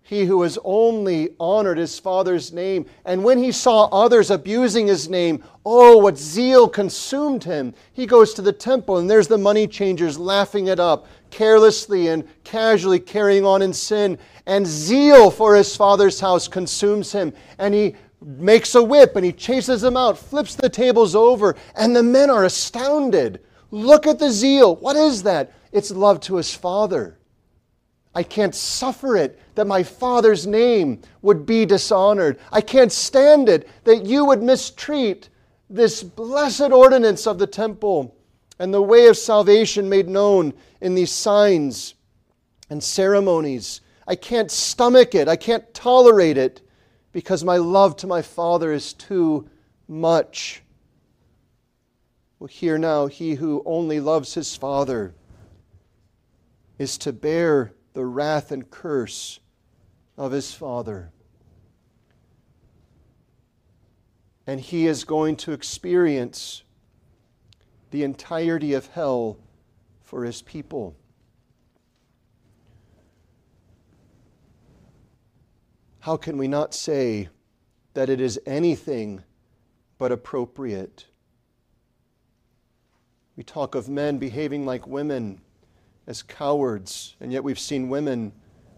He 0.03 0.25
who 0.25 0.41
has 0.41 0.59
only 0.65 1.29
honored 1.39 1.77
his 1.77 1.97
Father's 1.97 2.51
name, 2.51 2.85
and 3.05 3.23
when 3.23 3.37
he 3.37 3.51
saw 3.51 3.85
others 3.85 4.29
abusing 4.29 4.87
his 4.87 5.07
name, 5.07 5.41
oh, 5.65 5.97
what 5.99 6.17
zeal 6.17 6.67
consumed 6.67 7.45
him. 7.45 7.73
He 7.93 8.05
goes 8.05 8.33
to 8.33 8.41
the 8.41 8.51
temple, 8.51 8.97
and 8.97 9.09
there's 9.09 9.29
the 9.29 9.37
money 9.37 9.67
changers 9.67 10.19
laughing 10.19 10.67
it 10.67 10.81
up, 10.81 11.07
carelessly 11.29 12.09
and 12.09 12.27
casually 12.43 12.99
carrying 12.99 13.45
on 13.45 13.61
in 13.61 13.71
sin, 13.71 14.17
and 14.45 14.67
zeal 14.67 15.31
for 15.31 15.55
his 15.55 15.77
father's 15.77 16.19
house 16.19 16.47
consumes 16.47 17.13
him, 17.13 17.31
and 17.57 17.73
he 17.73 17.95
makes 18.21 18.75
a 18.75 18.83
whip 18.83 19.15
and 19.15 19.25
he 19.25 19.31
chases 19.31 19.81
them 19.81 19.95
out, 19.95 20.17
flips 20.17 20.55
the 20.55 20.69
tables 20.69 21.15
over, 21.15 21.55
and 21.75 21.95
the 21.95 22.03
men 22.03 22.29
are 22.29 22.43
astounded. 22.43 23.39
Look 23.71 24.05
at 24.05 24.19
the 24.19 24.29
zeal. 24.29 24.75
What 24.75 24.97
is 24.97 25.23
that? 25.23 25.53
It's 25.71 25.91
love 25.91 26.19
to 26.21 26.35
his 26.35 26.53
father. 26.53 27.17
I 28.13 28.23
can't 28.23 28.53
suffer 28.53 29.15
it 29.15 29.39
that 29.55 29.67
my 29.67 29.83
father's 29.83 30.45
name 30.45 31.01
would 31.21 31.45
be 31.45 31.65
dishonored. 31.65 32.39
I 32.51 32.61
can't 32.61 32.91
stand 32.91 33.47
it 33.47 33.69
that 33.85 34.05
you 34.05 34.25
would 34.25 34.43
mistreat 34.43 35.29
this 35.69 36.03
blessed 36.03 36.71
ordinance 36.71 37.25
of 37.25 37.39
the 37.39 37.47
temple 37.47 38.15
and 38.59 38.73
the 38.73 38.81
way 38.81 39.07
of 39.07 39.17
salvation 39.17 39.87
made 39.87 40.09
known 40.09 40.53
in 40.81 40.93
these 40.93 41.11
signs 41.11 41.95
and 42.69 42.83
ceremonies. 42.83 43.81
I 44.07 44.15
can't 44.15 44.51
stomach 44.51 45.15
it. 45.15 45.29
I 45.29 45.37
can't 45.37 45.73
tolerate 45.73 46.37
it 46.37 46.61
because 47.13 47.43
my 47.43 47.57
love 47.57 47.95
to 47.97 48.07
my 48.07 48.21
Father 48.21 48.73
is 48.73 48.93
too 48.93 49.49
much. 49.87 50.63
Well, 52.39 52.47
here 52.47 52.77
now, 52.77 53.07
he 53.07 53.35
who 53.35 53.61
only 53.65 53.99
loves 53.99 54.33
his 54.33 54.55
Father 54.55 55.13
is 56.77 56.97
to 56.99 57.13
bear 57.13 57.73
the 57.93 58.05
wrath 58.05 58.51
and 58.51 58.69
curse 58.69 59.39
of 60.17 60.31
his 60.31 60.53
Father. 60.53 61.11
And 64.47 64.59
he 64.59 64.87
is 64.87 65.03
going 65.03 65.35
to 65.37 65.51
experience 65.51 66.63
the 67.91 68.03
entirety 68.03 68.73
of 68.73 68.87
hell 68.87 69.37
for 70.01 70.25
his 70.25 70.41
people. 70.41 70.95
How 75.99 76.17
can 76.17 76.37
we 76.37 76.47
not 76.47 76.73
say 76.73 77.29
that 77.93 78.09
it 78.09 78.19
is 78.19 78.39
anything 78.45 79.23
but 79.99 80.11
appropriate? 80.11 81.05
We 83.35 83.43
talk 83.43 83.75
of 83.75 83.87
men 83.87 84.17
behaving 84.17 84.65
like 84.65 84.87
women 84.87 85.41
as 86.11 86.21
cowards, 86.21 87.15
and 87.21 87.31
yet 87.31 87.41
we've 87.41 87.57
seen 87.57 87.87
women 87.87 88.33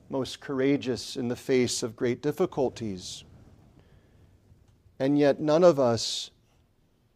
most 0.07 0.39
courageous 0.39 1.17
in 1.17 1.27
the 1.27 1.35
face 1.35 1.81
of 1.81 1.95
great 1.95 2.21
difficulties. 2.21 3.23
And 4.99 5.17
yet 5.17 5.39
none 5.39 5.63
of 5.63 5.79
us 5.79 6.29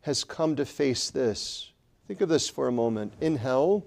has 0.02 0.24
come 0.24 0.56
to 0.56 0.66
face 0.66 1.12
this 1.12 1.72
Think 2.08 2.22
of 2.22 2.30
this 2.30 2.50
for 2.50 2.70
a 2.70 2.72
moment. 2.72 3.14
In 3.20 3.36
hell, 3.36 3.84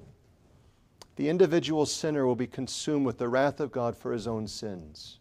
the 1.16 1.30
individual 1.30 1.86
sinner 1.86 2.26
will 2.26 2.36
be 2.36 2.46
consumed 2.46 3.06
with 3.06 3.16
the 3.16 3.28
wrath 3.30 3.60
of 3.60 3.72
God 3.72 3.96
for 3.96 4.12
his 4.12 4.26
own 4.26 4.46
sins. 4.46 5.18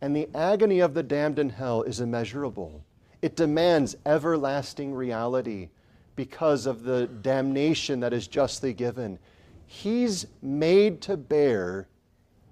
And 0.00 0.14
the 0.14 0.28
agony 0.34 0.80
of 0.80 0.94
the 0.94 1.04
damned 1.04 1.38
in 1.38 1.48
hell 1.48 1.82
is 1.82 2.00
immeasurable. 2.00 2.84
It 3.22 3.36
demands 3.36 3.96
everlasting 4.04 4.92
reality 4.94 5.70
because 6.16 6.66
of 6.66 6.82
the 6.82 7.06
damnation 7.06 8.00
that 8.00 8.12
is 8.12 8.26
justly 8.26 8.72
given. 8.74 9.20
He's 9.70 10.26
made 10.40 11.02
to 11.02 11.18
bear 11.18 11.88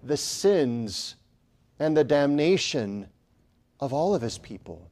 the 0.02 0.18
sins 0.18 1.16
and 1.78 1.96
the 1.96 2.04
damnation 2.04 3.08
of 3.80 3.94
all 3.94 4.14
of 4.14 4.20
his 4.20 4.36
people. 4.36 4.90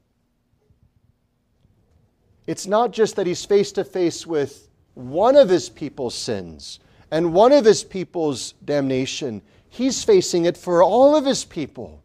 It's 2.47 2.67
not 2.67 2.93
just 2.93 3.17
that 3.17 3.27
he's 3.27 3.45
face 3.45 3.73
to 3.73 3.85
face 3.85 4.27
with 4.27 4.71
one 4.95 5.37
of 5.37 5.51
his 5.51 5.69
people's 5.69 6.15
sins 6.15 6.81
and 7.11 7.35
one 7.35 7.53
of 7.53 7.67
his 7.67 7.85
people's 7.85 8.55
damnation. 8.65 9.43
He's 9.69 10.03
facing 10.03 10.47
it 10.47 10.57
for 10.57 10.83
all 10.83 11.15
of 11.15 11.27
his 11.27 11.45
people. 11.45 12.03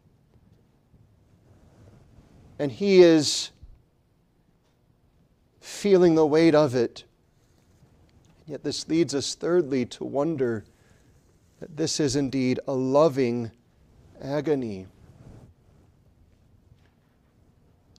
And 2.58 2.70
he 2.70 3.00
is 3.00 3.52
feeling 5.60 6.14
the 6.14 6.26
weight 6.26 6.54
of 6.54 6.74
it. 6.74 7.04
Yet 8.50 8.64
this 8.64 8.88
leads 8.88 9.14
us, 9.14 9.36
thirdly, 9.36 9.86
to 9.86 10.04
wonder 10.04 10.64
that 11.60 11.76
this 11.76 12.00
is 12.00 12.16
indeed 12.16 12.58
a 12.66 12.72
loving 12.72 13.52
agony. 14.20 14.88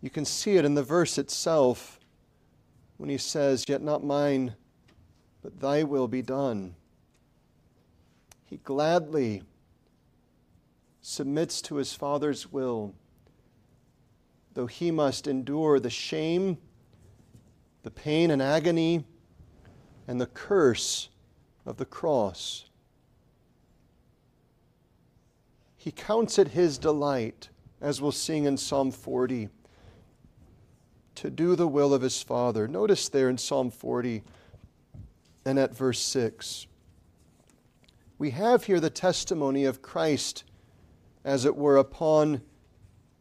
You 0.01 0.09
can 0.09 0.25
see 0.25 0.57
it 0.57 0.65
in 0.65 0.75
the 0.75 0.83
verse 0.83 1.17
itself 1.17 2.01
when 2.97 3.09
he 3.09 3.17
says, 3.17 3.63
Yet 3.69 3.81
not 3.81 4.03
mine, 4.03 4.55
but 5.41 5.61
thy 5.61 5.83
will 5.83 6.09
be 6.09 6.21
done. 6.21 6.75
He 8.43 8.57
gladly 8.57 9.43
submits 11.01 11.61
to 11.61 11.75
his 11.77 11.93
Father's 11.93 12.51
will, 12.51 12.93
though 14.53 14.67
he 14.67 14.91
must 14.91 15.27
endure 15.27 15.79
the 15.79 15.89
shame, 15.89 16.57
the 17.83 17.91
pain 17.91 18.29
and 18.31 18.41
agony, 18.41 19.05
and 20.11 20.19
the 20.19 20.25
curse 20.25 21.07
of 21.65 21.77
the 21.77 21.85
cross. 21.85 22.65
He 25.77 25.89
counts 25.89 26.37
it 26.37 26.49
his 26.49 26.77
delight, 26.77 27.47
as 27.79 28.01
we'll 28.01 28.11
sing 28.11 28.43
in 28.43 28.57
Psalm 28.57 28.91
40 28.91 29.47
to 31.15 31.29
do 31.29 31.55
the 31.55 31.65
will 31.65 31.93
of 31.93 32.01
his 32.01 32.21
Father. 32.21 32.67
Notice 32.67 33.07
there 33.07 33.29
in 33.29 33.37
Psalm 33.37 33.71
40 33.71 34.21
and 35.45 35.57
at 35.57 35.73
verse 35.73 36.01
6. 36.01 36.67
We 38.17 38.31
have 38.31 38.65
here 38.65 38.81
the 38.81 38.89
testimony 38.89 39.63
of 39.63 39.81
Christ, 39.81 40.43
as 41.23 41.45
it 41.45 41.55
were, 41.55 41.77
upon 41.77 42.41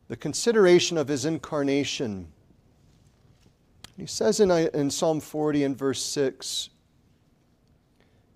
the 0.08 0.16
consideration 0.16 0.98
of 0.98 1.06
his 1.06 1.24
incarnation. 1.24 2.26
He 3.96 4.06
says 4.06 4.40
in, 4.40 4.50
in 4.50 4.90
Psalm 4.90 5.20
40 5.20 5.62
and 5.62 5.78
verse 5.78 6.02
6 6.02 6.70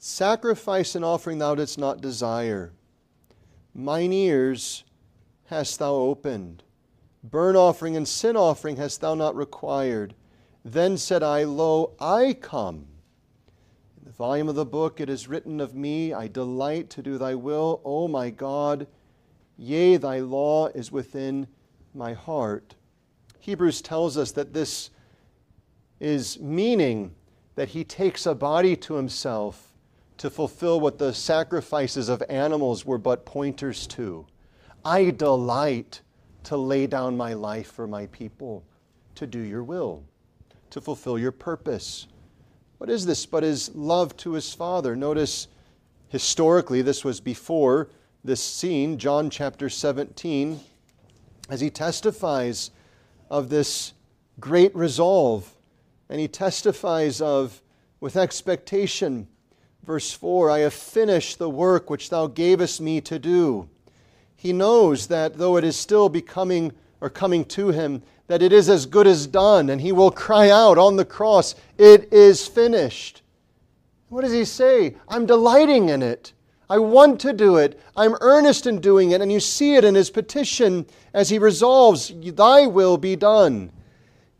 Sacrifice 0.06 0.94
and 0.94 1.02
offering 1.02 1.38
thou 1.38 1.54
didst 1.54 1.78
not 1.78 2.02
desire, 2.02 2.74
mine 3.72 4.12
ears 4.12 4.84
hast 5.46 5.78
thou 5.78 5.94
opened. 5.94 6.62
Burnt 7.22 7.56
offering 7.56 7.96
and 7.96 8.06
sin 8.06 8.36
offering 8.36 8.76
hast 8.76 9.00
thou 9.00 9.14
not 9.14 9.34
required. 9.34 10.14
Then 10.62 10.98
said 10.98 11.22
I, 11.22 11.44
Lo, 11.44 11.92
I 11.98 12.34
come. 12.34 12.84
In 13.96 14.04
the 14.04 14.10
volume 14.10 14.50
of 14.50 14.56
the 14.56 14.66
book 14.66 15.00
it 15.00 15.08
is 15.08 15.26
written 15.26 15.58
of 15.58 15.74
me, 15.74 16.12
I 16.12 16.28
delight 16.28 16.90
to 16.90 17.02
do 17.02 17.16
thy 17.16 17.34
will, 17.34 17.80
O 17.82 18.06
my 18.06 18.28
God. 18.28 18.86
Yea, 19.56 19.96
thy 19.96 20.18
law 20.20 20.66
is 20.66 20.92
within 20.92 21.46
my 21.94 22.12
heart. 22.12 22.74
Hebrews 23.40 23.80
tells 23.80 24.18
us 24.18 24.32
that 24.32 24.52
this 24.52 24.90
is 25.98 26.38
meaning 26.40 27.14
that 27.54 27.70
he 27.70 27.84
takes 27.84 28.26
a 28.26 28.34
body 28.34 28.76
to 28.76 28.96
himself 28.96 29.70
to 30.18 30.30
fulfill 30.30 30.80
what 30.80 30.98
the 30.98 31.12
sacrifices 31.12 32.08
of 32.08 32.22
animals 32.28 32.84
were 32.84 32.98
but 32.98 33.24
pointers 33.24 33.86
to. 33.88 34.26
I 34.84 35.10
delight 35.10 36.02
to 36.44 36.56
lay 36.56 36.86
down 36.86 37.16
my 37.16 37.32
life 37.32 37.72
for 37.72 37.86
my 37.86 38.06
people, 38.06 38.64
to 39.14 39.26
do 39.26 39.40
your 39.40 39.64
will, 39.64 40.04
to 40.70 40.80
fulfill 40.80 41.18
your 41.18 41.32
purpose. 41.32 42.06
What 42.78 42.90
is 42.90 43.06
this 43.06 43.26
but 43.26 43.42
his 43.42 43.74
love 43.74 44.16
to 44.18 44.32
his 44.32 44.52
Father? 44.52 44.94
Notice 44.94 45.48
historically, 46.08 46.82
this 46.82 47.04
was 47.04 47.20
before 47.20 47.88
this 48.22 48.42
scene, 48.42 48.98
John 48.98 49.30
chapter 49.30 49.68
17, 49.68 50.60
as 51.50 51.60
he 51.60 51.70
testifies 51.70 52.70
of 53.30 53.48
this 53.48 53.92
great 54.40 54.74
resolve, 54.74 55.54
and 56.08 56.20
he 56.20 56.28
testifies 56.28 57.20
of 57.20 57.62
with 58.00 58.16
expectation. 58.16 59.28
Verse 59.84 60.12
4 60.12 60.50
I 60.50 60.60
have 60.60 60.74
finished 60.74 61.38
the 61.38 61.50
work 61.50 61.90
which 61.90 62.10
thou 62.10 62.26
gavest 62.26 62.80
me 62.80 63.00
to 63.02 63.18
do. 63.18 63.68
He 64.34 64.52
knows 64.52 65.06
that 65.08 65.36
though 65.36 65.56
it 65.56 65.64
is 65.64 65.76
still 65.76 66.08
becoming 66.08 66.72
or 67.00 67.10
coming 67.10 67.44
to 67.46 67.68
him, 67.68 68.02
that 68.26 68.42
it 68.42 68.52
is 68.52 68.70
as 68.70 68.86
good 68.86 69.06
as 69.06 69.26
done, 69.26 69.68
and 69.68 69.80
he 69.80 69.92
will 69.92 70.10
cry 70.10 70.48
out 70.48 70.78
on 70.78 70.96
the 70.96 71.04
cross, 71.04 71.54
It 71.76 72.10
is 72.12 72.48
finished. 72.48 73.20
What 74.08 74.22
does 74.22 74.32
he 74.32 74.44
say? 74.44 74.96
I'm 75.08 75.26
delighting 75.26 75.90
in 75.90 76.02
it. 76.02 76.32
I 76.70 76.78
want 76.78 77.20
to 77.20 77.32
do 77.32 77.56
it. 77.56 77.78
I'm 77.94 78.16
earnest 78.20 78.66
in 78.66 78.80
doing 78.80 79.10
it. 79.10 79.20
And 79.20 79.30
you 79.30 79.40
see 79.40 79.74
it 79.74 79.84
in 79.84 79.94
his 79.94 80.08
petition 80.08 80.86
as 81.12 81.28
he 81.28 81.38
resolves, 81.38 82.12
Thy 82.22 82.66
will 82.66 82.96
be 82.96 83.16
done. 83.16 83.70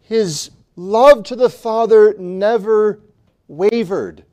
His 0.00 0.50
love 0.76 1.24
to 1.24 1.36
the 1.36 1.50
Father 1.50 2.14
never 2.18 3.00
wavered, 3.46 4.24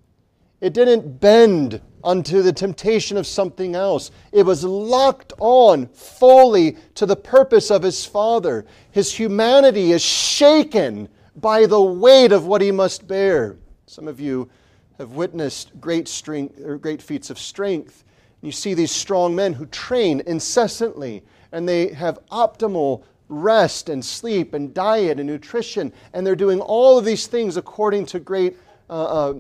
it 0.62 0.74
didn't 0.74 1.20
bend 1.20 1.82
unto 2.04 2.42
the 2.42 2.54
temptation 2.54 3.18
of 3.18 3.28
something 3.28 3.76
else. 3.76 4.12
It 4.32 4.44
was 4.44 4.64
locked 4.64 5.34
on 5.40 5.88
fully 5.88 6.78
to 6.96 7.06
the 7.06 7.16
purpose 7.16 7.72
of 7.72 7.84
his 7.84 8.06
Father. 8.06 8.66
His 8.92 9.14
humanity 9.14 9.92
is 9.92 10.02
shaken 10.02 11.10
by 11.36 11.66
the 11.66 11.82
weight 11.82 12.32
of 12.32 12.46
what 12.46 12.62
he 12.62 12.72
must 12.72 13.08
bear. 13.08 13.58
Some 13.88 14.08
of 14.08 14.20
you 14.20 14.50
have 14.98 15.12
witnessed 15.12 15.80
great 15.82 16.08
strength 16.08 16.60
or 16.64 16.78
great 16.78 17.02
feats 17.02 17.30
of 17.30 17.40
strength. 17.40 18.04
You 18.42 18.52
see 18.52 18.74
these 18.74 18.92
strong 18.92 19.36
men 19.36 19.54
who 19.54 19.66
train 19.68 20.22
incessantly 20.26 21.24
and 21.52 21.68
they 21.68 21.90
have 21.94 22.20
optimal 22.32 23.04
rest 23.30 23.90
and 23.90 24.04
sleep 24.04 24.54
and 24.54 24.74
diet 24.74 25.20
and 25.20 25.28
nutrition, 25.28 25.94
and 26.14 26.26
they're 26.26 26.36
doing 26.36 26.60
all 26.60 26.98
of 26.98 27.06
these 27.06 27.28
things 27.28 27.58
according 27.58 28.06
to 28.06 28.20
great 28.20 28.58
uh, 28.90 29.30
uh, 29.30 29.34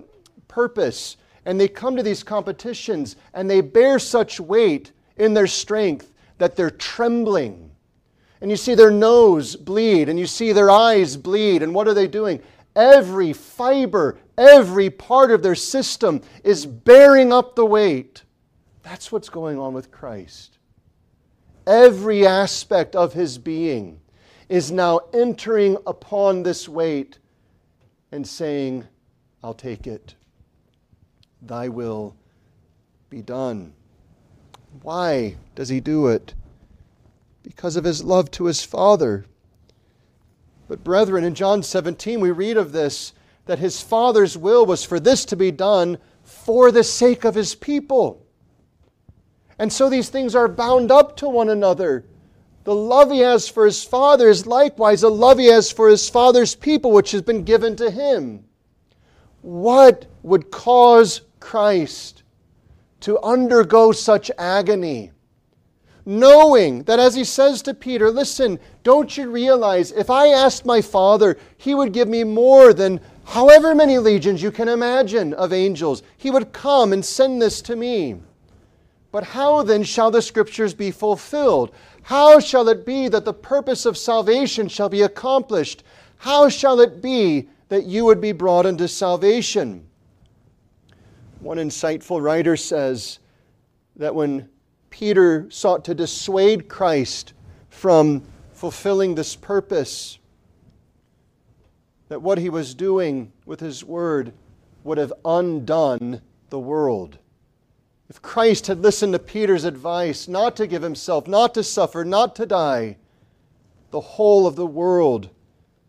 purpose. 0.51 1.17
And 1.45 1.59
they 1.59 1.67
come 1.67 1.95
to 1.95 2.03
these 2.03 2.21
competitions 2.21 3.15
and 3.33 3.49
they 3.49 3.61
bear 3.61 3.97
such 3.97 4.39
weight 4.39 4.91
in 5.17 5.33
their 5.33 5.47
strength 5.47 6.13
that 6.37 6.55
they're 6.55 6.69
trembling. 6.69 7.71
And 8.41 8.51
you 8.51 8.57
see 8.57 8.75
their 8.75 8.91
nose 8.91 9.55
bleed 9.55 10.09
and 10.09 10.19
you 10.19 10.27
see 10.27 10.51
their 10.51 10.69
eyes 10.69 11.17
bleed. 11.17 11.63
And 11.63 11.73
what 11.73 11.87
are 11.87 11.93
they 11.93 12.07
doing? 12.07 12.41
Every 12.75 13.33
fiber, 13.33 14.19
every 14.37 14.89
part 14.89 15.31
of 15.31 15.41
their 15.41 15.55
system 15.55 16.21
is 16.43 16.65
bearing 16.65 17.31
up 17.31 17.55
the 17.55 17.65
weight. 17.65 18.23
That's 18.83 19.11
what's 19.11 19.29
going 19.29 19.57
on 19.57 19.73
with 19.73 19.91
Christ. 19.91 20.57
Every 21.67 22.25
aspect 22.25 22.95
of 22.95 23.13
his 23.13 23.37
being 23.37 24.01
is 24.49 24.71
now 24.71 25.01
entering 25.13 25.77
upon 25.85 26.43
this 26.43 26.67
weight 26.67 27.19
and 28.11 28.27
saying, 28.27 28.87
I'll 29.43 29.53
take 29.53 29.87
it. 29.87 30.15
Thy 31.41 31.69
will 31.69 32.15
be 33.09 33.21
done. 33.21 33.73
Why 34.81 35.37
does 35.55 35.69
he 35.69 35.79
do 35.79 36.07
it? 36.07 36.33
Because 37.43 37.75
of 37.75 37.83
his 37.83 38.03
love 38.03 38.31
to 38.31 38.45
his 38.45 38.63
Father. 38.63 39.25
But, 40.67 40.83
brethren, 40.83 41.23
in 41.23 41.35
John 41.35 41.63
17, 41.63 42.19
we 42.19 42.31
read 42.31 42.57
of 42.57 42.71
this 42.71 43.13
that 43.45 43.59
his 43.59 43.81
Father's 43.81 44.37
will 44.37 44.65
was 44.65 44.83
for 44.83 44.99
this 44.99 45.25
to 45.25 45.35
be 45.35 45.51
done 45.51 45.97
for 46.23 46.71
the 46.71 46.83
sake 46.83 47.25
of 47.25 47.35
his 47.35 47.55
people. 47.55 48.25
And 49.57 49.73
so 49.73 49.89
these 49.89 50.09
things 50.09 50.35
are 50.35 50.47
bound 50.47 50.91
up 50.91 51.17
to 51.17 51.27
one 51.27 51.49
another. 51.49 52.05
The 52.63 52.75
love 52.75 53.11
he 53.11 53.19
has 53.19 53.49
for 53.49 53.65
his 53.65 53.83
Father 53.83 54.29
is 54.29 54.45
likewise 54.45 55.03
a 55.03 55.09
love 55.09 55.39
he 55.39 55.47
has 55.47 55.71
for 55.71 55.89
his 55.89 56.07
Father's 56.07 56.55
people, 56.55 56.91
which 56.91 57.11
has 57.11 57.23
been 57.23 57.43
given 57.43 57.75
to 57.77 57.89
him. 57.89 58.45
What 59.41 60.05
would 60.21 60.51
cause 60.51 61.21
Christ 61.41 62.23
to 63.01 63.19
undergo 63.19 63.91
such 63.91 64.31
agony? 64.37 65.11
Knowing 66.05 66.83
that, 66.83 66.99
as 66.99 67.15
he 67.15 67.23
says 67.25 67.61
to 67.61 67.73
Peter, 67.73 68.09
listen, 68.09 68.57
don't 68.83 69.17
you 69.17 69.29
realize 69.29 69.91
if 69.91 70.09
I 70.09 70.29
asked 70.29 70.65
my 70.65 70.81
Father, 70.81 71.37
he 71.57 71.75
would 71.75 71.91
give 71.91 72.07
me 72.07 72.23
more 72.23 72.73
than 72.73 73.01
however 73.25 73.75
many 73.75 73.97
legions 73.97 74.41
you 74.41 74.51
can 74.51 74.69
imagine 74.69 75.33
of 75.33 75.51
angels? 75.51 76.01
He 76.17 76.31
would 76.31 76.53
come 76.53 76.93
and 76.93 77.03
send 77.03 77.41
this 77.41 77.61
to 77.63 77.75
me. 77.75 78.15
But 79.11 79.25
how 79.25 79.61
then 79.63 79.83
shall 79.83 80.09
the 80.09 80.21
scriptures 80.21 80.73
be 80.73 80.89
fulfilled? 80.89 81.71
How 82.03 82.39
shall 82.39 82.69
it 82.69 82.85
be 82.85 83.09
that 83.09 83.25
the 83.25 83.33
purpose 83.33 83.85
of 83.85 83.97
salvation 83.97 84.69
shall 84.69 84.89
be 84.89 85.01
accomplished? 85.01 85.83
How 86.17 86.47
shall 86.49 86.79
it 86.79 87.01
be 87.01 87.49
that 87.71 87.85
you 87.85 88.03
would 88.03 88.19
be 88.19 88.33
brought 88.33 88.65
into 88.65 88.85
salvation. 88.85 89.87
One 91.41 91.57
insightful 91.57 92.21
writer 92.21 92.55
says 92.55 93.17
that 93.95 94.13
when 94.13 94.47
Peter 94.91 95.49
sought 95.49 95.83
to 95.85 95.95
dissuade 95.95 96.69
Christ 96.69 97.33
from 97.69 98.23
fulfilling 98.53 99.15
this 99.15 99.35
purpose, 99.35 100.19
that 102.09 102.21
what 102.21 102.37
he 102.37 102.49
was 102.49 102.75
doing 102.75 103.31
with 103.45 103.59
his 103.59 103.83
word 103.83 104.33
would 104.83 104.99
have 104.99 105.13
undone 105.25 106.21
the 106.49 106.59
world. 106.59 107.17
If 108.07 108.21
Christ 108.21 108.67
had 108.67 108.81
listened 108.81 109.13
to 109.13 109.19
Peter's 109.19 109.63
advice 109.63 110.27
not 110.27 110.55
to 110.57 110.67
give 110.67 110.83
himself, 110.83 111.27
not 111.27 111.55
to 111.55 111.63
suffer, 111.63 112.05
not 112.05 112.35
to 112.35 112.45
die, 112.45 112.97
the 113.89 114.01
whole 114.01 114.45
of 114.45 114.55
the 114.55 114.67
world 114.67 115.29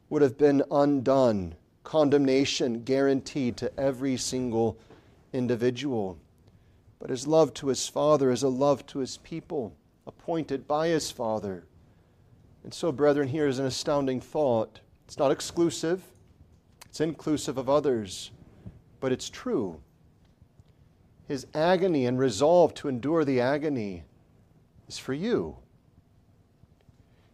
would 0.08 0.22
have 0.22 0.38
been 0.38 0.62
undone 0.70 1.56
condemnation 1.84 2.84
guaranteed 2.84 3.56
to 3.58 3.78
every 3.78 4.16
single 4.16 4.78
individual. 5.32 6.18
But 6.98 7.10
his 7.10 7.26
love 7.26 7.52
to 7.54 7.68
his 7.68 7.88
Father 7.88 8.30
is 8.30 8.42
a 8.42 8.48
love 8.48 8.86
to 8.86 9.00
his 9.00 9.16
people, 9.18 9.74
appointed 10.06 10.68
by 10.68 10.88
his 10.88 11.10
Father. 11.10 11.64
And 12.64 12.72
so, 12.72 12.92
brethren, 12.92 13.28
here 13.28 13.48
is 13.48 13.58
an 13.58 13.66
astounding 13.66 14.20
thought. 14.20 14.80
It's 15.06 15.18
not 15.18 15.32
exclusive, 15.32 16.02
it's 16.86 17.00
inclusive 17.00 17.58
of 17.58 17.68
others, 17.68 18.30
but 19.00 19.12
it's 19.12 19.28
true. 19.28 19.80
His 21.26 21.46
agony 21.54 22.06
and 22.06 22.18
resolve 22.18 22.74
to 22.74 22.88
endure 22.88 23.24
the 23.24 23.40
agony 23.40 24.04
is 24.88 24.98
for 24.98 25.14
you. 25.14 25.56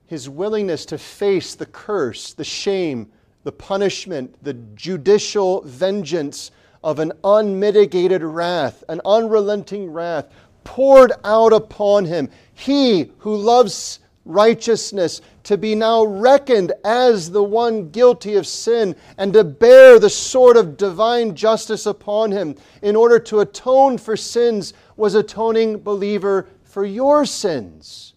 His 0.07 0.29
willingness 0.29 0.87
to 0.87 0.99
face 0.99 1.55
the 1.55 1.67
curse, 1.67 2.33
the 2.33 2.45
shame, 2.45 3.11
the 3.45 3.53
punishment, 3.53 4.43
the 4.43 4.55
judicial 4.55 5.63
vengeance 5.63 6.51
of 6.83 6.99
an 6.99 7.13
unmitigated 7.25 8.23
wrath, 8.23 8.85
an 8.89 9.01
unrelenting 9.05 9.91
wrath 9.91 10.27
poured 10.65 11.13
out 11.25 11.53
upon 11.53 12.05
him. 12.05 12.29
He 12.53 13.13
who 13.19 13.37
loves 13.37 14.01
righteousness 14.25 15.21
to 15.45 15.57
be 15.57 15.75
now 15.75 16.05
reckoned 16.05 16.73
as 16.85 17.31
the 17.31 17.43
one 17.43 17.89
guilty 17.91 18.35
of 18.35 18.47
sin 18.47 18.95
and 19.17 19.33
to 19.33 19.43
bear 19.43 19.99
the 19.99 20.11
sword 20.11 20.57
of 20.57 20.77
divine 20.77 21.35
justice 21.35 21.87
upon 21.87 22.31
him 22.31 22.55
in 22.83 22.95
order 22.95 23.19
to 23.19 23.41
atone 23.41 23.97
for 23.97 24.17
sins 24.17 24.75
was 24.97 25.15
atoning 25.15 25.79
believer 25.79 26.47
for 26.65 26.85
your 26.85 27.25
sins. 27.25 28.13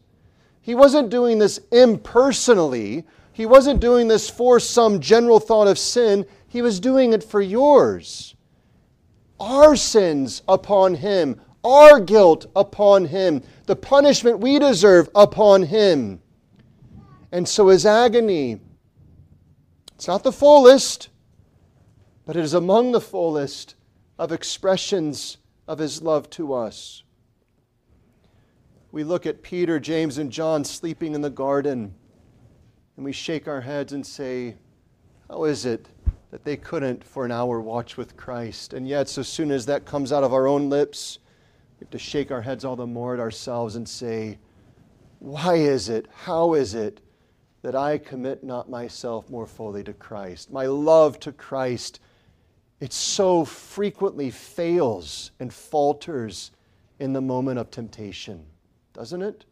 He 0.61 0.75
wasn't 0.75 1.09
doing 1.09 1.39
this 1.39 1.59
impersonally 1.71 3.05
he 3.33 3.45
wasn't 3.45 3.79
doing 3.79 4.07
this 4.07 4.29
for 4.29 4.59
some 4.59 4.99
general 4.99 5.39
thought 5.39 5.67
of 5.67 5.79
sin, 5.79 6.25
he 6.47 6.61
was 6.61 6.79
doing 6.79 7.13
it 7.13 7.23
for 7.23 7.41
yours. 7.41 8.35
Our 9.41 9.75
sins 9.75 10.43
upon 10.47 10.93
him, 10.93 11.41
our 11.63 11.99
guilt 11.99 12.45
upon 12.55 13.05
him, 13.05 13.41
the 13.65 13.75
punishment 13.75 14.39
we 14.39 14.59
deserve 14.59 15.09
upon 15.15 15.63
him. 15.63 16.21
And 17.31 17.49
so 17.49 17.69
his 17.69 17.83
agony, 17.83 18.61
it's 19.95 20.07
not 20.07 20.21
the 20.21 20.31
fullest, 20.31 21.09
but 22.23 22.35
it 22.35 22.43
is 22.43 22.53
among 22.53 22.91
the 22.91 23.01
fullest 23.01 23.73
of 24.19 24.31
expressions 24.31 25.37
of 25.67 25.79
his 25.79 26.03
love 26.03 26.29
to 26.31 26.53
us. 26.53 27.01
We 28.91 29.03
look 29.03 29.25
at 29.25 29.41
Peter, 29.41 29.79
James, 29.79 30.19
and 30.19 30.31
John 30.31 30.63
sleeping 30.63 31.15
in 31.15 31.21
the 31.21 31.31
garden, 31.31 31.95
and 32.95 33.03
we 33.03 33.11
shake 33.11 33.47
our 33.47 33.61
heads 33.61 33.91
and 33.91 34.05
say, 34.05 34.57
How 35.27 35.45
is 35.45 35.65
it 35.65 35.87
that 36.31 36.43
they 36.43 36.57
couldn't 36.57 37.03
for 37.03 37.25
an 37.25 37.31
hour 37.31 37.61
watch 37.61 37.97
with 37.97 38.17
Christ? 38.17 38.73
And 38.73 38.87
yet, 38.87 39.07
so 39.07 39.21
soon 39.21 39.51
as 39.51 39.65
that 39.67 39.85
comes 39.85 40.11
out 40.11 40.23
of 40.23 40.33
our 40.33 40.47
own 40.47 40.69
lips, 40.69 41.19
we 41.79 41.85
have 41.85 41.91
to 41.91 41.99
shake 41.99 42.31
our 42.31 42.41
heads 42.41 42.65
all 42.65 42.75
the 42.75 42.87
more 42.87 43.13
at 43.13 43.19
ourselves 43.19 43.75
and 43.75 43.87
say, 43.87 44.39
Why 45.19 45.55
is 45.55 45.89
it? 45.89 46.07
How 46.23 46.53
is 46.53 46.73
it 46.73 47.01
that 47.61 47.75
I 47.75 47.97
commit 47.97 48.43
not 48.43 48.69
myself 48.69 49.29
more 49.29 49.45
fully 49.45 49.83
to 49.83 49.93
Christ? 49.93 50.51
My 50.51 50.65
love 50.65 51.19
to 51.19 51.31
Christ, 51.31 51.99
it 52.79 52.93
so 52.93 53.45
frequently 53.45 54.31
fails 54.31 55.31
and 55.39 55.53
falters 55.53 56.51
in 56.99 57.13
the 57.13 57.21
moment 57.21 57.59
of 57.59 57.71
temptation, 57.71 58.45
doesn't 58.93 59.21
it? 59.21 59.45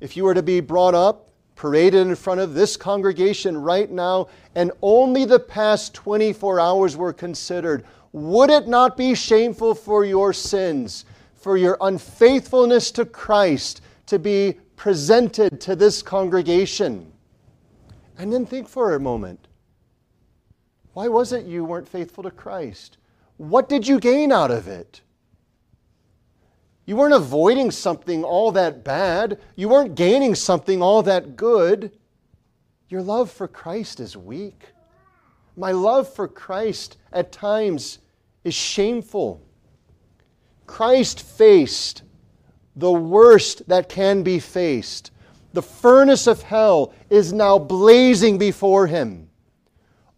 If 0.00 0.16
you 0.16 0.24
were 0.24 0.34
to 0.34 0.42
be 0.42 0.60
brought 0.60 0.94
up, 0.94 1.29
paraded 1.60 2.06
in 2.06 2.14
front 2.14 2.40
of 2.40 2.54
this 2.54 2.74
congregation 2.74 3.54
right 3.54 3.90
now, 3.90 4.26
and 4.54 4.72
only 4.80 5.26
the 5.26 5.38
past 5.38 5.92
24 5.92 6.58
hours 6.58 6.96
were 6.96 7.12
considered, 7.12 7.84
would 8.12 8.48
it 8.48 8.66
not 8.66 8.96
be 8.96 9.14
shameful 9.14 9.74
for 9.74 10.06
your 10.06 10.32
sins, 10.32 11.04
for 11.34 11.58
your 11.58 11.76
unfaithfulness 11.82 12.90
to 12.90 13.04
Christ, 13.04 13.82
to 14.06 14.18
be 14.18 14.54
presented 14.74 15.60
to 15.60 15.76
this 15.76 16.00
congregation? 16.00 17.12
And 18.16 18.32
then 18.32 18.46
think 18.46 18.66
for 18.66 18.94
a 18.94 19.00
moment 19.00 19.46
why 20.94 21.08
was 21.08 21.34
it 21.34 21.44
you 21.44 21.66
weren't 21.66 21.86
faithful 21.86 22.24
to 22.24 22.30
Christ? 22.30 22.96
What 23.36 23.68
did 23.68 23.86
you 23.86 24.00
gain 24.00 24.32
out 24.32 24.50
of 24.50 24.66
it? 24.66 25.02
You 26.90 26.96
weren't 26.96 27.14
avoiding 27.14 27.70
something 27.70 28.24
all 28.24 28.50
that 28.50 28.82
bad. 28.82 29.38
You 29.54 29.68
weren't 29.68 29.94
gaining 29.94 30.34
something 30.34 30.82
all 30.82 31.04
that 31.04 31.36
good. 31.36 31.96
Your 32.88 33.00
love 33.00 33.30
for 33.30 33.46
Christ 33.46 34.00
is 34.00 34.16
weak. 34.16 34.64
My 35.56 35.70
love 35.70 36.12
for 36.12 36.26
Christ 36.26 36.96
at 37.12 37.30
times 37.30 38.00
is 38.42 38.54
shameful. 38.54 39.40
Christ 40.66 41.22
faced 41.22 42.02
the 42.74 42.90
worst 42.90 43.68
that 43.68 43.88
can 43.88 44.24
be 44.24 44.40
faced. 44.40 45.12
The 45.52 45.62
furnace 45.62 46.26
of 46.26 46.42
hell 46.42 46.92
is 47.08 47.32
now 47.32 47.56
blazing 47.56 48.36
before 48.36 48.88
him. 48.88 49.30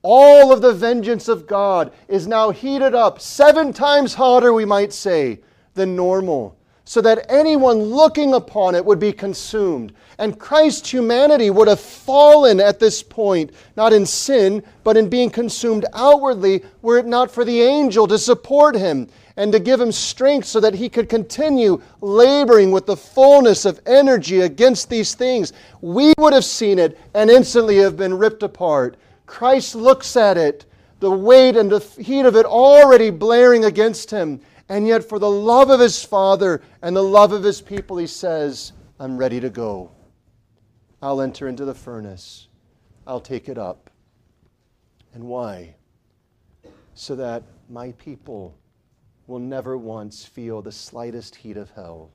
All 0.00 0.50
of 0.50 0.62
the 0.62 0.72
vengeance 0.72 1.28
of 1.28 1.46
God 1.46 1.92
is 2.08 2.26
now 2.26 2.48
heated 2.48 2.94
up, 2.94 3.20
seven 3.20 3.74
times 3.74 4.14
hotter, 4.14 4.54
we 4.54 4.64
might 4.64 4.94
say, 4.94 5.40
than 5.74 5.94
normal 5.94 6.56
so 6.84 7.00
that 7.00 7.26
anyone 7.28 7.80
looking 7.80 8.34
upon 8.34 8.74
it 8.74 8.84
would 8.84 8.98
be 8.98 9.12
consumed. 9.12 9.92
And 10.18 10.38
Christ's 10.38 10.90
humanity 10.90 11.50
would 11.50 11.68
have 11.68 11.80
fallen 11.80 12.60
at 12.60 12.80
this 12.80 13.02
point, 13.02 13.52
not 13.76 13.92
in 13.92 14.04
sin, 14.04 14.62
but 14.84 14.96
in 14.96 15.08
being 15.08 15.30
consumed 15.30 15.86
outwardly, 15.94 16.62
were 16.82 16.98
it 16.98 17.06
not 17.06 17.30
for 17.30 17.44
the 17.44 17.62
angel 17.62 18.06
to 18.08 18.18
support 18.18 18.74
him 18.74 19.08
and 19.36 19.52
to 19.52 19.60
give 19.60 19.80
him 19.80 19.92
strength 19.92 20.46
so 20.46 20.60
that 20.60 20.74
he 20.74 20.88
could 20.88 21.08
continue 21.08 21.80
laboring 22.00 22.70
with 22.70 22.86
the 22.86 22.96
fullness 22.96 23.64
of 23.64 23.80
energy 23.86 24.40
against 24.40 24.90
these 24.90 25.14
things. 25.14 25.52
We 25.80 26.12
would 26.18 26.32
have 26.32 26.44
seen 26.44 26.78
it 26.78 26.98
and 27.14 27.30
instantly 27.30 27.76
have 27.78 27.96
been 27.96 28.18
ripped 28.18 28.42
apart. 28.42 28.96
Christ 29.26 29.74
looks 29.74 30.16
at 30.16 30.36
it, 30.36 30.66
the 31.00 31.10
weight 31.10 31.56
and 31.56 31.70
the 31.70 31.80
heat 32.02 32.26
of 32.26 32.36
it 32.36 32.44
already 32.44 33.10
blaring 33.10 33.64
against 33.64 34.10
him 34.10 34.40
and 34.68 34.86
yet, 34.86 35.08
for 35.08 35.18
the 35.18 35.30
love 35.30 35.70
of 35.70 35.80
his 35.80 36.04
Father 36.04 36.62
and 36.82 36.94
the 36.94 37.02
love 37.02 37.32
of 37.32 37.42
his 37.42 37.60
people, 37.60 37.96
he 37.96 38.06
says, 38.06 38.72
I'm 38.98 39.16
ready 39.16 39.40
to 39.40 39.50
go. 39.50 39.90
I'll 41.02 41.20
enter 41.20 41.48
into 41.48 41.64
the 41.64 41.74
furnace. 41.74 42.48
I'll 43.06 43.20
take 43.20 43.48
it 43.48 43.58
up. 43.58 43.90
And 45.14 45.24
why? 45.24 45.74
So 46.94 47.16
that 47.16 47.42
my 47.68 47.92
people 47.92 48.56
will 49.26 49.40
never 49.40 49.76
once 49.76 50.24
feel 50.24 50.62
the 50.62 50.72
slightest 50.72 51.34
heat 51.36 51.56
of 51.56 51.70
hell. 51.70 52.12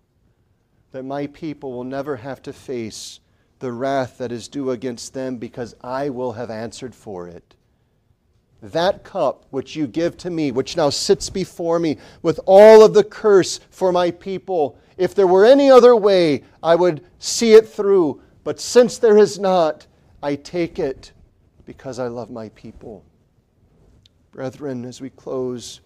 That 0.91 1.03
my 1.03 1.27
people 1.27 1.73
will 1.73 1.83
never 1.83 2.15
have 2.15 2.41
to 2.43 2.53
face 2.53 3.19
the 3.59 3.71
wrath 3.71 4.19
that 4.19 4.31
is 4.31 4.47
due 4.47 4.71
against 4.71 5.13
them 5.13 5.37
because 5.37 5.75
I 5.81 6.09
will 6.09 6.33
have 6.33 6.49
answered 6.49 6.95
for 6.95 7.27
it 7.27 7.55
that 8.61 9.03
cup 9.03 9.45
which 9.51 9.75
you 9.75 9.87
give 9.87 10.17
to 10.17 10.29
me, 10.29 10.51
which 10.51 10.77
now 10.77 10.89
sits 10.89 11.29
before 11.29 11.79
me 11.79 11.97
with 12.21 12.39
all 12.45 12.83
of 12.83 12.93
the 12.93 13.03
curse 13.03 13.59
for 13.69 13.91
my 13.91 14.11
people. 14.11 14.77
If 14.97 15.13
there 15.13 15.27
were 15.27 15.45
any 15.45 15.69
other 15.69 15.95
way, 15.95 16.43
I 16.63 16.75
would 16.75 17.05
see 17.19 17.53
it 17.53 17.67
through. 17.67 18.21
But 18.43 18.59
since 18.59 18.97
there 18.97 19.17
is 19.17 19.37
not, 19.37 19.85
I 20.23 20.35
take 20.35 20.79
it 20.79 21.11
because 21.65 21.99
I 21.99 22.07
love 22.07 22.31
my 22.31 22.49
people. 22.49 23.03
Brethren, 24.31 24.85
as 24.85 25.01
we 25.01 25.09
close, 25.11 25.81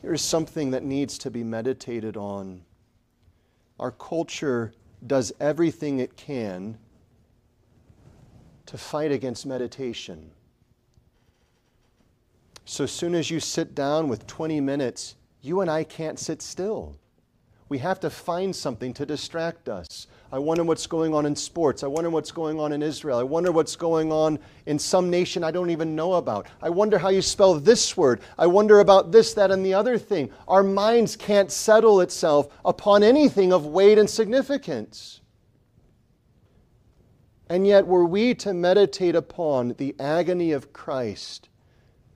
here 0.00 0.12
is 0.12 0.22
something 0.22 0.70
that 0.70 0.84
needs 0.84 1.18
to 1.18 1.30
be 1.30 1.42
meditated 1.42 2.16
on. 2.16 2.62
Our 3.80 3.90
culture 3.90 4.72
does 5.06 5.32
everything 5.40 5.98
it 5.98 6.16
can 6.16 6.78
to 8.66 8.78
fight 8.78 9.12
against 9.12 9.46
meditation. 9.46 10.30
So 12.64 12.84
soon 12.84 13.14
as 13.14 13.30
you 13.30 13.38
sit 13.40 13.74
down 13.74 14.08
with 14.08 14.26
20 14.26 14.60
minutes, 14.60 15.14
you 15.40 15.60
and 15.60 15.70
I 15.70 15.84
can't 15.84 16.18
sit 16.18 16.42
still. 16.42 16.96
We 17.68 17.78
have 17.78 17.98
to 18.00 18.10
find 18.10 18.54
something 18.54 18.92
to 18.94 19.06
distract 19.06 19.68
us. 19.68 20.06
I 20.30 20.38
wonder 20.38 20.62
what's 20.62 20.86
going 20.86 21.14
on 21.14 21.26
in 21.26 21.34
sports. 21.34 21.82
I 21.82 21.88
wonder 21.88 22.10
what's 22.10 22.30
going 22.30 22.60
on 22.60 22.72
in 22.72 22.82
Israel. 22.82 23.18
I 23.18 23.24
wonder 23.24 23.50
what's 23.50 23.74
going 23.74 24.12
on 24.12 24.38
in 24.66 24.78
some 24.78 25.10
nation 25.10 25.42
I 25.42 25.50
don't 25.50 25.70
even 25.70 25.96
know 25.96 26.14
about. 26.14 26.46
I 26.62 26.70
wonder 26.70 26.98
how 26.98 27.08
you 27.08 27.22
spell 27.22 27.54
this 27.54 27.96
word. 27.96 28.20
I 28.38 28.46
wonder 28.46 28.80
about 28.80 29.10
this, 29.12 29.34
that, 29.34 29.50
and 29.50 29.64
the 29.64 29.74
other 29.74 29.98
thing. 29.98 30.30
Our 30.46 30.62
minds 30.62 31.16
can't 31.16 31.50
settle 31.50 32.00
itself 32.00 32.48
upon 32.64 33.02
anything 33.02 33.52
of 33.52 33.66
weight 33.66 33.98
and 33.98 34.10
significance. 34.10 35.20
And 37.48 37.66
yet, 37.66 37.86
were 37.86 38.04
we 38.04 38.34
to 38.36 38.52
meditate 38.52 39.14
upon 39.14 39.74
the 39.78 39.94
agony 40.00 40.52
of 40.52 40.72
Christ, 40.72 41.48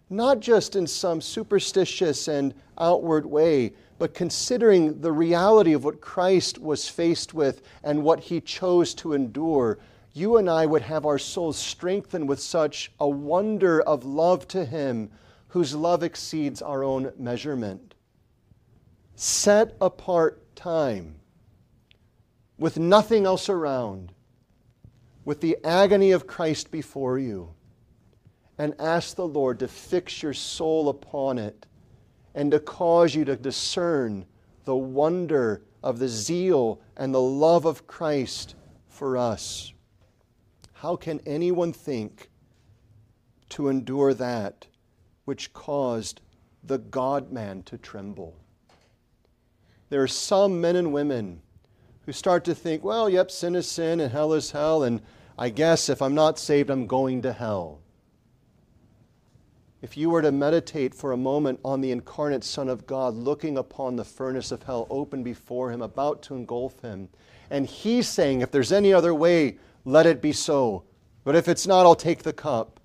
not 0.08 0.40
just 0.40 0.74
in 0.74 0.86
some 0.86 1.20
superstitious 1.20 2.26
and 2.26 2.52
outward 2.78 3.24
way, 3.24 3.72
but 3.98 4.14
considering 4.14 5.00
the 5.00 5.12
reality 5.12 5.72
of 5.72 5.84
what 5.84 6.00
Christ 6.00 6.58
was 6.58 6.88
faced 6.88 7.32
with 7.32 7.62
and 7.84 8.02
what 8.02 8.18
he 8.18 8.40
chose 8.40 8.92
to 8.94 9.12
endure, 9.12 9.78
you 10.12 10.38
and 10.38 10.50
I 10.50 10.66
would 10.66 10.82
have 10.82 11.06
our 11.06 11.18
souls 11.18 11.56
strengthened 11.56 12.28
with 12.28 12.40
such 12.40 12.90
a 12.98 13.08
wonder 13.08 13.82
of 13.82 14.04
love 14.04 14.48
to 14.48 14.64
him 14.64 15.10
whose 15.48 15.74
love 15.74 16.02
exceeds 16.02 16.60
our 16.62 16.82
own 16.82 17.12
measurement. 17.18 17.94
Set 19.14 19.76
apart 19.80 20.56
time 20.56 21.16
with 22.58 22.78
nothing 22.78 23.26
else 23.26 23.48
around 23.48 24.12
with 25.30 25.40
the 25.40 25.56
agony 25.62 26.10
of 26.10 26.26
Christ 26.26 26.72
before 26.72 27.16
you 27.16 27.54
and 28.58 28.74
ask 28.80 29.14
the 29.14 29.28
Lord 29.28 29.60
to 29.60 29.68
fix 29.68 30.24
your 30.24 30.32
soul 30.34 30.88
upon 30.88 31.38
it 31.38 31.66
and 32.34 32.50
to 32.50 32.58
cause 32.58 33.14
you 33.14 33.24
to 33.26 33.36
discern 33.36 34.26
the 34.64 34.74
wonder 34.74 35.62
of 35.84 36.00
the 36.00 36.08
zeal 36.08 36.80
and 36.96 37.14
the 37.14 37.20
love 37.20 37.64
of 37.64 37.86
Christ 37.86 38.56
for 38.88 39.16
us. 39.16 39.72
How 40.72 40.96
can 40.96 41.20
anyone 41.24 41.72
think 41.72 42.28
to 43.50 43.68
endure 43.68 44.14
that 44.14 44.66
which 45.26 45.52
caused 45.52 46.22
the 46.64 46.78
God 46.78 47.30
man 47.30 47.62
to 47.66 47.78
tremble? 47.78 48.34
There 49.90 50.02
are 50.02 50.08
some 50.08 50.60
men 50.60 50.74
and 50.74 50.92
women 50.92 51.40
who 52.04 52.10
start 52.10 52.44
to 52.46 52.54
think, 52.56 52.82
well, 52.82 53.08
yep, 53.08 53.30
sin 53.30 53.54
is 53.54 53.68
sin 53.68 54.00
and 54.00 54.10
hell 54.10 54.32
is 54.32 54.50
hell, 54.50 54.82
and 54.82 55.00
I 55.40 55.48
guess 55.48 55.88
if 55.88 56.02
I'm 56.02 56.14
not 56.14 56.38
saved, 56.38 56.68
I'm 56.68 56.86
going 56.86 57.22
to 57.22 57.32
hell. 57.32 57.80
If 59.80 59.96
you 59.96 60.10
were 60.10 60.20
to 60.20 60.30
meditate 60.30 60.94
for 60.94 61.12
a 61.12 61.16
moment 61.16 61.60
on 61.64 61.80
the 61.80 61.92
incarnate 61.92 62.44
Son 62.44 62.68
of 62.68 62.86
God 62.86 63.14
looking 63.14 63.56
upon 63.56 63.96
the 63.96 64.04
furnace 64.04 64.52
of 64.52 64.64
hell 64.64 64.86
open 64.90 65.22
before 65.22 65.72
him, 65.72 65.80
about 65.80 66.20
to 66.24 66.34
engulf 66.34 66.82
him, 66.82 67.08
and 67.48 67.64
he's 67.64 68.06
saying, 68.06 68.42
if 68.42 68.50
there's 68.50 68.70
any 68.70 68.92
other 68.92 69.14
way, 69.14 69.56
let 69.86 70.04
it 70.04 70.20
be 70.20 70.32
so. 70.32 70.84
But 71.24 71.36
if 71.36 71.48
it's 71.48 71.66
not, 71.66 71.86
I'll 71.86 71.94
take 71.94 72.22
the 72.22 72.34
cup. 72.34 72.78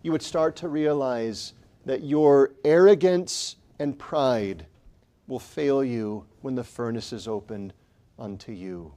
You 0.00 0.10
would 0.12 0.22
start 0.22 0.56
to 0.56 0.68
realize 0.68 1.52
that 1.84 2.04
your 2.04 2.52
arrogance 2.64 3.56
and 3.78 3.98
pride 3.98 4.64
will 5.26 5.38
fail 5.38 5.84
you 5.84 6.24
when 6.40 6.54
the 6.54 6.64
furnace 6.64 7.12
is 7.12 7.28
opened 7.28 7.74
unto 8.18 8.52
you. 8.52 8.94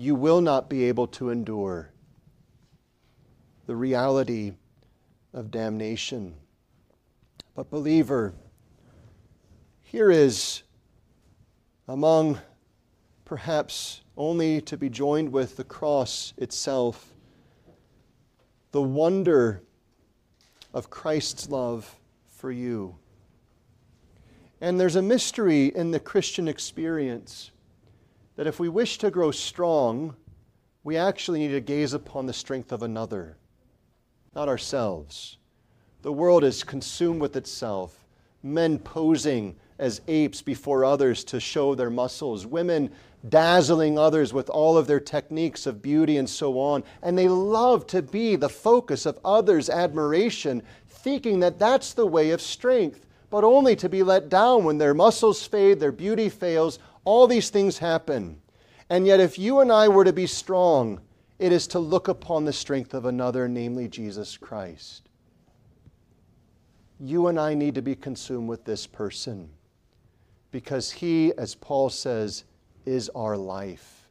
You 0.00 0.14
will 0.14 0.40
not 0.40 0.70
be 0.70 0.84
able 0.84 1.08
to 1.08 1.30
endure 1.30 1.90
the 3.66 3.74
reality 3.74 4.52
of 5.34 5.50
damnation. 5.50 6.36
But, 7.56 7.68
believer, 7.68 8.32
here 9.82 10.12
is 10.12 10.62
among 11.88 12.38
perhaps 13.24 14.02
only 14.16 14.60
to 14.60 14.76
be 14.76 14.88
joined 14.88 15.32
with 15.32 15.56
the 15.56 15.64
cross 15.64 16.32
itself 16.36 17.12
the 18.70 18.82
wonder 18.82 19.64
of 20.72 20.90
Christ's 20.90 21.48
love 21.48 21.92
for 22.28 22.52
you. 22.52 22.94
And 24.60 24.78
there's 24.78 24.94
a 24.94 25.02
mystery 25.02 25.66
in 25.66 25.90
the 25.90 25.98
Christian 25.98 26.46
experience 26.46 27.50
that 28.38 28.46
if 28.46 28.60
we 28.60 28.68
wish 28.68 28.98
to 28.98 29.10
grow 29.10 29.32
strong, 29.32 30.14
we 30.84 30.96
actually 30.96 31.40
need 31.40 31.48
to 31.50 31.60
gaze 31.60 31.92
upon 31.92 32.24
the 32.24 32.32
strength 32.32 32.70
of 32.70 32.84
another, 32.84 33.36
not 34.32 34.48
ourselves. 34.48 35.38
The 36.02 36.12
world 36.12 36.44
is 36.44 36.62
consumed 36.62 37.20
with 37.20 37.34
itself, 37.34 38.06
men 38.44 38.78
posing 38.78 39.56
as 39.80 40.02
apes 40.06 40.40
before 40.40 40.84
others 40.84 41.24
to 41.24 41.40
show 41.40 41.74
their 41.74 41.90
muscles, 41.90 42.46
women 42.46 42.92
dazzling 43.28 43.98
others 43.98 44.32
with 44.32 44.48
all 44.48 44.78
of 44.78 44.86
their 44.86 45.00
techniques 45.00 45.66
of 45.66 45.82
beauty 45.82 46.16
and 46.16 46.30
so 46.30 46.60
on. 46.60 46.84
And 47.02 47.18
they 47.18 47.26
love 47.26 47.88
to 47.88 48.02
be 48.02 48.36
the 48.36 48.48
focus 48.48 49.04
of 49.04 49.18
others' 49.24 49.68
admiration, 49.68 50.62
thinking 50.86 51.40
that 51.40 51.58
that's 51.58 51.92
the 51.92 52.06
way 52.06 52.30
of 52.30 52.40
strength, 52.40 53.04
but 53.30 53.42
only 53.42 53.74
to 53.74 53.88
be 53.88 54.04
let 54.04 54.28
down 54.28 54.62
when 54.62 54.78
their 54.78 54.94
muscles 54.94 55.44
fade, 55.44 55.80
their 55.80 55.90
beauty 55.90 56.28
fails. 56.28 56.78
All 57.08 57.26
these 57.26 57.48
things 57.48 57.78
happen. 57.78 58.38
And 58.90 59.06
yet, 59.06 59.18
if 59.18 59.38
you 59.38 59.60
and 59.60 59.72
I 59.72 59.88
were 59.88 60.04
to 60.04 60.12
be 60.12 60.26
strong, 60.26 61.00
it 61.38 61.52
is 61.52 61.66
to 61.68 61.78
look 61.78 62.08
upon 62.08 62.44
the 62.44 62.52
strength 62.52 62.92
of 62.92 63.06
another, 63.06 63.48
namely 63.48 63.88
Jesus 63.88 64.36
Christ. 64.36 65.08
You 67.00 67.28
and 67.28 67.40
I 67.40 67.54
need 67.54 67.74
to 67.76 67.80
be 67.80 67.94
consumed 67.94 68.46
with 68.46 68.66
this 68.66 68.86
person 68.86 69.48
because 70.50 70.90
he, 70.90 71.32
as 71.38 71.54
Paul 71.54 71.88
says, 71.88 72.44
is 72.84 73.08
our 73.14 73.38
life. 73.38 74.10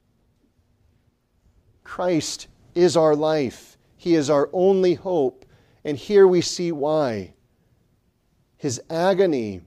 Christ 1.83 2.47
is 2.73 2.97
our 2.97 3.15
life. 3.15 3.77
He 3.95 4.15
is 4.15 4.31
our 4.31 4.49
only 4.53 4.95
hope. 4.95 5.45
And 5.83 5.99
here 5.99 6.27
we 6.27 6.41
see 6.41 6.71
why. 6.71 7.35
His 8.57 8.81
agony 8.89 9.61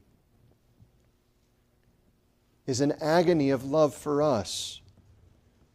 is 2.70 2.80
an 2.80 2.92
agony 3.02 3.50
of 3.50 3.64
love 3.64 3.94
for 3.94 4.22
us. 4.22 4.80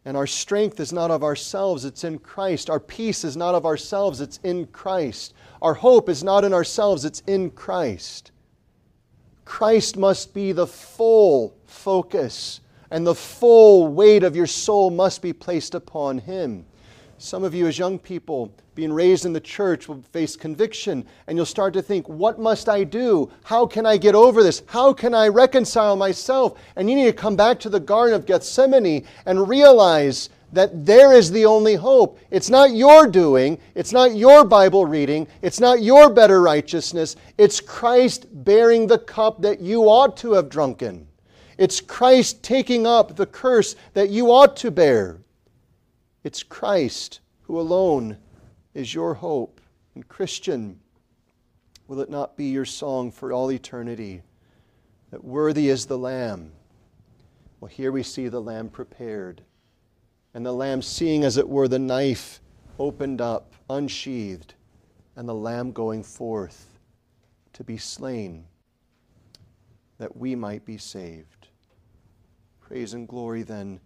And 0.06 0.16
our 0.16 0.26
strength 0.26 0.80
is 0.80 0.94
not 0.94 1.12
of 1.12 1.24
ourselves, 1.24 1.84
it's 1.84 2.04
in 2.04 2.20
Christ. 2.20 2.70
Our 2.70 2.80
peace 2.80 3.24
is 3.24 3.36
not 3.36 3.54
of 3.54 3.66
ourselves, 3.66 4.22
it's 4.22 4.40
in 4.44 4.68
Christ. 4.68 5.34
Our 5.62 5.74
hope 5.74 6.10
is 6.10 6.24
not 6.24 6.44
in 6.44 6.54
ourselves, 6.54 7.06
it's 7.06 7.22
in 7.28 7.52
Christ. 7.52 8.32
Christ 9.44 9.98
must 9.98 10.34
be 10.34 10.52
the 10.52 10.68
full 10.68 11.56
focus, 11.66 12.62
and 12.92 13.06
the 13.06 13.16
full 13.16 13.88
weight 13.88 14.24
of 14.24 14.36
your 14.36 14.48
soul 14.48 14.90
must 14.90 15.22
be 15.22 15.34
placed 15.34 15.76
upon 15.76 16.20
Him. 16.20 16.66
Some 17.18 17.46
of 17.46 17.56
you, 17.56 17.66
as 17.68 17.80
young 17.80 17.98
people, 17.98 18.54
being 18.76 18.92
raised 18.92 19.26
in 19.26 19.32
the 19.32 19.40
church, 19.40 19.88
will 19.88 20.02
face 20.12 20.36
conviction, 20.36 21.06
and 21.28 21.38
you'll 21.38 21.46
start 21.46 21.74
to 21.74 21.82
think, 21.82 22.10
What 22.10 22.40
must 22.40 22.68
I 22.68 22.84
do? 22.84 23.32
How 23.44 23.66
can 23.66 23.86
I 23.86 23.96
get 23.96 24.16
over 24.16 24.44
this? 24.44 24.64
How 24.68 24.92
can 24.92 25.14
I 25.14 25.30
reconcile 25.30 25.96
myself? 25.96 26.60
And 26.76 26.90
you 26.90 26.96
need 26.96 27.06
to 27.06 27.14
come 27.14 27.38
back 27.38 27.60
to 27.62 27.70
the 27.70 27.80
Garden 27.80 28.16
of 28.16 28.26
Gethsemane 28.26 29.08
and 29.26 29.48
realize 29.48 30.30
that 30.52 30.86
there 30.86 31.14
is 31.14 31.32
the 31.32 31.46
only 31.46 31.76
hope. 31.76 32.20
It's 32.32 32.50
not 32.50 32.76
your 32.76 33.08
doing, 33.08 33.60
it's 33.76 33.94
not 33.94 34.16
your 34.16 34.44
Bible 34.44 34.86
reading, 34.86 35.28
it's 35.42 35.60
not 35.60 35.82
your 35.82 36.10
better 36.10 36.42
righteousness. 36.42 37.16
It's 37.38 37.62
Christ 37.62 38.28
bearing 38.44 38.88
the 38.88 39.00
cup 39.00 39.42
that 39.42 39.62
you 39.62 39.84
ought 39.84 40.18
to 40.18 40.34
have 40.34 40.50
drunken. 40.50 41.08
It's 41.58 41.80
Christ 41.80 42.44
taking 42.44 42.86
up 42.86 43.16
the 43.16 43.26
curse 43.26 43.76
that 43.94 44.10
you 44.10 44.32
ought 44.32 44.58
to 44.58 44.72
bear. 44.72 45.20
It's 46.26 46.44
Christ 46.44 47.22
who 47.44 47.58
alone 47.58 48.18
is 48.74 48.94
your 48.94 49.14
hope. 49.14 49.62
And, 49.94 50.06
Christian, 50.10 50.82
will 51.88 52.02
it 52.02 52.10
not 52.10 52.36
be 52.36 52.46
your 52.46 52.66
song 52.66 53.12
for 53.12 53.32
all 53.32 53.50
eternity 53.52 54.24
that 55.12 55.24
worthy 55.24 55.70
is 55.70 55.86
the 55.86 55.98
Lamb? 55.98 56.52
Well, 57.62 57.70
here 57.70 57.94
we 57.94 58.04
see 58.04 58.28
the 58.28 58.42
Lamb 58.42 58.68
prepared 58.68 59.42
and 60.36 60.46
the 60.46 60.52
lamb 60.52 60.82
seeing, 60.82 61.24
as 61.24 61.38
it 61.38 61.48
were, 61.48 61.70
the 61.70 61.80
knife 61.80 62.42
opened 62.78 63.22
up, 63.22 63.54
unsheathed, 63.70 64.54
and 65.16 65.30
the 65.30 65.34
lamb 65.34 65.72
going 65.72 66.04
forth 66.04 66.78
to 67.54 67.64
be 67.64 67.78
slain, 67.78 68.46
that 69.98 70.18
we 70.18 70.36
might 70.36 70.66
be 70.66 70.78
saved. 70.78 71.48
Praise 72.60 72.94
and 72.94 73.08
glory 73.08 73.44
then 73.44 73.80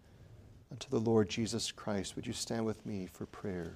unto 0.70 0.88
the 0.88 1.00
Lord 1.00 1.28
Jesus 1.28 1.72
Christ. 1.72 2.16
Would 2.16 2.26
you 2.26 2.32
stand 2.32 2.64
with 2.64 2.84
me 2.86 3.08
for 3.12 3.26
prayer? 3.26 3.74